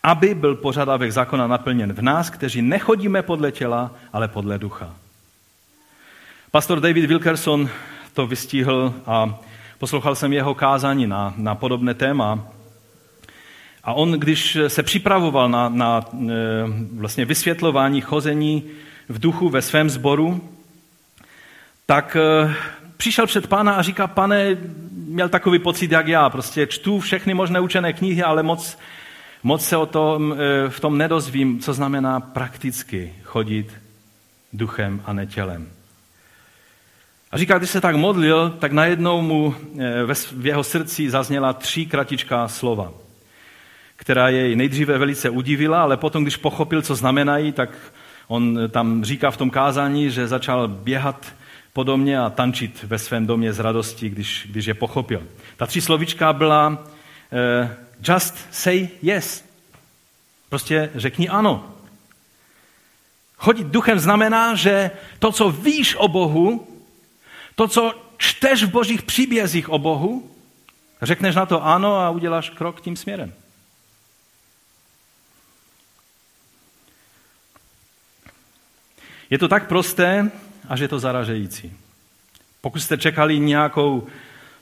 Aby 0.06 0.36
byl 0.36 0.56
požadavek 0.56 1.12
zákona 1.12 1.48
naplněn 1.48 1.94
v 1.94 2.02
nás, 2.02 2.30
kteří 2.30 2.62
nechodíme 2.62 3.22
podle 3.22 3.52
těla, 3.52 3.92
ale 4.14 4.28
podle 4.28 4.60
ducha. 4.60 4.94
Pastor 6.52 6.80
David 6.80 7.06
Wilkerson 7.06 7.70
to 8.14 8.28
vystihl 8.28 8.94
a 9.06 9.40
poslouchal 9.80 10.16
jsem 10.16 10.34
jeho 10.34 10.56
kázání 10.56 11.08
na, 11.08 11.34
na 11.38 11.56
podobné 11.56 11.94
téma. 11.94 12.48
A 13.84 13.94
on, 13.94 14.12
když 14.12 14.58
se 14.68 14.84
připravoval 14.84 15.50
na, 15.50 15.70
na 15.70 16.02
e, 16.14 16.34
vlastně 16.98 17.26
vysvětlování 17.26 18.02
chození 18.02 18.64
v 19.10 19.20
duchu 19.20 19.50
ve 19.50 19.62
svém 19.62 19.90
sboru, 19.90 20.50
tak 21.86 22.16
e, 22.16 22.54
přišel 22.98 23.28
před 23.28 23.48
pána 23.48 23.74
a 23.74 23.82
říká, 23.82 24.08
pane, 24.08 24.58
měl 24.92 25.30
takový 25.30 25.60
pocit, 25.60 25.92
jak 25.92 26.08
já, 26.08 26.30
prostě 26.30 26.68
čtu 26.68 27.00
všechny 27.00 27.34
možné 27.34 27.60
učené 27.60 27.94
knihy, 27.94 28.24
ale 28.24 28.44
moc, 28.44 28.78
moc 29.46 29.66
se 29.66 29.78
o 29.78 29.86
tom, 29.86 30.34
e, 30.34 30.70
v 30.70 30.80
tom 30.80 30.98
nedozvím, 30.98 31.60
co 31.60 31.74
znamená 31.74 32.20
prakticky 32.20 33.14
chodit 33.24 33.74
duchem 34.54 35.02
a 35.06 35.14
ne 35.14 35.26
tělem. 35.26 35.70
A 37.32 37.38
říká, 37.38 37.58
když 37.58 37.70
se 37.70 37.82
tak 37.82 37.96
modlil, 37.96 38.50
tak 38.60 38.72
najednou 38.72 39.22
mu 39.22 39.56
v 40.32 40.46
jeho 40.46 40.64
srdci 40.64 41.10
zazněla 41.10 41.54
tři 41.54 41.86
kratičká 41.86 42.48
slova 42.48 42.92
která 43.96 44.30
jej 44.30 44.56
nejdříve 44.56 44.98
velice 44.98 45.30
udivila, 45.30 45.82
ale 45.82 45.98
potom, 45.98 46.24
když 46.24 46.38
pochopil, 46.38 46.82
co 46.82 46.96
znamenají, 46.96 47.52
tak 47.52 47.70
on 48.28 48.60
tam 48.70 49.04
říká 49.04 49.32
v 49.32 49.38
tom 49.38 49.50
kázání, 49.50 50.12
že 50.12 50.28
začal 50.28 50.68
běhat 50.68 51.36
po 51.74 51.84
domě 51.84 52.20
a 52.20 52.30
tančit 52.30 52.84
ve 52.84 53.00
svém 53.00 53.26
domě 53.26 53.54
z 53.54 53.60
radosti, 53.60 54.10
když, 54.10 54.48
když 54.52 54.66
je 54.66 54.74
pochopil. 54.74 55.24
Ta 55.58 55.66
tři 55.66 55.82
slovička 55.82 56.34
byla 56.34 56.68
uh, 56.70 57.70
just 58.08 58.36
say 58.52 58.90
yes. 59.02 59.44
Prostě 60.50 60.92
řekni 60.96 61.30
ano. 61.30 61.76
Chodit 63.38 63.68
duchem 63.68 64.00
znamená, 64.00 64.56
že 64.56 64.92
to, 65.20 65.32
co 65.32 65.52
víš 65.52 65.96
o 65.96 66.08
Bohu, 66.08 66.68
to, 67.56 67.68
co 67.68 67.94
čteš 68.18 68.64
v 68.64 68.72
božích 68.72 69.02
příbězích 69.02 69.70
o 69.70 69.80
Bohu, 69.80 70.32
řekneš 71.02 71.36
na 71.36 71.46
to 71.46 71.66
ano 71.66 71.96
a 71.96 72.10
uděláš 72.10 72.50
krok 72.50 72.82
tím 72.82 72.96
směrem. 72.96 73.34
Je 79.30 79.38
to 79.38 79.48
tak 79.48 79.68
prosté, 79.68 80.32
až 80.70 80.80
je 80.80 80.88
to 80.88 81.00
zaražející. 81.00 81.74
Pokud 82.62 82.80
jste 82.80 82.98
čekali 82.98 83.40
nějakou 83.40 84.08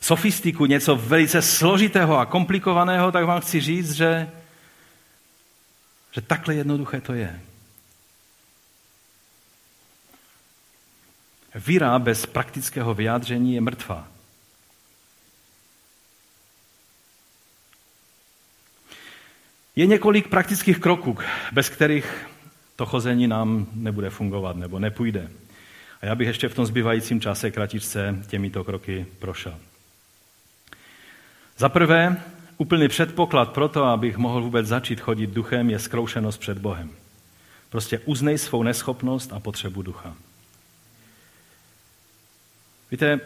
sofistiku, 0.04 0.66
něco 0.66 0.96
velice 0.96 1.42
složitého 1.42 2.20
a 2.20 2.26
komplikovaného, 2.26 3.12
tak 3.12 3.26
vám 3.26 3.42
chci 3.42 3.62
říct, 3.62 3.92
že, 3.92 4.30
že 6.12 6.22
takhle 6.22 6.56
jednoduché 6.56 7.02
to 7.02 7.14
je. 7.14 7.42
Víra 11.56 12.00
bez 12.00 12.26
praktického 12.26 12.94
vyjádření 12.94 13.56
je 13.56 13.62
mrtvá. 13.62 14.08
Je 19.76 19.86
několik 19.86 20.28
praktických 20.28 20.80
kroků, 20.80 21.18
bez 21.52 21.70
kterých 21.70 22.28
to 22.76 22.86
chození 22.86 23.28
nám 23.28 23.68
nebude 23.74 24.10
fungovat 24.10 24.56
nebo 24.56 24.80
nepůjde. 24.80 25.32
A 26.02 26.06
já 26.06 26.16
bych 26.16 26.28
ještě 26.28 26.50
v 26.50 26.56
tom 26.56 26.66
zbývajícím 26.66 27.22
čase 27.22 27.52
kratičce 27.52 28.24
těmito 28.28 28.64
kroky 28.64 29.06
prošel. 29.20 29.60
Za 31.58 31.70
prvé, 31.70 32.22
úplný 32.58 32.88
předpoklad 32.88 33.52
pro 33.52 33.68
to, 33.68 33.84
abych 33.84 34.18
mohl 34.18 34.42
vůbec 34.42 34.68
začít 34.68 35.00
chodit 35.00 35.30
duchem, 35.30 35.70
je 35.70 35.80
zkroušenost 35.80 36.40
před 36.40 36.58
Bohem. 36.58 36.90
Prostě 37.70 38.00
uznej 38.00 38.38
svou 38.38 38.64
neschopnost 38.64 39.34
a 39.34 39.40
potřebu 39.40 39.82
ducha. 39.82 40.16
Víte, 42.92 43.20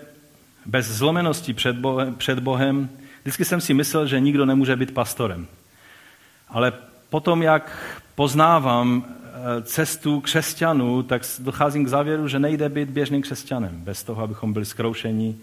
bez 0.65 0.86
zlomenosti 0.86 1.53
před 1.53 1.75
Bohem, 1.75 2.15
před 2.15 2.39
Bohem 2.39 2.89
vždycky 3.21 3.45
jsem 3.45 3.61
si 3.61 3.73
myslel, 3.73 4.07
že 4.07 4.19
nikdo 4.19 4.45
nemůže 4.45 4.75
být 4.75 4.93
pastorem. 4.93 5.47
Ale 6.49 6.73
potom, 7.09 7.41
jak 7.41 7.93
poznávám 8.15 9.17
Eh, 9.38 9.61
cestu 9.61 10.21
křesťanů, 10.21 11.03
tak 11.03 11.21
docházím 11.39 11.86
k 11.86 11.88
závěru, 11.88 12.28
že 12.28 12.39
nejde 12.39 12.69
být 12.69 12.89
běžným 12.89 13.21
křesťanem 13.21 13.82
bez 13.82 14.03
toho, 14.03 14.23
abychom 14.23 14.53
byli 14.53 14.65
zkroušeni 14.65 15.38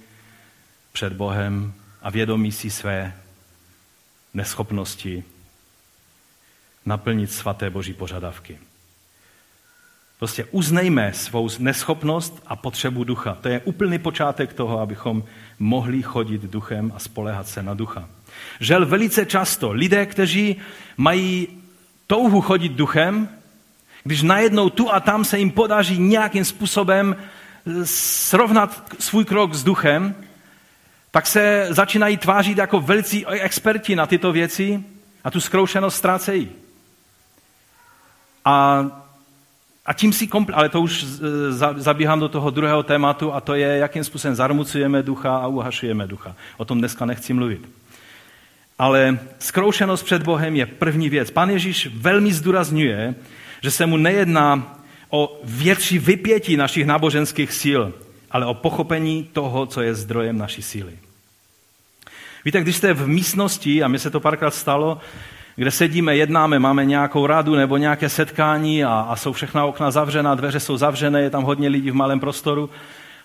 před 0.93 1.12
Bohem 1.12 1.72
a 2.05 2.11
vědomí 2.11 2.52
si 2.52 2.70
své 2.70 3.16
neschopnosti 4.34 5.24
naplnit 6.86 7.32
svaté 7.32 7.70
boží 7.70 7.92
požadavky. 7.92 8.59
Prostě 10.18 10.44
uznejme 10.44 11.12
svou 11.12 11.48
neschopnost 11.59 12.42
a 12.46 12.57
potřebu 12.57 13.05
ducha. 13.05 13.38
To 13.40 13.48
je 13.48 13.61
úplný 13.61 13.98
počátek 13.98 14.52
toho, 14.52 14.80
abychom 14.80 15.24
mohli 15.59 16.02
chodit 16.02 16.42
duchem 16.42 16.92
a 16.94 16.98
spolehat 16.98 17.48
se 17.48 17.62
na 17.62 17.74
ducha. 17.74 18.09
Žel 18.61 18.86
velice 18.86 19.26
často 19.26 19.72
lidé, 19.72 20.07
kteří 20.07 20.57
mají 20.96 21.48
touhu 22.07 22.40
chodit 22.40 22.72
duchem, 22.72 23.28
když 24.05 24.22
najednou 24.22 24.70
tu 24.70 24.92
a 24.92 25.00
tam 25.00 25.24
se 25.24 25.38
jim 25.38 25.50
podaří 25.50 25.98
nějakým 25.98 26.44
způsobem 26.44 27.16
srovnat 27.84 28.92
svůj 28.98 29.24
krok 29.24 29.55
s 29.55 29.64
duchem, 29.64 30.14
tak 31.15 31.27
se 31.27 31.67
začínají 31.71 32.17
tvářit 32.17 32.59
jako 32.59 32.81
velcí 32.81 33.27
experti 33.27 33.97
na 33.97 34.07
tyto 34.07 34.33
věci 34.33 34.85
a 35.25 35.31
tu 35.31 35.41
zkroušenost 35.41 35.97
ztrácejí. 35.97 36.49
A, 38.45 38.87
a 39.87 39.93
tím 39.93 40.12
si 40.12 40.27
kompl- 40.27 40.53
ale 40.55 40.69
to 40.69 40.81
už 40.81 41.05
zabíhám 41.77 42.21
do 42.21 42.29
toho 42.29 42.51
druhého 42.51 42.83
tématu 42.83 43.33
a 43.33 43.41
to 43.41 43.55
je, 43.55 43.67
jakým 43.67 44.05
způsobem 44.05 44.35
zarmucujeme 44.35 45.03
ducha 45.03 45.37
a 45.37 45.47
uhašujeme 45.47 46.07
ducha. 46.07 46.35
O 46.57 46.65
tom 46.65 46.79
dneska 46.79 47.05
nechci 47.05 47.33
mluvit. 47.33 47.69
Ale 48.79 49.19
zkroušenost 49.39 50.05
před 50.05 50.23
Bohem 50.23 50.57
je 50.57 50.67
první 50.67 51.09
věc. 51.09 51.31
Pan 51.31 51.51
Ježíš 51.51 51.89
velmi 51.95 52.33
zdůrazňuje, 52.33 53.15
že 53.62 53.71
se 53.71 53.87
mu 53.87 53.97
nejedná 53.97 54.79
o 55.11 55.41
větší 55.45 55.99
vypětí 55.99 56.57
našich 56.57 56.87
náboženských 56.87 57.53
sil, 57.62 57.83
ale 58.31 58.47
o 58.47 58.55
pochopení 58.55 59.29
toho, 59.33 59.67
co 59.67 59.83
je 59.83 59.95
zdrojem 59.95 60.39
naší 60.39 60.62
síly. 60.62 61.03
Víte, 62.45 62.61
když 62.61 62.76
jste 62.76 62.92
v 62.92 63.09
místnosti, 63.09 63.82
a 63.82 63.88
mi 63.88 63.99
se 63.99 64.11
to 64.11 64.20
párkrát 64.20 64.55
stalo, 64.55 64.99
kde 65.57 65.70
sedíme, 65.70 66.16
jednáme, 66.16 66.59
máme 66.59 66.84
nějakou 66.84 67.26
radu 67.26 67.55
nebo 67.55 67.76
nějaké 67.76 68.09
setkání 68.09 68.84
a, 68.84 69.07
a 69.09 69.16
jsou 69.16 69.32
všechna 69.32 69.64
okna 69.64 69.90
zavřená, 69.90 70.34
dveře 70.34 70.61
jsou 70.61 70.76
zavřené, 70.76 71.22
je 71.22 71.30
tam 71.30 71.42
hodně 71.42 71.68
lidí 71.68 71.90
v 71.90 71.95
malém 71.95 72.20
prostoru 72.20 72.70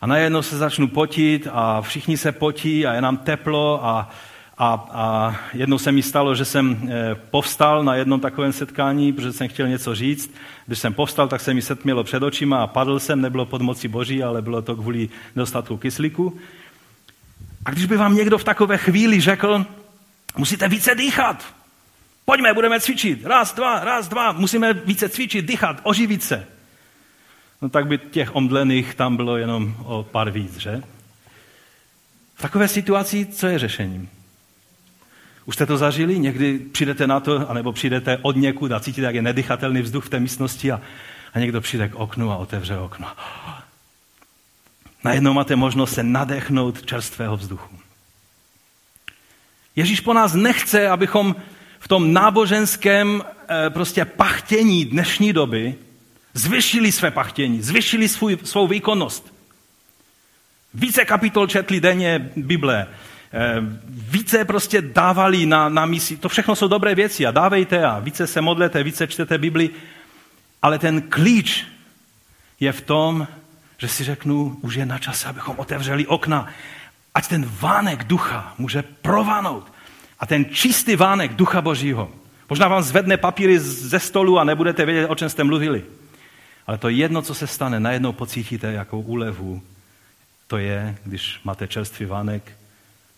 A 0.01 0.07
najednou 0.07 0.41
se 0.41 0.57
začnu 0.57 0.87
potit 0.87 1.47
a 1.51 1.81
všichni 1.81 2.17
se 2.17 2.31
potí 2.31 2.85
a 2.85 2.93
je 2.93 3.01
nám 3.01 3.17
teplo 3.17 3.85
a, 3.85 4.09
a, 4.57 4.87
a 4.91 5.35
jednou 5.53 5.77
se 5.77 5.91
mi 5.91 6.01
stalo, 6.01 6.35
že 6.35 6.45
jsem 6.45 6.89
eh, 6.89 7.15
povstal 7.15 7.83
na 7.83 7.95
jednom 7.95 8.19
takovém 8.19 8.53
setkání, 8.53 9.13
protože 9.13 9.33
jsem 9.33 9.47
chtěl 9.47 9.67
něco 9.67 9.95
říct. 9.95 10.33
Když 10.65 10.79
jsem 10.79 10.93
povstal, 10.93 11.27
tak 11.27 11.41
se 11.41 11.53
mi 11.53 11.61
setmělo 11.61 12.03
před 12.03 12.23
očima 12.23 12.63
a 12.63 12.67
padl 12.67 12.99
jsem, 12.99 13.21
nebylo 13.21 13.45
pod 13.45 13.61
mocí 13.61 13.87
boží, 13.87 14.23
ale 14.23 14.41
bylo 14.41 14.61
to 14.61 14.75
kvůli 14.75 15.09
nedostatku 15.35 15.77
kyslíku. 15.77 16.39
A 17.69 17.71
když 17.71 17.85
by 17.85 17.97
vám 17.97 18.15
někdo 18.15 18.37
v 18.37 18.43
takové 18.43 18.77
chvíli 18.77 19.21
řekl, 19.21 19.65
musíte 20.37 20.67
více 20.67 20.95
dýchat, 20.95 21.45
pojďme, 22.25 22.53
budeme 22.53 22.79
cvičit, 22.79 23.25
raz, 23.25 23.53
dva, 23.53 23.83
raz, 23.83 24.07
dva, 24.07 24.31
musíme 24.31 24.73
více 24.73 25.09
cvičit, 25.09 25.45
dýchat, 25.45 25.79
oživit 25.83 26.23
se. 26.23 26.47
No 27.61 27.69
tak 27.69 27.87
by 27.87 27.97
těch 27.97 28.35
omdlených 28.35 28.95
tam 28.95 29.15
bylo 29.15 29.37
jenom 29.37 29.75
o 29.83 30.03
pár 30.03 30.31
víc, 30.31 30.57
že? 30.57 30.81
V 32.35 32.41
takové 32.41 32.67
situaci, 32.67 33.25
co 33.25 33.47
je 33.47 33.59
řešením? 33.59 34.09
Už 35.45 35.55
jste 35.55 35.65
to 35.65 35.77
zažili? 35.77 36.19
Někdy 36.19 36.59
přijdete 36.59 37.07
na 37.07 37.19
to, 37.19 37.49
anebo 37.49 37.71
přijdete 37.71 38.19
od 38.21 38.35
někud 38.35 38.71
a 38.71 38.79
cítíte, 38.79 39.05
jak 39.05 39.15
je 39.15 39.21
nedychatelný 39.21 39.81
vzduch 39.81 40.05
v 40.05 40.09
té 40.09 40.19
místnosti 40.19 40.71
a, 40.71 40.81
a 41.33 41.39
někdo 41.39 41.61
přijde 41.61 41.89
k 41.89 41.95
oknu 41.95 42.31
a 42.31 42.37
otevře 42.37 42.77
okno. 42.77 43.07
Najednou 45.03 45.33
máte 45.33 45.55
možnost 45.55 45.93
se 45.93 46.03
nadechnout 46.03 46.85
čerstvého 46.85 47.37
vzduchu. 47.37 47.79
Ježíš 49.75 49.99
po 49.99 50.13
nás 50.13 50.33
nechce, 50.33 50.89
abychom 50.89 51.35
v 51.79 51.87
tom 51.87 52.13
náboženském 52.13 53.23
eh, 53.23 53.69
prostě 53.69 54.05
pachtění 54.05 54.85
dnešní 54.85 55.33
doby 55.33 55.75
zvyšili 56.33 56.91
své 56.91 57.11
pachtění, 57.11 57.61
zvyšili 57.61 58.09
svůj, 58.09 58.37
svou 58.43 58.67
výkonnost. 58.67 59.33
Více 60.73 61.05
kapitol 61.05 61.47
četli 61.47 61.79
denně 61.79 62.31
Bible, 62.35 62.87
eh, 63.33 63.55
více 63.87 64.45
prostě 64.45 64.81
dávali 64.81 65.45
na, 65.45 65.69
na 65.69 65.85
misi. 65.85 66.17
To 66.17 66.29
všechno 66.29 66.55
jsou 66.55 66.67
dobré 66.67 66.95
věci 66.95 67.25
a 67.25 67.31
dávejte 67.31 67.85
a 67.85 67.99
více 67.99 68.27
se 68.27 68.41
modlete, 68.41 68.83
více 68.83 69.07
čtete 69.07 69.37
Bibli. 69.37 69.69
Ale 70.61 70.79
ten 70.79 71.01
klíč 71.01 71.65
je 72.59 72.71
v 72.71 72.81
tom, 72.81 73.27
že 73.79 73.87
si 73.87 74.03
řeknu, 74.03 74.57
už 74.61 74.75
je 74.75 74.85
na 74.85 74.97
čase, 74.97 75.27
abychom 75.27 75.59
otevřeli 75.59 76.07
okna. 76.07 76.47
Ať 77.15 77.27
ten 77.27 77.51
vánek 77.59 78.03
ducha 78.03 78.53
může 78.57 78.81
provanout. 78.81 79.71
A 80.19 80.25
ten 80.25 80.45
čistý 80.45 80.95
vánek 80.95 81.33
ducha 81.33 81.61
božího. 81.61 82.11
Možná 82.49 82.67
vám 82.67 82.83
zvedne 82.83 83.17
papíry 83.17 83.59
ze 83.59 83.99
stolu 83.99 84.39
a 84.39 84.43
nebudete 84.43 84.85
vědět, 84.85 85.07
o 85.07 85.15
čem 85.15 85.29
jste 85.29 85.43
mluvili. 85.43 85.83
Ale 86.67 86.77
to 86.77 86.89
jedno, 86.89 87.21
co 87.21 87.33
se 87.33 87.47
stane, 87.47 87.79
najednou 87.79 88.11
pocítíte 88.11 88.71
jako 88.71 88.99
úlevu. 88.99 89.61
To 90.47 90.57
je, 90.57 90.95
když 91.03 91.39
máte 91.43 91.67
čerstvý 91.67 92.05
vánek, 92.05 92.51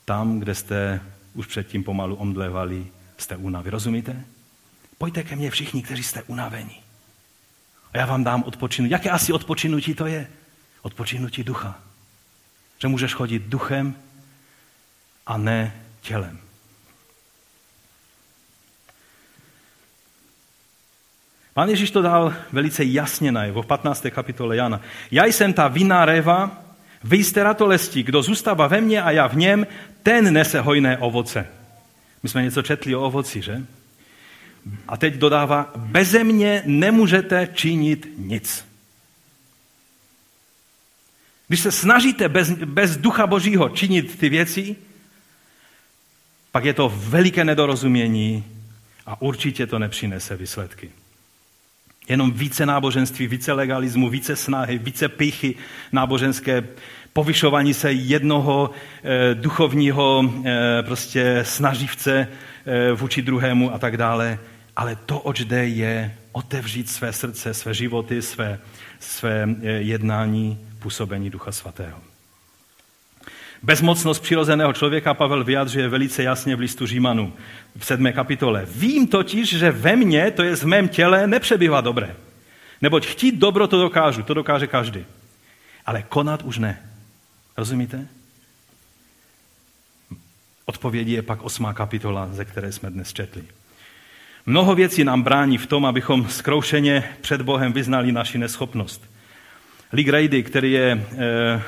tam, 0.05 0.39
kde 0.39 0.55
jste 0.55 1.01
už 1.33 1.47
předtím 1.47 1.83
pomalu 1.83 2.15
omdlevali, 2.15 2.87
jste 3.17 3.35
únavy. 3.35 3.69
Rozumíte? 3.69 4.23
Pojďte 4.97 5.23
ke 5.23 5.35
mně 5.35 5.51
všichni, 5.51 5.83
kteří 5.83 6.03
jste 6.03 6.23
unavení. 6.23 6.81
A 7.93 7.97
já 7.97 8.05
vám 8.05 8.23
dám 8.23 8.43
odpočinutí. 8.43 8.91
Jaké 8.91 9.09
asi 9.09 9.33
odpočinutí 9.33 9.93
to 9.93 10.05
je? 10.05 10.27
Odpočinutí 10.81 11.43
ducha. 11.43 11.79
Že 12.79 12.87
můžeš 12.87 13.13
chodit 13.13 13.43
duchem 13.43 13.95
a 15.25 15.37
ne 15.37 15.73
tělem. 16.01 16.39
Pán 21.53 21.69
Ježíš 21.69 21.91
to 21.91 22.01
dal 22.01 22.33
velice 22.51 22.83
jasně 22.83 23.31
najevo 23.31 23.61
v 23.61 23.65
15. 23.65 24.05
kapitole 24.09 24.55
Jana. 24.55 24.81
Já 25.11 25.25
jsem 25.25 25.53
ta 25.53 25.67
vinná 25.67 26.05
reva, 26.05 26.63
vy 27.03 27.17
jste 27.17 27.43
ratolesti, 27.43 28.03
kdo 28.03 28.23
zůstává 28.23 28.67
ve 28.67 28.81
mně 28.81 29.01
a 29.01 29.11
já 29.11 29.27
v 29.27 29.35
něm, 29.35 29.67
ten 30.03 30.33
nese 30.33 30.61
hojné 30.61 30.97
ovoce. 30.97 31.47
My 32.23 32.29
jsme 32.29 32.43
něco 32.43 32.61
četli 32.61 32.95
o 32.95 33.01
ovoci, 33.01 33.41
že? 33.41 33.61
A 34.87 34.97
teď 34.97 35.13
dodává, 35.13 35.71
beze 35.75 36.23
mě 36.23 36.63
nemůžete 36.65 37.47
činit 37.53 38.07
nic. 38.17 38.70
Když 41.51 41.59
se 41.59 41.71
snažíte 41.71 42.29
bez, 42.29 42.51
bez 42.51 42.97
ducha 42.97 43.27
božího 43.27 43.69
činit 43.69 44.19
ty 44.19 44.29
věci, 44.29 44.75
pak 46.51 46.65
je 46.65 46.73
to 46.73 46.93
veliké 46.95 47.43
nedorozumění 47.43 48.43
a 49.05 49.21
určitě 49.21 49.67
to 49.67 49.79
nepřinese 49.79 50.37
výsledky. 50.37 50.89
Jenom 52.07 52.31
více 52.31 52.65
náboženství, 52.65 53.27
více 53.27 53.53
legalismu, 53.53 54.09
více 54.09 54.35
snahy, 54.35 54.77
více 54.77 55.09
pichy 55.09 55.55
náboženské, 55.91 56.63
povyšování 57.13 57.73
se 57.73 57.91
jednoho 57.91 58.71
e, 59.03 59.35
duchovního 59.35 60.33
e, 60.45 60.83
prostě 60.83 61.39
snaživce 61.43 62.27
e, 62.65 62.91
vůči 62.93 63.21
druhému 63.21 63.73
a 63.73 63.79
tak 63.79 63.97
dále. 63.97 64.39
Ale 64.75 64.95
to, 64.95 65.19
oč 65.19 65.39
jde, 65.39 65.67
je 65.67 66.15
otevřít 66.31 66.89
své 66.89 67.13
srdce, 67.13 67.53
své 67.53 67.73
životy, 67.73 68.21
své, 68.21 68.59
své 68.99 69.47
jednání, 69.79 70.70
působení 70.81 71.29
Ducha 71.29 71.51
Svatého. 71.51 71.99
Bezmocnost 73.63 74.23
přirozeného 74.23 74.73
člověka 74.73 75.13
Pavel 75.13 75.43
vyjadřuje 75.43 75.87
velice 75.87 76.23
jasně 76.23 76.55
v 76.55 76.59
listu 76.59 76.87
Římanů 76.87 77.33
v 77.77 77.85
sedmé 77.85 78.13
kapitole. 78.13 78.67
Vím 78.75 79.07
totiž, 79.07 79.49
že 79.49 79.71
ve 79.71 79.95
mně, 79.95 80.31
to 80.31 80.43
je 80.43 80.55
v 80.55 80.63
mém 80.63 80.89
těle, 80.89 81.27
nepřebývá 81.27 81.81
dobré. 81.81 82.15
Neboť 82.81 83.05
chtít 83.05 83.35
dobro 83.35 83.67
to 83.67 83.81
dokážu, 83.81 84.23
to 84.23 84.33
dokáže 84.33 84.67
každý. 84.67 85.05
Ale 85.85 86.03
konat 86.03 86.41
už 86.43 86.57
ne. 86.57 86.89
Rozumíte? 87.57 88.07
Odpovědí 90.65 91.11
je 91.11 91.21
pak 91.21 91.41
osmá 91.41 91.73
kapitola, 91.73 92.29
ze 92.31 92.45
které 92.45 92.71
jsme 92.71 92.89
dnes 92.89 93.13
četli. 93.13 93.43
Mnoho 94.45 94.75
věcí 94.75 95.03
nám 95.03 95.23
brání 95.23 95.57
v 95.57 95.67
tom, 95.67 95.85
abychom 95.85 96.29
zkroušeně 96.29 97.09
před 97.21 97.41
Bohem 97.41 97.73
vyznali 97.73 98.11
naši 98.11 98.37
neschopnost. 98.37 99.10
Lee 99.93 100.03
Grady, 100.03 100.43
který 100.43 100.71
je 100.71 100.91
e, 100.91 101.61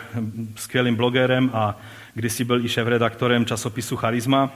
skvělým 0.56 0.96
blogerem 0.96 1.50
a 1.54 1.78
kdysi 2.14 2.44
byl 2.44 2.66
i 2.66 2.70
šéf-redaktorem 2.70 3.46
časopisu 3.46 3.96
Charisma, 3.96 4.52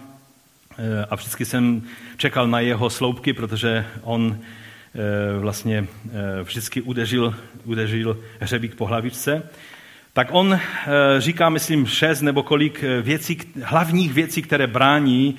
e, 0.78 1.06
a 1.06 1.16
vždycky 1.16 1.46
jsem 1.46 1.82
čekal 2.18 2.48
na 2.48 2.60
jeho 2.60 2.90
sloupky, 2.90 3.34
protože 3.34 3.86
on 4.02 4.38
e, 4.38 5.40
vlastně 5.40 5.88
e, 6.40 6.44
vždycky 6.44 6.82
udeřil, 6.82 7.36
udeřil 7.64 8.20
hřebík 8.40 8.76
po 8.76 8.86
hlavičce, 8.86 9.44
tak 10.14 10.28
on 10.32 10.60
říká, 11.18 11.50
myslím, 11.50 11.86
šest 11.86 12.22
nebo 12.22 12.44
kolik 12.44 12.84
věcí, 13.02 13.38
hlavních 13.64 14.14
věcí, 14.14 14.42
které 14.42 14.68
brání 14.68 15.36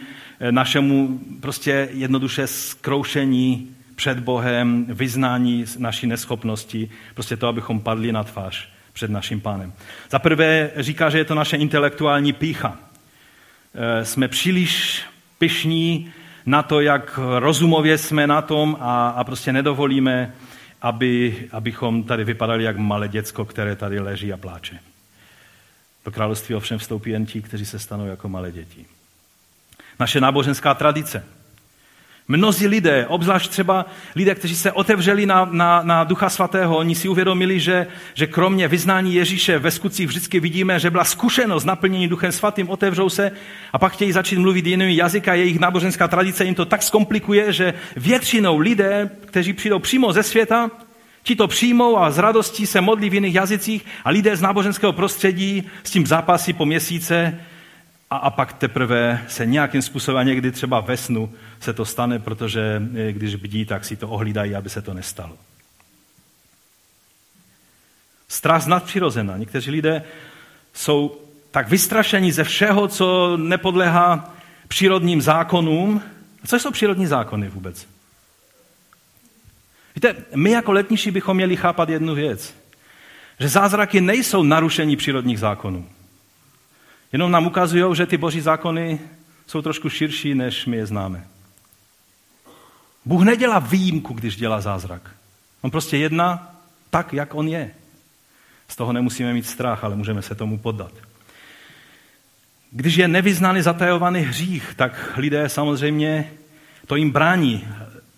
našemu 0.50 1.20
prostě 1.40 1.88
jednoduše 1.92 2.46
zkroušení 2.46 3.76
před 3.98 4.20
Bohem, 4.20 4.84
vyznání 4.88 5.64
naší 5.78 6.06
neschopnosti, 6.06 6.90
prostě 7.14 7.36
to, 7.36 7.48
abychom 7.48 7.80
padli 7.80 8.12
na 8.12 8.24
tvář 8.24 8.68
před 8.92 9.10
naším 9.10 9.40
pánem. 9.40 9.72
Za 10.10 10.18
prvé 10.18 10.70
říká, 10.76 11.10
že 11.10 11.18
je 11.18 11.24
to 11.24 11.34
naše 11.34 11.56
intelektuální 11.56 12.32
pícha. 12.32 12.78
E, 13.74 14.04
jsme 14.04 14.28
příliš 14.28 15.02
pyšní 15.38 16.12
na 16.46 16.62
to, 16.62 16.80
jak 16.80 17.18
rozumově 17.38 17.98
jsme 17.98 18.26
na 18.26 18.42
tom 18.42 18.76
a, 18.80 19.08
a 19.08 19.24
prostě 19.24 19.52
nedovolíme, 19.52 20.32
aby, 20.82 21.48
abychom 21.52 22.02
tady 22.02 22.24
vypadali 22.24 22.64
jak 22.64 22.76
malé 22.76 23.08
děcko, 23.08 23.44
které 23.44 23.76
tady 23.76 24.00
leží 24.00 24.32
a 24.32 24.36
pláče. 24.36 24.78
Do 26.04 26.10
království 26.10 26.54
ovšem 26.54 26.78
vstoupí 26.78 27.10
jen 27.10 27.26
ti, 27.26 27.42
kteří 27.42 27.66
se 27.66 27.78
stanou 27.78 28.06
jako 28.06 28.28
malé 28.28 28.52
děti. 28.52 28.86
Naše 30.00 30.20
náboženská 30.20 30.74
tradice– 30.74 31.24
Mnozí 32.30 32.66
lidé, 32.66 33.06
obzvlášť 33.06 33.50
třeba 33.50 33.86
lidé, 34.16 34.34
kteří 34.34 34.56
se 34.56 34.72
otevřeli 34.72 35.26
na, 35.26 35.48
na, 35.52 35.82
na 35.82 36.04
Ducha 36.04 36.28
Svatého, 36.28 36.76
oni 36.76 36.94
si 36.94 37.08
uvědomili, 37.08 37.60
že, 37.60 37.86
že 38.14 38.26
kromě 38.26 38.68
vyznání 38.68 39.14
Ježíše 39.14 39.58
ve 39.58 39.70
skutcích 39.70 40.06
vždycky 40.06 40.40
vidíme, 40.40 40.78
že 40.78 40.90
byla 40.90 41.04
zkušenost 41.04 41.64
naplnění 41.64 42.08
Duchem 42.08 42.32
Svatým, 42.32 42.70
otevřou 42.70 43.08
se 43.08 43.30
a 43.72 43.78
pak 43.78 43.92
chtějí 43.92 44.12
začít 44.12 44.38
mluvit 44.38 44.66
jinými 44.66 44.96
jazyka. 44.96 45.34
Jejich 45.34 45.58
náboženská 45.58 46.08
tradice 46.08 46.44
jim 46.44 46.54
to 46.54 46.64
tak 46.64 46.82
zkomplikuje, 46.82 47.52
že 47.52 47.74
většinou 47.96 48.58
lidé, 48.58 49.10
kteří 49.26 49.52
přijdou 49.52 49.78
přímo 49.78 50.12
ze 50.12 50.22
světa, 50.22 50.70
ti 51.22 51.36
to 51.36 51.48
přijmou 51.48 51.98
a 51.98 52.10
z 52.10 52.18
radostí 52.18 52.66
se 52.66 52.80
modlí 52.80 53.10
v 53.10 53.14
jiných 53.14 53.34
jazycích 53.34 53.84
a 54.04 54.10
lidé 54.10 54.36
z 54.36 54.42
náboženského 54.42 54.92
prostředí 54.92 55.64
s 55.84 55.90
tím 55.90 56.06
zápasí 56.06 56.52
po 56.52 56.66
měsíce 56.66 57.40
a, 58.10 58.16
a 58.16 58.30
pak 58.30 58.52
teprve 58.52 59.24
se 59.28 59.46
nějakým 59.46 59.82
způsobem, 59.82 60.26
někdy 60.26 60.52
třeba 60.52 60.80
ve 60.80 60.96
snu 60.96 61.32
se 61.60 61.72
to 61.72 61.84
stane, 61.84 62.18
protože 62.18 62.82
eh, 62.96 63.12
když 63.12 63.34
bdí, 63.34 63.64
tak 63.64 63.84
si 63.84 63.96
to 63.96 64.08
ohlídají, 64.08 64.54
aby 64.54 64.70
se 64.70 64.82
to 64.82 64.94
nestalo. 64.94 65.36
Strach 68.28 68.66
nadpřirozená. 68.66 69.36
Někteří 69.36 69.70
lidé 69.70 70.04
jsou 70.74 71.20
tak 71.50 71.68
vystrašení 71.68 72.32
ze 72.32 72.44
všeho, 72.44 72.88
co 72.88 73.36
nepodlehá 73.36 74.34
přírodním 74.68 75.22
zákonům. 75.22 76.02
A 76.44 76.46
co 76.46 76.58
jsou 76.58 76.70
přírodní 76.70 77.06
zákony 77.06 77.48
vůbec? 77.48 77.86
Víte, 79.94 80.16
my 80.34 80.50
jako 80.50 80.72
letniši 80.72 81.10
bychom 81.10 81.36
měli 81.36 81.56
chápat 81.56 81.88
jednu 81.88 82.14
věc. 82.14 82.54
že 83.40 83.48
zázraky 83.48 84.00
nejsou 84.00 84.42
narušení 84.42 84.96
přírodních 84.96 85.38
zákonů. 85.38 85.88
Jenom 87.12 87.30
nám 87.30 87.46
ukazují, 87.46 87.96
že 87.96 88.06
ty 88.06 88.16
boží 88.16 88.40
zákony 88.40 89.00
jsou 89.46 89.62
trošku 89.62 89.90
širší, 89.90 90.34
než 90.34 90.66
my 90.66 90.76
je 90.76 90.86
známe. 90.86 91.26
Bůh 93.04 93.22
nedělá 93.22 93.58
výjimku, 93.58 94.14
když 94.14 94.36
dělá 94.36 94.60
zázrak. 94.60 95.10
On 95.60 95.70
prostě 95.70 95.96
jedná 95.96 96.54
tak, 96.90 97.12
jak 97.12 97.34
on 97.34 97.48
je. 97.48 97.70
Z 98.68 98.76
toho 98.76 98.92
nemusíme 98.92 99.32
mít 99.32 99.46
strach, 99.46 99.84
ale 99.84 99.96
můžeme 99.96 100.22
se 100.22 100.34
tomu 100.34 100.58
poddat. 100.58 100.92
Když 102.70 102.96
je 102.96 103.08
nevyznaný 103.08 103.62
zatajovaný 103.62 104.20
hřích, 104.20 104.74
tak 104.76 105.12
lidé 105.16 105.48
samozřejmě 105.48 106.30
to 106.86 106.96
jim 106.96 107.10
brání 107.10 107.68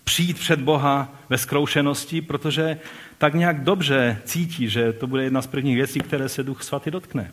přijít 0.03 0.39
před 0.39 0.61
Boha 0.61 1.09
ve 1.29 1.37
zkroušenosti, 1.37 2.21
protože 2.21 2.77
tak 3.17 3.33
nějak 3.33 3.63
dobře 3.63 4.21
cítí, 4.25 4.69
že 4.69 4.93
to 4.93 5.07
bude 5.07 5.23
jedna 5.23 5.41
z 5.41 5.47
prvních 5.47 5.75
věcí, 5.75 5.99
které 5.99 6.29
se 6.29 6.43
Duch 6.43 6.63
Svatý 6.63 6.91
dotkne. 6.91 7.31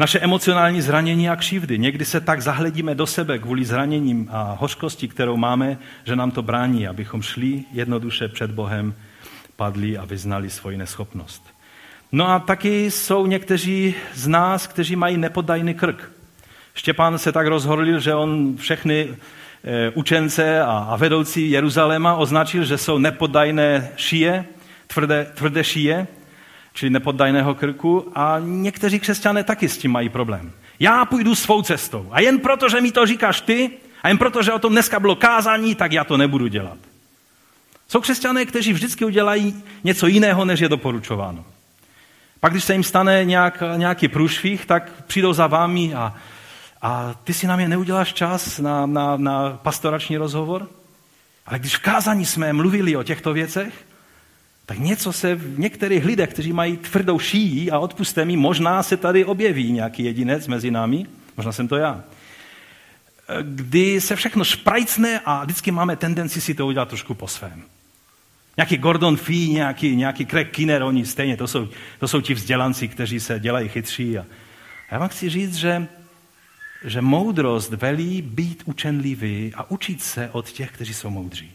Naše 0.00 0.18
emocionální 0.18 0.82
zranění 0.82 1.28
a 1.28 1.36
křivdy. 1.36 1.78
Někdy 1.78 2.04
se 2.04 2.20
tak 2.20 2.42
zahledíme 2.42 2.94
do 2.94 3.06
sebe 3.06 3.38
kvůli 3.38 3.64
zraněním 3.64 4.28
a 4.30 4.56
hořkosti, 4.60 5.08
kterou 5.08 5.36
máme, 5.36 5.78
že 6.04 6.16
nám 6.16 6.30
to 6.30 6.42
brání, 6.42 6.88
abychom 6.88 7.22
šli 7.22 7.64
jednoduše 7.72 8.28
před 8.28 8.50
Bohem, 8.50 8.94
padli 9.56 9.98
a 9.98 10.04
vyznali 10.04 10.50
svoji 10.50 10.76
neschopnost. 10.76 11.42
No 12.12 12.28
a 12.28 12.38
taky 12.38 12.90
jsou 12.90 13.26
někteří 13.26 13.94
z 14.14 14.28
nás, 14.28 14.66
kteří 14.66 14.96
mají 14.96 15.16
nepodajný 15.16 15.74
krk. 15.74 16.12
Štěpán 16.74 17.18
se 17.18 17.32
tak 17.32 17.46
rozhodl, 17.46 18.00
že 18.00 18.14
on 18.14 18.56
všechny 18.56 19.08
eh, 19.64 19.90
učence 19.94 20.62
a 20.62 20.96
vedoucí 20.96 21.50
Jeruzaléma 21.50 22.14
označil, 22.14 22.64
že 22.64 22.78
jsou 22.78 22.98
nepodajné 22.98 23.88
šije, 23.96 24.44
tvrdé, 24.86 25.26
tvrdé 25.34 25.64
šije, 25.64 26.06
čili 26.78 26.90
nepoddajného 26.90 27.54
krku 27.54 28.12
a 28.14 28.38
někteří 28.38 29.00
křesťané 29.00 29.44
taky 29.44 29.68
s 29.68 29.78
tím 29.78 29.90
mají 29.90 30.08
problém. 30.08 30.52
Já 30.80 31.04
půjdu 31.04 31.34
svou 31.34 31.62
cestou 31.62 32.08
a 32.10 32.20
jen 32.20 32.38
proto, 32.38 32.68
že 32.68 32.80
mi 32.80 32.92
to 32.92 33.06
říkáš 33.06 33.40
ty 33.40 33.70
a 34.02 34.08
jen 34.08 34.18
proto, 34.18 34.42
že 34.42 34.52
o 34.52 34.58
tom 34.58 34.72
dneska 34.72 35.00
bylo 35.00 35.16
kázání, 35.16 35.74
tak 35.74 35.92
já 35.92 36.04
to 36.04 36.16
nebudu 36.16 36.46
dělat. 36.46 36.78
Jsou 37.88 38.00
křesťané, 38.00 38.46
kteří 38.46 38.72
vždycky 38.72 39.04
udělají 39.04 39.62
něco 39.84 40.06
jiného, 40.06 40.44
než 40.44 40.60
je 40.60 40.68
doporučováno. 40.68 41.44
Pak, 42.40 42.52
když 42.52 42.64
se 42.64 42.72
jim 42.72 42.84
stane 42.84 43.24
nějak, 43.24 43.62
nějaký 43.76 44.08
průšvih, 44.08 44.66
tak 44.66 44.92
přijdou 45.06 45.32
za 45.32 45.46
vámi 45.46 45.94
a, 45.94 46.14
a 46.82 47.14
ty 47.24 47.34
si 47.34 47.46
na 47.46 47.56
mě 47.56 47.68
neuděláš 47.68 48.12
čas 48.12 48.58
na, 48.58 48.86
na, 48.86 49.16
na 49.16 49.58
pastorační 49.62 50.16
rozhovor? 50.16 50.68
Ale 51.46 51.58
když 51.58 51.76
v 51.76 51.82
kázání 51.82 52.26
jsme 52.26 52.52
mluvili 52.52 52.96
o 52.96 53.02
těchto 53.02 53.32
věcech, 53.32 53.87
tak 54.68 54.78
něco 54.78 55.12
se 55.12 55.34
v 55.34 55.58
některých 55.58 56.04
lidech, 56.04 56.30
kteří 56.30 56.52
mají 56.52 56.76
tvrdou 56.76 57.18
šíjí 57.18 57.70
a 57.70 57.78
odpuste 57.78 58.24
mi, 58.24 58.36
možná 58.36 58.82
se 58.82 58.96
tady 58.96 59.24
objeví 59.24 59.72
nějaký 59.72 60.04
jedinec 60.04 60.46
mezi 60.46 60.70
námi, 60.70 61.06
možná 61.36 61.52
jsem 61.52 61.68
to 61.68 61.76
já, 61.76 62.04
kdy 63.42 64.00
se 64.00 64.16
všechno 64.16 64.44
šprajcne 64.44 65.20
a 65.24 65.44
vždycky 65.44 65.70
máme 65.70 65.96
tendenci 65.96 66.40
si 66.40 66.54
to 66.54 66.66
udělat 66.66 66.88
trošku 66.88 67.14
po 67.14 67.28
svém. 67.28 67.62
Nějaký 68.56 68.76
Gordon 68.76 69.16
Fee, 69.16 69.48
nějaký, 69.48 69.96
nějaký 69.96 70.26
Craig 70.26 70.50
Kinner, 70.50 70.82
oni 70.82 71.06
stejně, 71.06 71.36
to 71.36 71.46
jsou, 71.46 71.68
to 71.98 72.08
jsou 72.08 72.20
ti 72.20 72.34
vzdělanci, 72.34 72.88
kteří 72.88 73.20
se 73.20 73.40
dělají 73.40 73.68
chytří. 73.68 74.18
A 74.18 74.26
já 74.90 74.98
vám 74.98 75.08
chci 75.08 75.28
říct, 75.28 75.54
že, 75.54 75.86
že 76.84 77.00
moudrost 77.00 77.72
velí 77.72 78.22
být 78.22 78.62
učenlivý 78.64 79.52
a 79.54 79.70
učit 79.70 80.02
se 80.02 80.30
od 80.32 80.50
těch, 80.50 80.70
kteří 80.70 80.94
jsou 80.94 81.10
moudří. 81.10 81.52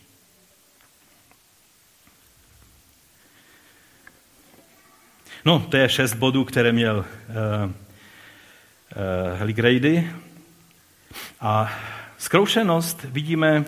No, 5.45 5.59
to 5.59 5.77
je 5.77 5.89
šest 5.89 6.13
bodů, 6.13 6.45
které 6.45 6.71
měl 6.71 6.97
uh, 6.97 7.05
uh, 7.65 9.39
Heli 9.39 9.53
Grady. 9.53 10.11
A 11.41 11.71
zkroušenost 12.17 13.03
vidíme 13.03 13.65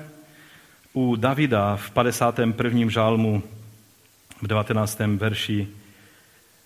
u 0.93 1.15
Davida 1.15 1.75
v 1.75 1.91
51. 1.91 2.89
žálmu 2.89 3.43
v 4.41 4.47
19. 4.47 4.99
verši, 4.99 5.67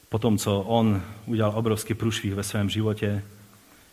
po 0.10 0.20
tom, 0.20 0.38
co 0.38 0.62
on 0.62 1.04
udělal 1.26 1.52
obrovský 1.56 1.94
průšvih 1.94 2.36
ve 2.36 2.44
svém 2.44 2.70
životě, 2.70 3.24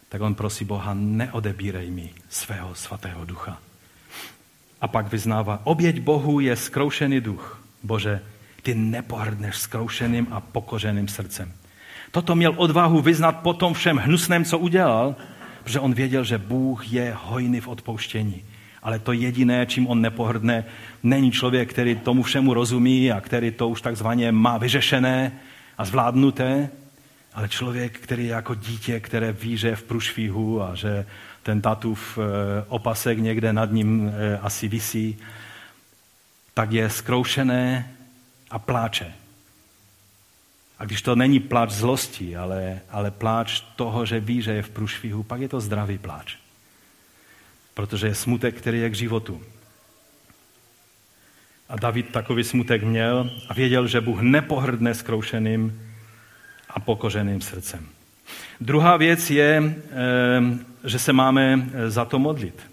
tak 0.09 0.21
on 0.21 0.35
prosí 0.35 0.65
Boha, 0.65 0.95
neodebírej 0.95 1.91
mi 1.91 2.15
svého 2.29 2.75
svatého 2.75 3.25
ducha. 3.25 3.59
A 4.81 4.89
pak 4.89 5.13
vyznává, 5.13 5.61
oběť 5.65 6.01
Bohu 6.01 6.41
je 6.41 6.57
zkroušený 6.57 7.21
duch. 7.21 7.63
Bože, 7.83 8.23
ty 8.67 8.75
nepohrdneš 8.75 9.57
zkroušeným 9.57 10.27
a 10.31 10.41
pokořeným 10.41 11.09
srdcem. 11.09 11.53
Toto 12.11 12.35
měl 12.35 12.55
odvahu 12.57 13.01
vyznat 13.01 13.33
po 13.33 13.55
tom 13.55 13.75
všem 13.75 13.97
hnusném, 13.97 14.45
co 14.45 14.59
udělal, 14.59 15.15
protože 15.63 15.81
on 15.81 15.95
věděl, 15.95 16.25
že 16.25 16.39
Bůh 16.39 16.93
je 16.93 17.15
hojný 17.23 17.61
v 17.61 17.69
odpouštění. 17.69 18.43
Ale 18.83 18.99
to 18.99 19.13
jediné, 19.13 19.67
čím 19.67 19.87
on 19.87 20.01
nepohrdne, 20.01 20.65
není 21.03 21.31
člověk, 21.31 21.71
který 21.71 21.95
tomu 21.95 22.23
všemu 22.23 22.55
rozumí 22.55 23.13
a 23.13 23.21
který 23.21 23.51
to 23.51 23.69
už 23.69 23.81
takzvaně 23.81 24.33
má 24.33 24.59
vyřešené 24.59 25.33
a 25.79 25.85
zvládnuté, 25.85 26.69
ale 27.35 27.49
člověk, 27.49 27.99
který 27.99 28.25
je 28.25 28.31
jako 28.31 28.55
dítě, 28.55 29.01
které 29.01 29.33
ví, 29.33 29.57
že 29.57 29.69
je 29.69 29.77
v 29.77 29.83
průšvihu 29.83 30.63
a 30.63 30.75
že 30.75 31.07
ten 31.43 31.61
tatův 31.61 32.19
eh, 32.19 32.65
opasek 32.69 33.19
někde 33.19 33.53
nad 33.53 33.71
ním 33.71 34.11
eh, 34.11 34.39
asi 34.43 34.69
visí, 34.69 35.19
tak 36.55 36.73
je 36.73 36.91
zkroušené 36.91 37.96
a 38.51 38.59
pláče. 38.59 39.15
A 40.79 40.85
když 40.85 41.03
to 41.03 41.17
není 41.17 41.41
pláč 41.41 41.71
zlosti, 41.71 42.37
ale, 42.37 42.81
ale 42.91 43.11
pláč 43.11 43.61
toho, 43.61 44.07
že 44.07 44.21
ví, 44.21 44.43
že 44.43 44.53
je 44.53 44.63
v 44.63 44.71
průšvihu, 44.71 45.23
pak 45.23 45.41
je 45.41 45.49
to 45.49 45.61
zdravý 45.61 45.99
pláč. 45.99 46.37
Protože 47.75 48.07
je 48.07 48.15
smutek, 48.15 48.55
který 48.55 48.79
je 48.81 48.91
k 48.91 48.95
životu. 48.95 49.43
A 51.69 51.77
David 51.77 52.13
takový 52.13 52.45
smutek 52.45 52.83
měl 52.83 53.31
a 53.49 53.55
věděl, 53.55 53.87
že 53.87 54.01
Bůh 54.01 54.21
nepohrdne 54.21 54.95
skroušeným 54.95 55.83
a 56.71 56.81
pokořeným 56.81 57.41
srdcem. 57.41 57.89
Druhá 58.61 58.97
věc 58.97 59.31
je, 59.31 59.77
eh, 59.91 60.89
že 60.89 60.99
se 60.99 61.13
máme 61.13 61.71
za 61.89 62.05
to 62.05 62.19
modlit. 62.19 62.71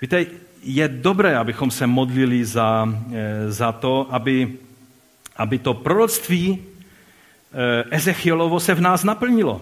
Víte, 0.00 0.26
je 0.66 0.88
dobré, 0.88 1.36
abychom 1.36 1.70
se 1.70 1.86
modlili 1.86 2.44
za, 2.44 2.88
eh, 3.14 3.52
za 3.52 3.72
to, 3.72 4.06
aby, 4.10 4.52
aby 5.36 5.58
to 5.58 5.74
proroctví 5.74 6.58
eh, 6.58 7.84
Ezechielovo 7.90 8.60
se 8.60 8.74
v 8.74 8.80
nás 8.80 9.04
naplnilo. 9.04 9.60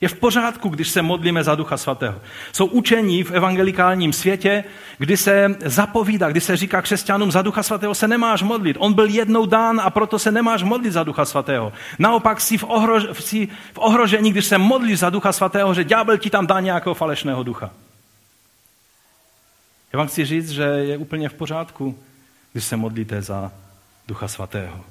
Je 0.00 0.08
v 0.08 0.14
pořádku, 0.14 0.68
když 0.68 0.88
se 0.88 1.02
modlíme 1.02 1.44
za 1.44 1.54
Ducha 1.54 1.76
Svatého. 1.76 2.20
Jsou 2.52 2.66
učení 2.66 3.22
v 3.22 3.30
evangelikálním 3.30 4.12
světě, 4.12 4.64
kdy 4.98 5.16
se 5.16 5.56
zapovídá, 5.64 6.30
kdy 6.30 6.40
se 6.40 6.56
říká 6.56 6.82
křesťanům, 6.82 7.32
za 7.32 7.42
Ducha 7.42 7.62
Svatého 7.62 7.94
se 7.94 8.08
nemáš 8.08 8.42
modlit. 8.42 8.76
On 8.80 8.92
byl 8.92 9.06
jednou 9.08 9.46
dán 9.46 9.80
a 9.80 9.90
proto 9.90 10.18
se 10.18 10.32
nemáš 10.32 10.62
modlit 10.62 10.92
za 10.92 11.02
Ducha 11.02 11.24
Svatého. 11.24 11.72
Naopak 11.98 12.40
jsi 12.40 12.58
v, 12.58 12.64
ohrož, 12.64 13.04
jsi 13.12 13.48
v 13.72 13.78
ohrožení, 13.78 14.30
když 14.30 14.44
se 14.44 14.58
modlíš 14.58 14.98
za 14.98 15.10
Ducha 15.10 15.32
Svatého, 15.32 15.74
že 15.74 15.84
ďábel 15.84 16.18
ti 16.18 16.30
tam 16.30 16.46
dá 16.46 16.60
nějakého 16.60 16.94
falešného 16.94 17.42
ducha. 17.42 17.70
Já 19.94 19.98
vám 19.98 20.06
chci 20.06 20.24
říct, 20.24 20.50
že 20.50 20.62
je 20.62 20.96
úplně 20.98 21.28
v 21.28 21.34
pořádku, 21.34 21.98
když 22.52 22.64
se 22.64 22.76
modlíte 22.76 23.22
za 23.22 23.52
Ducha 24.08 24.28
Svatého. 24.28 24.84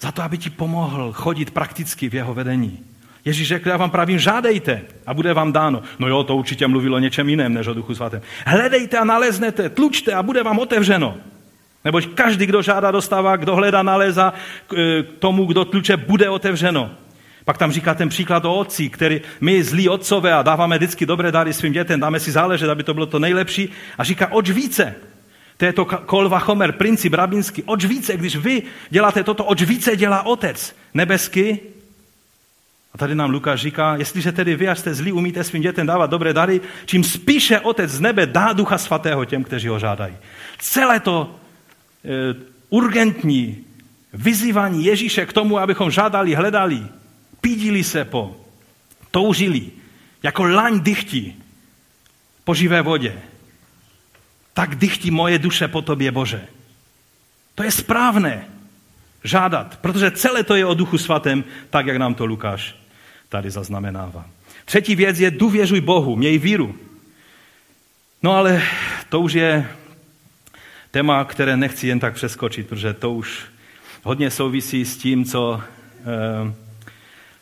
Za 0.00 0.12
to, 0.12 0.22
aby 0.22 0.38
ti 0.38 0.50
pomohl 0.50 1.12
chodit 1.12 1.50
prakticky 1.50 2.08
v 2.08 2.14
jeho 2.14 2.34
vedení. 2.34 2.78
Ježíš 3.24 3.48
řekl, 3.48 3.68
já 3.68 3.76
vám 3.76 3.90
pravím, 3.90 4.18
žádejte 4.18 4.82
a 5.06 5.14
bude 5.14 5.34
vám 5.34 5.52
dáno. 5.52 5.82
No 5.98 6.08
jo, 6.08 6.24
to 6.24 6.36
určitě 6.36 6.66
mluvilo 6.66 6.96
o 6.96 6.98
něčem 6.98 7.28
jiném 7.28 7.54
než 7.54 7.66
o 7.66 7.74
Duchu 7.74 7.94
Svatém. 7.94 8.22
Hledejte 8.46 8.98
a 8.98 9.04
naleznete, 9.04 9.68
tlučte 9.68 10.14
a 10.14 10.22
bude 10.22 10.42
vám 10.42 10.58
otevřeno. 10.58 11.16
Neboť 11.84 12.06
každý, 12.06 12.46
kdo 12.46 12.62
žádá, 12.62 12.90
dostává, 12.90 13.36
kdo 13.36 13.56
hledá, 13.56 13.82
nalézá, 13.82 14.32
k 14.66 14.74
e, 14.74 15.02
tomu, 15.02 15.46
kdo 15.46 15.64
tluče, 15.64 15.96
bude 15.96 16.30
otevřeno. 16.30 16.90
Pak 17.44 17.58
tam 17.58 17.72
říká 17.72 17.94
ten 17.94 18.08
příklad 18.08 18.44
o 18.44 18.54
otci, 18.54 18.88
který 18.88 19.20
my 19.40 19.64
zlí 19.64 19.88
otcové 19.88 20.32
a 20.32 20.42
dáváme 20.42 20.76
vždycky 20.76 21.06
dobré 21.06 21.32
dary 21.32 21.52
svým 21.52 21.72
dětem, 21.72 22.00
dáme 22.00 22.20
si 22.20 22.32
záležet, 22.32 22.70
aby 22.70 22.82
to 22.82 22.94
bylo 22.94 23.06
to 23.06 23.18
nejlepší. 23.18 23.68
A 23.98 24.04
říká, 24.04 24.32
oč 24.32 24.50
více. 24.50 24.94
To 25.56 25.64
je 25.64 25.72
to 25.72 25.84
Kolva 25.84 26.38
Homer, 26.38 26.72
princip 26.72 27.14
rabinský. 27.14 27.62
Oč 27.62 27.84
více, 27.84 28.16
když 28.16 28.36
vy 28.36 28.62
děláte 28.90 29.24
toto, 29.24 29.44
oč 29.44 29.62
více 29.62 29.96
dělá 29.96 30.22
otec 30.22 30.76
nebeský. 30.94 31.58
A 32.94 32.98
tady 32.98 33.14
nám 33.14 33.30
Lukáš 33.30 33.60
říká, 33.60 33.96
jestliže 33.96 34.32
tedy 34.32 34.56
vy, 34.56 34.68
až 34.68 34.78
jste 34.78 34.94
zlí, 34.94 35.12
umíte 35.12 35.44
svým 35.44 35.62
dětem 35.62 35.86
dávat 35.86 36.10
dobré 36.10 36.32
dary, 36.32 36.60
čím 36.86 37.04
spíše 37.04 37.60
otec 37.60 37.90
z 37.90 38.00
nebe 38.00 38.26
dá 38.26 38.52
ducha 38.52 38.78
svatého 38.78 39.24
těm, 39.24 39.44
kteří 39.44 39.68
ho 39.68 39.78
žádají. 39.78 40.16
Celé 40.58 41.00
to 41.00 41.36
e, 42.04 42.34
urgentní 42.70 43.64
vyzývání 44.12 44.84
Ježíše 44.84 45.26
k 45.26 45.32
tomu, 45.32 45.58
abychom 45.58 45.90
žádali, 45.90 46.34
hledali, 46.34 46.82
pídili 47.40 47.84
se 47.84 48.04
po, 48.04 48.36
toužili, 49.10 49.70
jako 50.22 50.44
laň 50.44 50.80
dychtí 50.80 51.42
po 52.44 52.54
živé 52.54 52.82
vodě. 52.82 53.18
Tak 54.52 54.74
dychtí 54.74 55.10
moje 55.10 55.38
duše 55.38 55.68
po 55.68 55.82
tobě, 55.82 56.12
Bože. 56.12 56.46
To 57.54 57.62
je 57.62 57.70
správné. 57.70 58.48
žádat, 59.24 59.76
protože 59.76 60.10
celé 60.10 60.44
to 60.44 60.56
je 60.56 60.66
o 60.66 60.74
duchu 60.74 60.98
svatém, 60.98 61.44
tak 61.70 61.86
jak 61.86 61.96
nám 61.96 62.14
to 62.14 62.26
Lukáš 62.26 62.76
tady 63.28 63.50
zaznamenává. 63.50 64.24
Třetí 64.64 64.94
věc 64.94 65.18
je 65.20 65.30
důvěřuj 65.30 65.80
Bohu, 65.80 66.16
měj 66.16 66.38
víru. 66.38 66.74
No 68.22 68.32
ale 68.32 68.62
to 69.08 69.20
už 69.20 69.32
je 69.32 69.70
téma, 70.90 71.24
které 71.24 71.56
nechci 71.56 71.88
jen 71.88 72.00
tak 72.00 72.14
přeskočit, 72.14 72.68
protože 72.68 72.94
to 72.94 73.12
už 73.12 73.42
hodně 74.02 74.30
souvisí 74.30 74.84
s 74.84 74.96
tím, 74.96 75.24
co, 75.24 75.62
eh, 76.00 76.54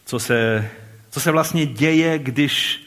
co, 0.08 0.18
se, 0.18 0.68
co 1.10 1.20
se 1.20 1.30
vlastně 1.30 1.66
děje, 1.66 2.18
když 2.18 2.82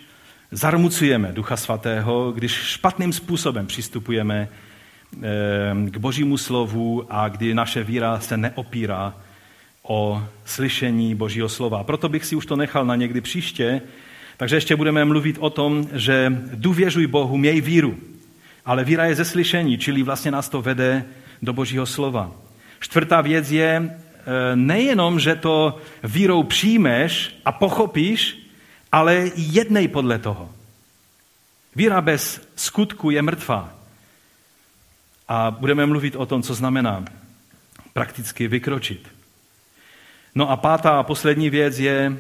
zarmucujeme 0.51 1.31
Ducha 1.31 1.57
Svatého, 1.57 2.31
když 2.31 2.51
špatným 2.51 3.13
způsobem 3.13 3.67
přistupujeme 3.67 4.47
eh, 4.47 5.89
k 5.89 5.97
Božímu 5.97 6.37
slovu 6.37 7.05
a 7.09 7.27
kdy 7.27 7.53
naše 7.53 7.83
víra 7.83 8.19
se 8.19 8.37
neopírá 8.37 9.13
o 9.83 10.23
slyšení 10.45 11.15
Božího 11.15 11.49
slova. 11.49 11.83
Proto 11.83 12.09
bych 12.09 12.25
si 12.25 12.35
už 12.35 12.45
to 12.45 12.55
nechal 12.55 12.85
na 12.85 12.95
někdy 12.95 13.21
příště, 13.21 13.81
takže 14.37 14.55
ještě 14.55 14.75
budeme 14.75 15.05
mluvit 15.05 15.37
o 15.39 15.49
tom, 15.49 15.87
že 15.93 16.33
důvěřuj 16.53 17.07
Bohu, 17.07 17.37
měj 17.37 17.61
víru. 17.61 17.97
Ale 18.65 18.83
víra 18.83 19.05
je 19.05 19.15
ze 19.15 19.25
slyšení, 19.25 19.77
čili 19.77 20.03
vlastně 20.03 20.31
nás 20.31 20.49
to 20.49 20.61
vede 20.61 21.05
do 21.41 21.53
Božího 21.53 21.85
slova. 21.85 22.31
Čtvrtá 22.79 23.21
věc 23.21 23.51
je 23.51 24.00
nejenom, 24.55 25.19
že 25.19 25.35
to 25.35 25.81
vírou 26.03 26.43
přijmeš 26.43 27.35
a 27.45 27.51
pochopíš, 27.51 28.37
ale 28.91 29.31
jednej 29.35 29.87
podle 29.87 30.19
toho. 30.19 30.49
Víra 31.75 32.01
bez 32.01 32.41
skutku 32.55 33.11
je 33.11 33.21
mrtvá. 33.21 33.73
A 35.27 35.51
budeme 35.51 35.85
mluvit 35.85 36.15
o 36.15 36.25
tom, 36.25 36.43
co 36.43 36.53
znamená 36.53 37.05
prakticky 37.93 38.47
vykročit. 38.47 39.07
No 40.35 40.49
a 40.49 40.57
pátá 40.57 40.99
a 40.99 41.03
poslední 41.03 41.49
věc 41.49 41.79
je, 41.79 42.17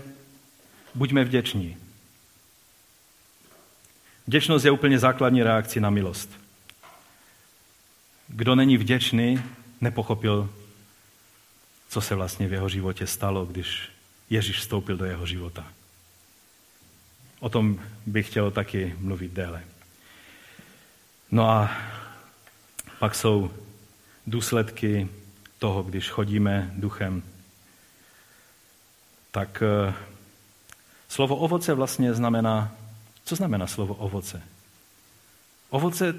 buďme 0.95 1.23
vděční. 1.23 1.77
Vděčnost 4.27 4.65
je 4.65 4.71
úplně 4.71 4.99
základní 4.99 5.43
reakcí 5.43 5.79
na 5.79 5.89
milost. 5.89 6.29
Kdo 8.27 8.55
není 8.55 8.77
vděčný, 8.77 9.41
nepochopil, 9.81 10.49
co 11.91 12.01
se 12.01 12.15
vlastně 12.15 12.47
v 12.47 12.53
jeho 12.53 12.69
životě 12.69 13.07
stalo, 13.07 13.45
když 13.45 13.89
Ježíš 14.29 14.57
vstoupil 14.57 14.97
do 14.97 15.05
jeho 15.05 15.25
života. 15.25 15.67
O 17.39 17.49
tom 17.49 17.79
bych 18.05 18.27
chtěl 18.27 18.51
taky 18.51 18.95
mluvit 18.99 19.31
déle. 19.31 19.63
No 21.31 21.49
a 21.49 21.71
pak 22.99 23.15
jsou 23.15 23.51
důsledky 24.27 25.07
toho, 25.59 25.83
když 25.83 26.09
chodíme 26.09 26.71
duchem. 26.75 27.23
Tak 29.31 29.63
eh, 29.63 29.93
slovo 31.07 31.35
ovoce 31.35 31.73
vlastně 31.73 32.13
znamená 32.13 32.71
co 33.25 33.35
znamená 33.35 33.67
slovo 33.67 33.93
ovoce? 33.93 34.41
Ovoce, 35.69 36.15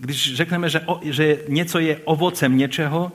když 0.00 0.34
řekneme, 0.34 0.70
že, 0.70 0.80
o, 0.80 1.00
že 1.02 1.44
něco 1.48 1.78
je 1.78 1.96
ovocem 2.04 2.58
něčeho, 2.58 3.12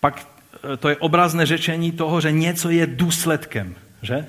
pak 0.00 0.35
to 0.78 0.88
je 0.88 0.96
obrazné 0.96 1.46
řečení 1.46 1.92
toho, 1.92 2.20
že 2.20 2.32
něco 2.32 2.70
je 2.70 2.86
důsledkem, 2.86 3.76
že? 4.02 4.26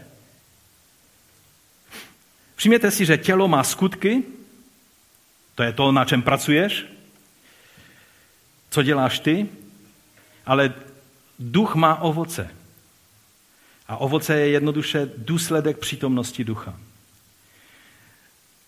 Přijměte 2.56 2.92
si, 2.92 3.06
že 3.06 3.18
tělo 3.18 3.48
má 3.48 3.64
skutky, 3.64 4.24
to 5.56 5.64
je 5.64 5.74
to, 5.74 5.92
na 5.92 6.06
čem 6.06 6.22
pracuješ, 6.22 6.86
co 8.70 8.84
děláš 8.84 9.20
ty, 9.20 9.50
ale 10.46 10.74
duch 11.40 11.76
má 11.76 11.96
ovoce. 12.02 12.50
A 13.88 13.98
ovoce 13.98 14.40
je 14.40 14.50
jednoduše 14.50 15.12
důsledek 15.18 15.78
přítomnosti 15.78 16.44
ducha. 16.44 16.80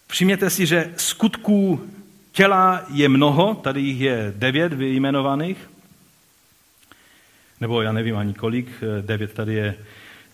Všimněte 0.08 0.50
si, 0.50 0.66
že 0.66 0.94
skutků 0.98 1.90
těla 2.32 2.86
je 2.94 3.10
mnoho, 3.10 3.56
tady 3.56 3.82
jich 3.82 4.00
je 4.00 4.34
devět 4.36 4.74
vyjmenovaných, 4.74 5.70
nebo 7.62 7.82
já 7.82 7.92
nevím 7.92 8.18
ani 8.18 8.34
kolik, 8.34 8.70
devět 9.02 9.34
tady 9.34 9.54
je 9.54 9.76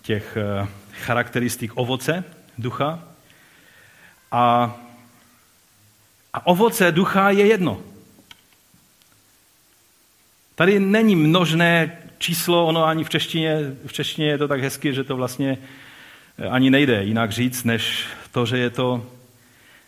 těch 0.02 0.38
eh, 0.38 0.68
charakteristik 0.92 1.72
ovoce 1.76 2.24
ducha. 2.58 3.04
A, 4.32 4.76
a 6.34 6.48
ovoce 6.48 6.92
ducha 6.92 7.30
je 7.30 7.48
jedno. 7.48 7.82
Tady 10.56 10.80
není 10.80 11.16
množné 11.16 11.98
číslo, 12.18 12.68
ono 12.68 12.86
ani 12.86 13.04
v 13.04 13.10
češtině, 13.10 13.58
v 13.86 13.94
češtině 13.94 14.28
je 14.28 14.38
to 14.38 14.48
tak 14.48 14.62
hezky, 14.62 14.94
že 14.94 15.04
to 15.04 15.16
vlastně 15.16 15.58
ani 16.50 16.70
nejde 16.70 17.04
jinak 17.04 17.32
říct, 17.32 17.64
než 17.64 18.08
to, 18.32 18.46
že 18.46 18.58
je 18.58 18.70
to 18.70 19.06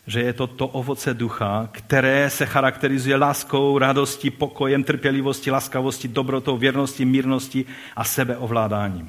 že 0.08 0.20
je 0.20 0.32
to 0.32 0.46
to 0.46 0.68
ovoce 0.68 1.14
ducha, 1.14 1.68
které 1.72 2.30
se 2.30 2.46
charakterizuje 2.46 3.16
láskou, 3.16 3.78
radostí, 3.78 4.30
pokojem, 4.30 4.84
trpělivostí, 4.84 5.50
laskavostí, 5.50 6.08
dobrotou, 6.08 6.56
věrností, 6.56 7.04
mírností 7.04 7.66
a 7.96 8.04
sebeovládáním. 8.04 9.08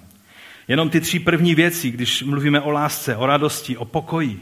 Jenom 0.68 0.90
ty 0.90 1.02
tři 1.02 1.20
první 1.20 1.56
věci, 1.56 1.92
když 1.92 2.24
mluvíme 2.24 2.62
o 2.62 2.72
lásce, 2.72 3.16
o 3.16 3.26
radosti, 3.26 3.78
o 3.78 3.86
pokoji, 3.86 4.42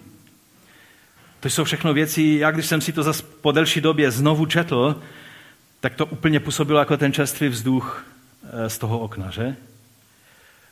to 1.39 1.49
jsou 1.49 1.63
všechno 1.63 1.93
věci, 1.93 2.37
já 2.39 2.51
když 2.51 2.65
jsem 2.65 2.81
si 2.81 2.93
to 2.93 3.03
zase 3.03 3.23
po 3.41 3.51
delší 3.51 3.81
době 3.81 4.11
znovu 4.11 4.45
četl, 4.45 5.01
tak 5.79 5.95
to 5.95 6.05
úplně 6.05 6.39
působilo 6.39 6.79
jako 6.79 6.97
ten 6.97 7.13
čerstvý 7.13 7.47
vzduch 7.47 8.05
eh, 8.43 8.69
z 8.69 8.77
toho 8.77 8.99
okna, 8.99 9.29
že? 9.29 9.55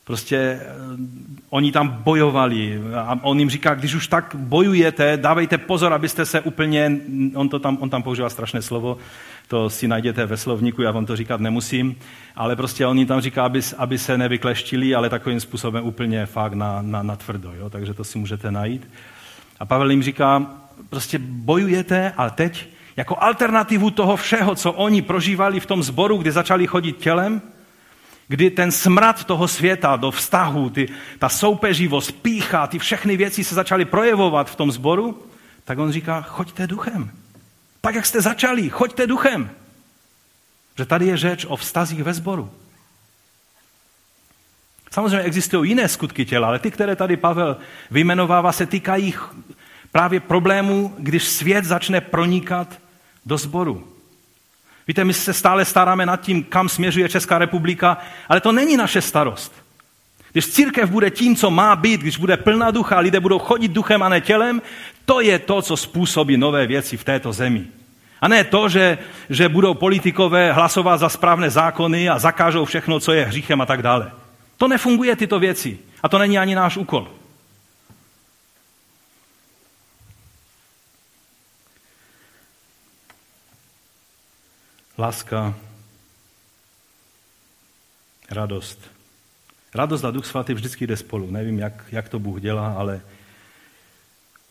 Prostě 0.05 0.37
eh, 0.37 0.61
oni 1.49 1.71
tam 1.71 1.89
bojovali 1.89 2.81
a 2.95 3.19
on 3.21 3.39
jim 3.39 3.49
říká, 3.49 3.75
když 3.75 3.95
už 3.95 4.07
tak 4.07 4.35
bojujete, 4.35 5.17
dávejte 5.17 5.57
pozor, 5.57 5.93
abyste 5.93 6.25
se 6.25 6.41
úplně, 6.41 6.97
on, 7.35 7.49
to 7.49 7.59
tam, 7.59 7.77
on 7.81 7.89
tam 7.89 8.03
používá 8.03 8.29
strašné 8.29 8.61
slovo, 8.61 8.97
to 9.47 9.69
si 9.69 9.87
najděte 9.87 10.25
ve 10.25 10.37
slovníku, 10.37 10.81
já 10.81 10.91
vám 10.91 11.05
to 11.05 11.15
říkat 11.15 11.39
nemusím, 11.39 11.95
ale 12.35 12.55
prostě 12.55 12.85
on 12.85 12.97
jim 12.97 13.07
tam 13.07 13.21
říká, 13.21 13.45
aby, 13.45 13.61
aby 13.77 13.97
se 13.97 14.17
nevykleštili, 14.17 14.95
ale 14.95 15.09
takovým 15.09 15.39
způsobem 15.39 15.85
úplně 15.85 16.25
fakt 16.25 16.53
na, 16.53 16.81
na, 16.81 17.03
na 17.03 17.15
tvrdo, 17.15 17.53
jo? 17.57 17.69
takže 17.69 17.93
to 17.93 18.03
si 18.03 18.17
můžete 18.17 18.51
najít. 18.51 18.87
A 19.59 19.65
Pavel 19.65 19.91
jim 19.91 20.03
říká, 20.03 20.45
prostě 20.89 21.19
bojujete, 21.21 22.13
ale 22.17 22.31
teď 22.31 22.69
jako 22.97 23.17
alternativu 23.19 23.89
toho 23.89 24.15
všeho, 24.15 24.55
co 24.55 24.71
oni 24.71 25.01
prožívali 25.01 25.59
v 25.59 25.65
tom 25.65 25.83
zboru, 25.83 26.17
kdy 26.17 26.31
začali 26.31 26.67
chodit 26.67 26.97
tělem, 26.97 27.41
kdy 28.27 28.49
ten 28.49 28.71
smrad 28.71 29.23
toho 29.23 29.47
světa 29.47 29.95
do 29.95 30.11
vztahu, 30.11 30.69
ty, 30.69 30.89
ta 31.19 31.29
soupeřivost, 31.29 32.11
pícha, 32.11 32.67
ty 32.67 32.79
všechny 32.79 33.17
věci 33.17 33.43
se 33.43 33.55
začaly 33.55 33.85
projevovat 33.85 34.49
v 34.49 34.55
tom 34.55 34.71
sboru, 34.71 35.23
tak 35.63 35.77
on 35.79 35.91
říká, 35.91 36.21
choďte 36.21 36.67
duchem. 36.67 37.11
Tak, 37.81 37.95
jak 37.95 38.05
jste 38.05 38.21
začali, 38.21 38.69
choďte 38.69 39.07
duchem. 39.07 39.49
Že 40.77 40.85
tady 40.85 41.05
je 41.05 41.17
řeč 41.17 41.45
o 41.45 41.55
vztazích 41.55 42.03
ve 42.03 42.13
sboru. 42.13 42.51
Samozřejmě 44.91 45.19
existují 45.19 45.71
jiné 45.71 45.87
skutky 45.87 46.25
těla, 46.25 46.47
ale 46.47 46.59
ty, 46.59 46.71
které 46.71 46.95
tady 46.95 47.17
Pavel 47.17 47.57
vyjmenovává, 47.91 48.51
se 48.51 48.65
týkají 48.65 49.13
právě 49.91 50.19
problémů, 50.19 50.95
když 50.97 51.23
svět 51.23 51.65
začne 51.65 52.01
pronikat 52.01 52.79
do 53.25 53.37
sboru. 53.37 53.94
Víte, 54.87 55.03
my 55.03 55.13
se 55.13 55.33
stále 55.33 55.65
staráme 55.65 56.05
nad 56.05 56.21
tím, 56.21 56.43
kam 56.43 56.69
směřuje 56.69 57.09
Česká 57.09 57.37
republika, 57.37 57.97
ale 58.29 58.41
to 58.41 58.51
není 58.51 58.77
naše 58.77 59.01
starost. 59.01 59.53
Když 60.31 60.47
církev 60.47 60.89
bude 60.89 61.11
tím, 61.11 61.35
co 61.35 61.51
má 61.51 61.75
být, 61.75 62.01
když 62.01 62.17
bude 62.17 62.37
plná 62.37 62.71
ducha, 62.71 62.99
lidé 62.99 63.19
budou 63.19 63.39
chodit 63.39 63.67
duchem 63.67 64.03
a 64.03 64.09
ne 64.09 64.21
tělem, 64.21 64.61
to 65.05 65.21
je 65.21 65.39
to, 65.39 65.61
co 65.61 65.77
způsobí 65.77 66.37
nové 66.37 66.67
věci 66.67 66.97
v 66.97 67.03
této 67.03 67.33
zemi. 67.33 67.65
A 68.21 68.27
ne 68.27 68.43
to, 68.43 68.69
že, 68.69 68.97
že 69.29 69.49
budou 69.49 69.73
politikové 69.73 70.51
hlasovat 70.51 70.97
za 70.97 71.09
správné 71.09 71.49
zákony 71.49 72.09
a 72.09 72.19
zakážou 72.19 72.65
všechno, 72.65 72.99
co 72.99 73.11
je 73.11 73.25
hříchem 73.25 73.61
a 73.61 73.65
tak 73.65 73.81
dále. 73.81 74.11
To 74.57 74.67
nefunguje 74.67 75.15
tyto 75.15 75.39
věci. 75.39 75.79
A 76.03 76.09
to 76.09 76.17
není 76.17 76.37
ani 76.37 76.55
náš 76.55 76.77
úkol. 76.77 77.07
Láska, 84.97 85.55
radost. 88.31 88.91
Radost 89.73 90.05
a 90.05 90.11
Duch 90.11 90.25
Svatý 90.25 90.53
vždycky 90.53 90.87
jde 90.87 90.97
spolu. 90.97 91.31
Nevím, 91.31 91.59
jak, 91.59 91.83
jak 91.91 92.09
to 92.09 92.19
Bůh 92.19 92.41
dělá, 92.41 92.73
ale 92.73 93.01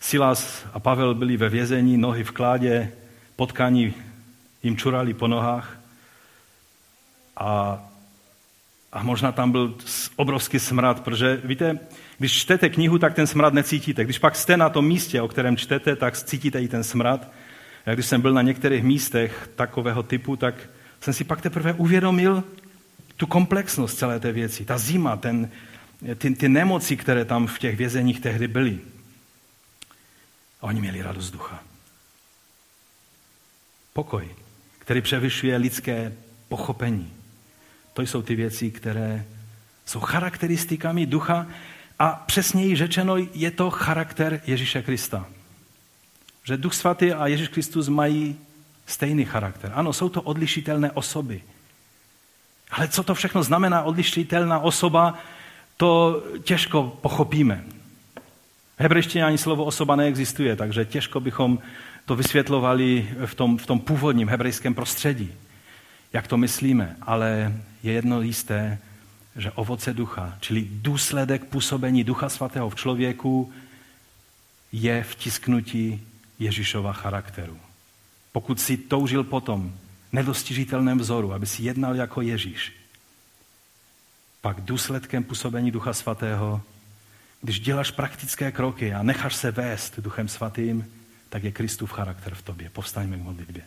Silas 0.01 0.67
a 0.73 0.81
Pavel 0.81 1.15
byli 1.15 1.37
ve 1.37 1.49
vězení, 1.49 1.97
nohy 1.97 2.25
v 2.25 2.31
kládě, 2.31 2.93
potkaní 3.37 3.95
jim 4.63 4.77
čurali 4.77 5.15
po 5.15 5.29
nohách 5.29 5.79
a, 7.37 7.79
a 8.93 9.03
možná 9.03 9.33
tam 9.33 9.53
byl 9.53 9.75
obrovský 10.17 10.59
smrad, 10.59 11.01
protože 11.01 11.41
víte, 11.45 11.79
když 12.19 12.33
čtete 12.33 12.69
knihu, 12.69 12.99
tak 12.99 13.15
ten 13.15 13.27
smrad 13.27 13.55
necítíte. 13.55 14.05
Když 14.05 14.19
pak 14.19 14.37
jste 14.37 14.57
na 14.57 14.69
tom 14.69 14.87
místě, 14.87 15.23
o 15.23 15.29
kterém 15.29 15.57
čtete, 15.57 15.97
tak 15.97 16.17
cítíte 16.17 16.63
i 16.63 16.69
ten 16.69 16.85
smrad. 16.85 17.29
Já 17.87 17.95
když 17.95 18.07
jsem 18.07 18.21
byl 18.21 18.33
na 18.33 18.43
některých 18.43 18.85
místech 18.85 19.49
takového 19.57 20.03
typu, 20.03 20.37
tak 20.37 20.55
jsem 21.01 21.15
si 21.15 21.25
pak 21.25 21.41
teprve 21.41 21.73
uvědomil, 21.73 22.45
tu 23.17 23.27
komplexnost 23.27 23.99
celé 23.99 24.21
té 24.21 24.33
věci. 24.33 24.65
Ta 24.65 24.79
zima, 24.79 25.17
ten, 25.17 25.51
ty, 26.19 26.31
ty 26.31 26.49
nemoci, 26.49 26.97
které 26.97 27.25
tam 27.25 27.47
v 27.47 27.59
těch 27.59 27.77
vězeních 27.77 28.21
tehdy 28.21 28.49
byly. 28.49 28.79
A 30.61 30.67
oni 30.67 30.81
měli 30.81 31.03
radost 31.03 31.31
ducha. 31.31 31.63
Pokoj, 33.93 34.29
který 34.79 35.01
převyšuje 35.01 35.57
lidské 35.57 36.13
pochopení. 36.49 37.13
To 37.93 38.03
jsou 38.03 38.23
ty 38.23 38.35
věci, 38.35 38.71
které 38.71 39.25
jsou 39.87 40.01
charakteristikami 40.01 41.07
ducha 41.07 41.47
a 41.99 42.09
přesněji 42.27 42.77
řečeno 42.77 43.17
je 43.35 43.51
to 43.51 43.71
charakter 43.71 44.41
Ježíše 44.47 44.83
Krista. 44.83 45.27
Že 46.45 46.57
Duch 46.57 46.75
Svatý 46.75 47.13
a 47.13 47.27
Ježíš 47.27 47.49
Kristus 47.49 47.89
mají 47.89 48.37
stejný 48.87 49.25
charakter. 49.25 49.73
Ano, 49.75 49.93
jsou 49.93 50.09
to 50.09 50.23
odlišitelné 50.23 50.91
osoby. 50.91 51.43
Ale 52.71 52.89
co 52.89 53.03
to 53.03 53.15
všechno 53.15 53.43
znamená 53.43 53.83
odlišitelná 53.83 54.59
osoba, 54.59 55.19
to 55.77 56.23
těžko 56.43 56.99
pochopíme. 57.03 57.65
V 58.77 58.81
hebrejštině 58.81 59.25
ani 59.25 59.39
slovo 59.39 59.65
osoba 59.65 59.97
neexistuje, 59.97 60.57
takže 60.57 60.85
těžko 60.85 61.21
bychom 61.21 61.59
to 62.05 62.17
vysvětlovali 62.17 63.09
v 63.27 63.35
tom, 63.35 63.59
v 63.59 63.67
tom 63.67 63.81
původním 63.81 64.29
hebrejském 64.29 64.75
prostředí, 64.75 65.33
jak 66.13 66.29
to 66.29 66.37
myslíme. 66.37 66.97
Ale 67.03 67.53
je 67.83 67.93
jedno 67.93 68.21
jisté, 68.21 68.79
že 69.37 69.51
ovoce 69.51 69.95
ducha, 69.95 70.37
čili 70.41 70.69
důsledek 70.71 71.45
působení 71.45 72.05
ducha 72.05 72.29
svatého 72.29 72.71
v 72.71 72.75
člověku, 72.75 73.53
je 74.73 75.03
vtisknutí 75.03 76.07
Ježíšova 76.45 76.93
charakteru. 76.93 77.59
Pokud 78.33 78.61
si 78.61 78.77
toužil 78.77 79.25
potom 79.25 79.73
nedostižitelném 80.13 80.99
vzoru, 80.99 81.33
aby 81.33 81.47
si 81.47 81.63
jednal 81.63 81.97
jako 81.97 82.21
Ježíš, 82.21 82.73
pak 84.41 84.61
důsledkem 84.61 85.25
působení 85.25 85.71
Ducha 85.71 85.93
Svatého, 85.93 86.63
když 87.41 87.61
děláš 87.61 87.91
praktické 87.91 88.53
kroky 88.53 88.95
a 88.95 89.03
necháš 89.03 89.37
se 89.37 89.51
vést 89.51 90.01
Duchem 90.01 90.29
Svatým, 90.29 90.85
tak 91.29 91.45
je 91.45 91.53
Kristův 91.53 91.93
charakter 91.93 92.35
v 92.35 92.43
tobě. 92.43 92.71
Povstaňme 92.71 93.17
k 93.17 93.23
modlitbě. 93.23 93.63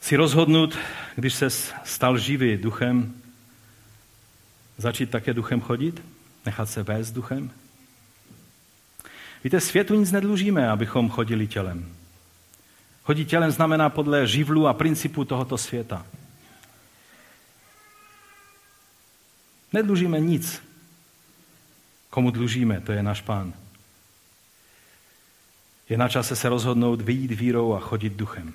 Si 0.00 0.16
rozhodnut, 0.16 0.78
když 1.16 1.34
se 1.34 1.50
stal 1.84 2.18
živý 2.18 2.56
duchem, 2.56 3.23
začít 4.78 5.10
také 5.10 5.34
duchem 5.34 5.60
chodit? 5.60 6.02
Nechat 6.46 6.68
se 6.68 6.82
vést 6.82 7.10
duchem? 7.10 7.50
Víte, 9.44 9.60
světu 9.60 9.94
nic 9.94 10.12
nedlužíme, 10.12 10.70
abychom 10.70 11.10
chodili 11.10 11.46
tělem. 11.46 11.96
Chodit 13.02 13.24
tělem 13.24 13.50
znamená 13.50 13.90
podle 13.90 14.26
živlu 14.26 14.66
a 14.66 14.74
principu 14.74 15.24
tohoto 15.24 15.58
světa. 15.58 16.06
Nedlužíme 19.72 20.20
nic. 20.20 20.62
Komu 22.10 22.30
dlužíme, 22.30 22.80
to 22.80 22.92
je 22.92 23.02
náš 23.02 23.20
pán. 23.20 23.52
Je 25.88 25.98
na 25.98 26.08
čase 26.08 26.36
se 26.36 26.48
rozhodnout 26.48 27.00
vyjít 27.00 27.30
vírou 27.30 27.74
a 27.74 27.80
chodit 27.80 28.12
duchem. 28.12 28.52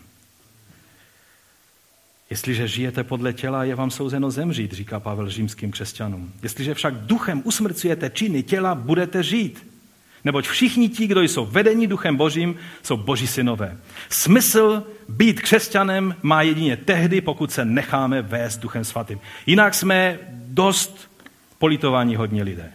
Jestliže 2.30 2.68
žijete 2.68 3.04
podle 3.04 3.34
těla, 3.34 3.64
je 3.64 3.76
vám 3.76 3.92
souzeno 3.92 4.32
zemřít, 4.32 4.74
říká 4.74 5.00
Pavel 5.00 5.30
římským 5.30 5.72
křesťanům. 5.72 6.34
Jestliže 6.44 6.74
však 6.74 6.94
duchem 6.94 7.42
usmrcujete 7.46 8.10
činy 8.10 8.44
těla, 8.44 8.76
budete 8.76 9.24
žít. 9.24 9.68
Neboť 10.24 10.48
všichni 10.48 10.90
ti, 10.90 11.08
kdo 11.08 11.22
jsou 11.22 11.46
vedeni 11.46 11.88
duchem 11.88 12.16
božím, 12.16 12.56
jsou 12.84 12.98
boží 12.98 13.28
synové. 13.28 13.78
Smysl 14.10 14.84
být 15.10 15.42
křesťanem 15.42 16.16
má 16.22 16.42
jedině 16.42 16.78
tehdy, 16.78 17.22
pokud 17.22 17.52
se 17.52 17.66
necháme 17.66 18.22
vést 18.22 18.58
duchem 18.58 18.84
svatým. 18.84 19.20
Jinak 19.46 19.74
jsme 19.74 20.20
dost 20.32 21.12
politování 21.58 22.16
hodně 22.16 22.44
lidé. 22.44 22.72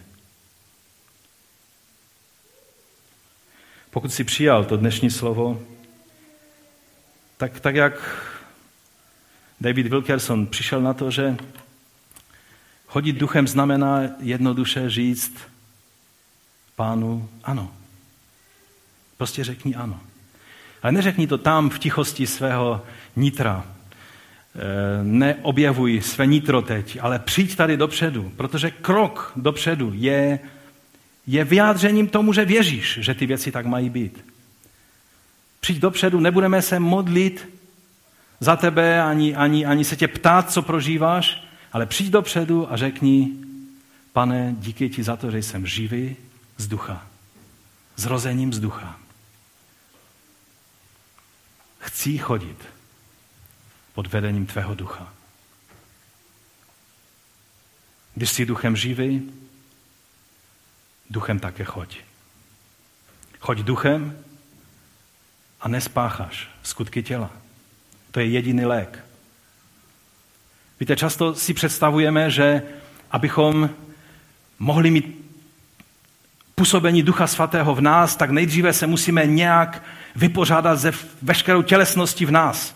Pokud 3.91 4.13
si 4.13 4.23
přijal 4.23 4.65
to 4.65 4.77
dnešní 4.77 5.11
slovo, 5.11 5.61
tak, 7.37 7.59
tak 7.59 7.75
jak 7.75 8.25
David 9.61 9.87
Wilkerson 9.87 10.47
přišel 10.47 10.81
na 10.81 10.93
to, 10.93 11.11
že 11.11 11.37
chodit 12.87 13.13
duchem 13.13 13.47
znamená 13.47 14.01
jednoduše 14.19 14.89
říct 14.89 15.37
pánu 16.75 17.29
ano. 17.43 17.71
Prostě 19.17 19.43
řekni 19.43 19.75
ano. 19.75 19.99
Ale 20.83 20.91
neřekni 20.91 21.27
to 21.27 21.37
tam 21.37 21.69
v 21.69 21.79
tichosti 21.79 22.27
svého 22.27 22.85
nitra. 23.15 23.65
E, 23.65 25.03
neobjevuj 25.03 26.01
své 26.01 26.25
nitro 26.25 26.61
teď, 26.61 26.97
ale 27.01 27.19
přijď 27.19 27.55
tady 27.55 27.77
dopředu, 27.77 28.31
protože 28.35 28.71
krok 28.71 29.31
dopředu 29.35 29.91
je, 29.93 30.39
je 31.27 31.43
vyjádřením 31.43 32.07
tomu, 32.07 32.33
že 32.33 32.45
věříš, 32.45 32.99
že 33.01 33.13
ty 33.13 33.25
věci 33.25 33.51
tak 33.51 33.65
mají 33.65 33.89
být. 33.89 34.25
Přijď 35.59 35.79
dopředu, 35.79 36.19
nebudeme 36.19 36.61
se 36.61 36.79
modlit 36.79 37.49
za 38.39 38.55
tebe, 38.55 39.01
ani, 39.01 39.35
ani, 39.35 39.65
ani 39.65 39.85
se 39.85 39.95
tě 39.95 40.07
ptát, 40.07 40.51
co 40.51 40.61
prožíváš, 40.61 41.43
ale 41.71 41.85
přijď 41.85 42.09
dopředu 42.09 42.73
a 42.73 42.77
řekni, 42.77 43.31
pane, 44.13 44.55
díky 44.59 44.89
ti 44.89 45.03
za 45.03 45.15
to, 45.15 45.31
že 45.31 45.37
jsem 45.37 45.67
živý 45.67 46.15
z 46.57 46.67
ducha. 46.67 47.07
Zrozením 47.95 48.53
z 48.53 48.59
ducha. 48.59 48.99
Chci 51.79 52.17
chodit 52.17 52.65
pod 53.93 54.07
vedením 54.07 54.45
tvého 54.45 54.75
ducha. 54.75 55.13
Když 58.15 58.29
jsi 58.29 58.45
duchem 58.45 58.75
živý, 58.75 59.31
duchem 61.09 61.39
také 61.39 61.63
choď. 61.63 61.97
Choď 63.39 63.57
duchem 63.57 64.23
a 65.61 65.67
nespácháš 65.67 66.49
skutky 66.63 67.03
těla. 67.03 67.44
To 68.15 68.19
je 68.19 68.27
jediný 68.27 68.65
lék. 68.65 68.99
Víte, 70.79 70.95
často 70.95 71.35
si 71.35 71.53
představujeme, 71.53 72.31
že 72.31 72.63
abychom 73.11 73.69
mohli 74.59 74.91
mít 74.91 75.25
působení 76.55 77.03
Ducha 77.03 77.27
Svatého 77.27 77.75
v 77.75 77.81
nás, 77.81 78.15
tak 78.15 78.29
nejdříve 78.29 78.73
se 78.73 78.87
musíme 78.87 79.25
nějak 79.25 79.83
vypořádat 80.15 80.75
ze 80.75 80.91
veškerou 81.21 81.61
tělesností 81.61 82.25
v 82.25 82.31
nás. 82.31 82.75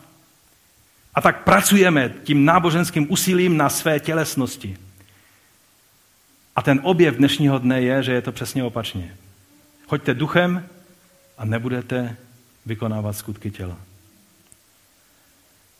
A 1.15 1.21
tak 1.21 1.43
pracujeme 1.43 2.13
tím 2.23 2.45
náboženským 2.45 3.11
úsilím 3.11 3.57
na 3.57 3.69
své 3.69 3.99
tělesnosti. 3.99 4.77
A 6.55 6.61
ten 6.61 6.79
objev 6.83 7.15
dnešního 7.15 7.59
dne 7.59 7.81
je, 7.81 8.03
že 8.03 8.13
je 8.13 8.21
to 8.21 8.31
přesně 8.31 8.63
opačně. 8.63 9.15
Choďte 9.87 10.13
duchem 10.13 10.65
a 11.37 11.45
nebudete 11.45 12.15
vykonávat 12.65 13.13
skutky 13.13 13.51
těla. 13.51 13.88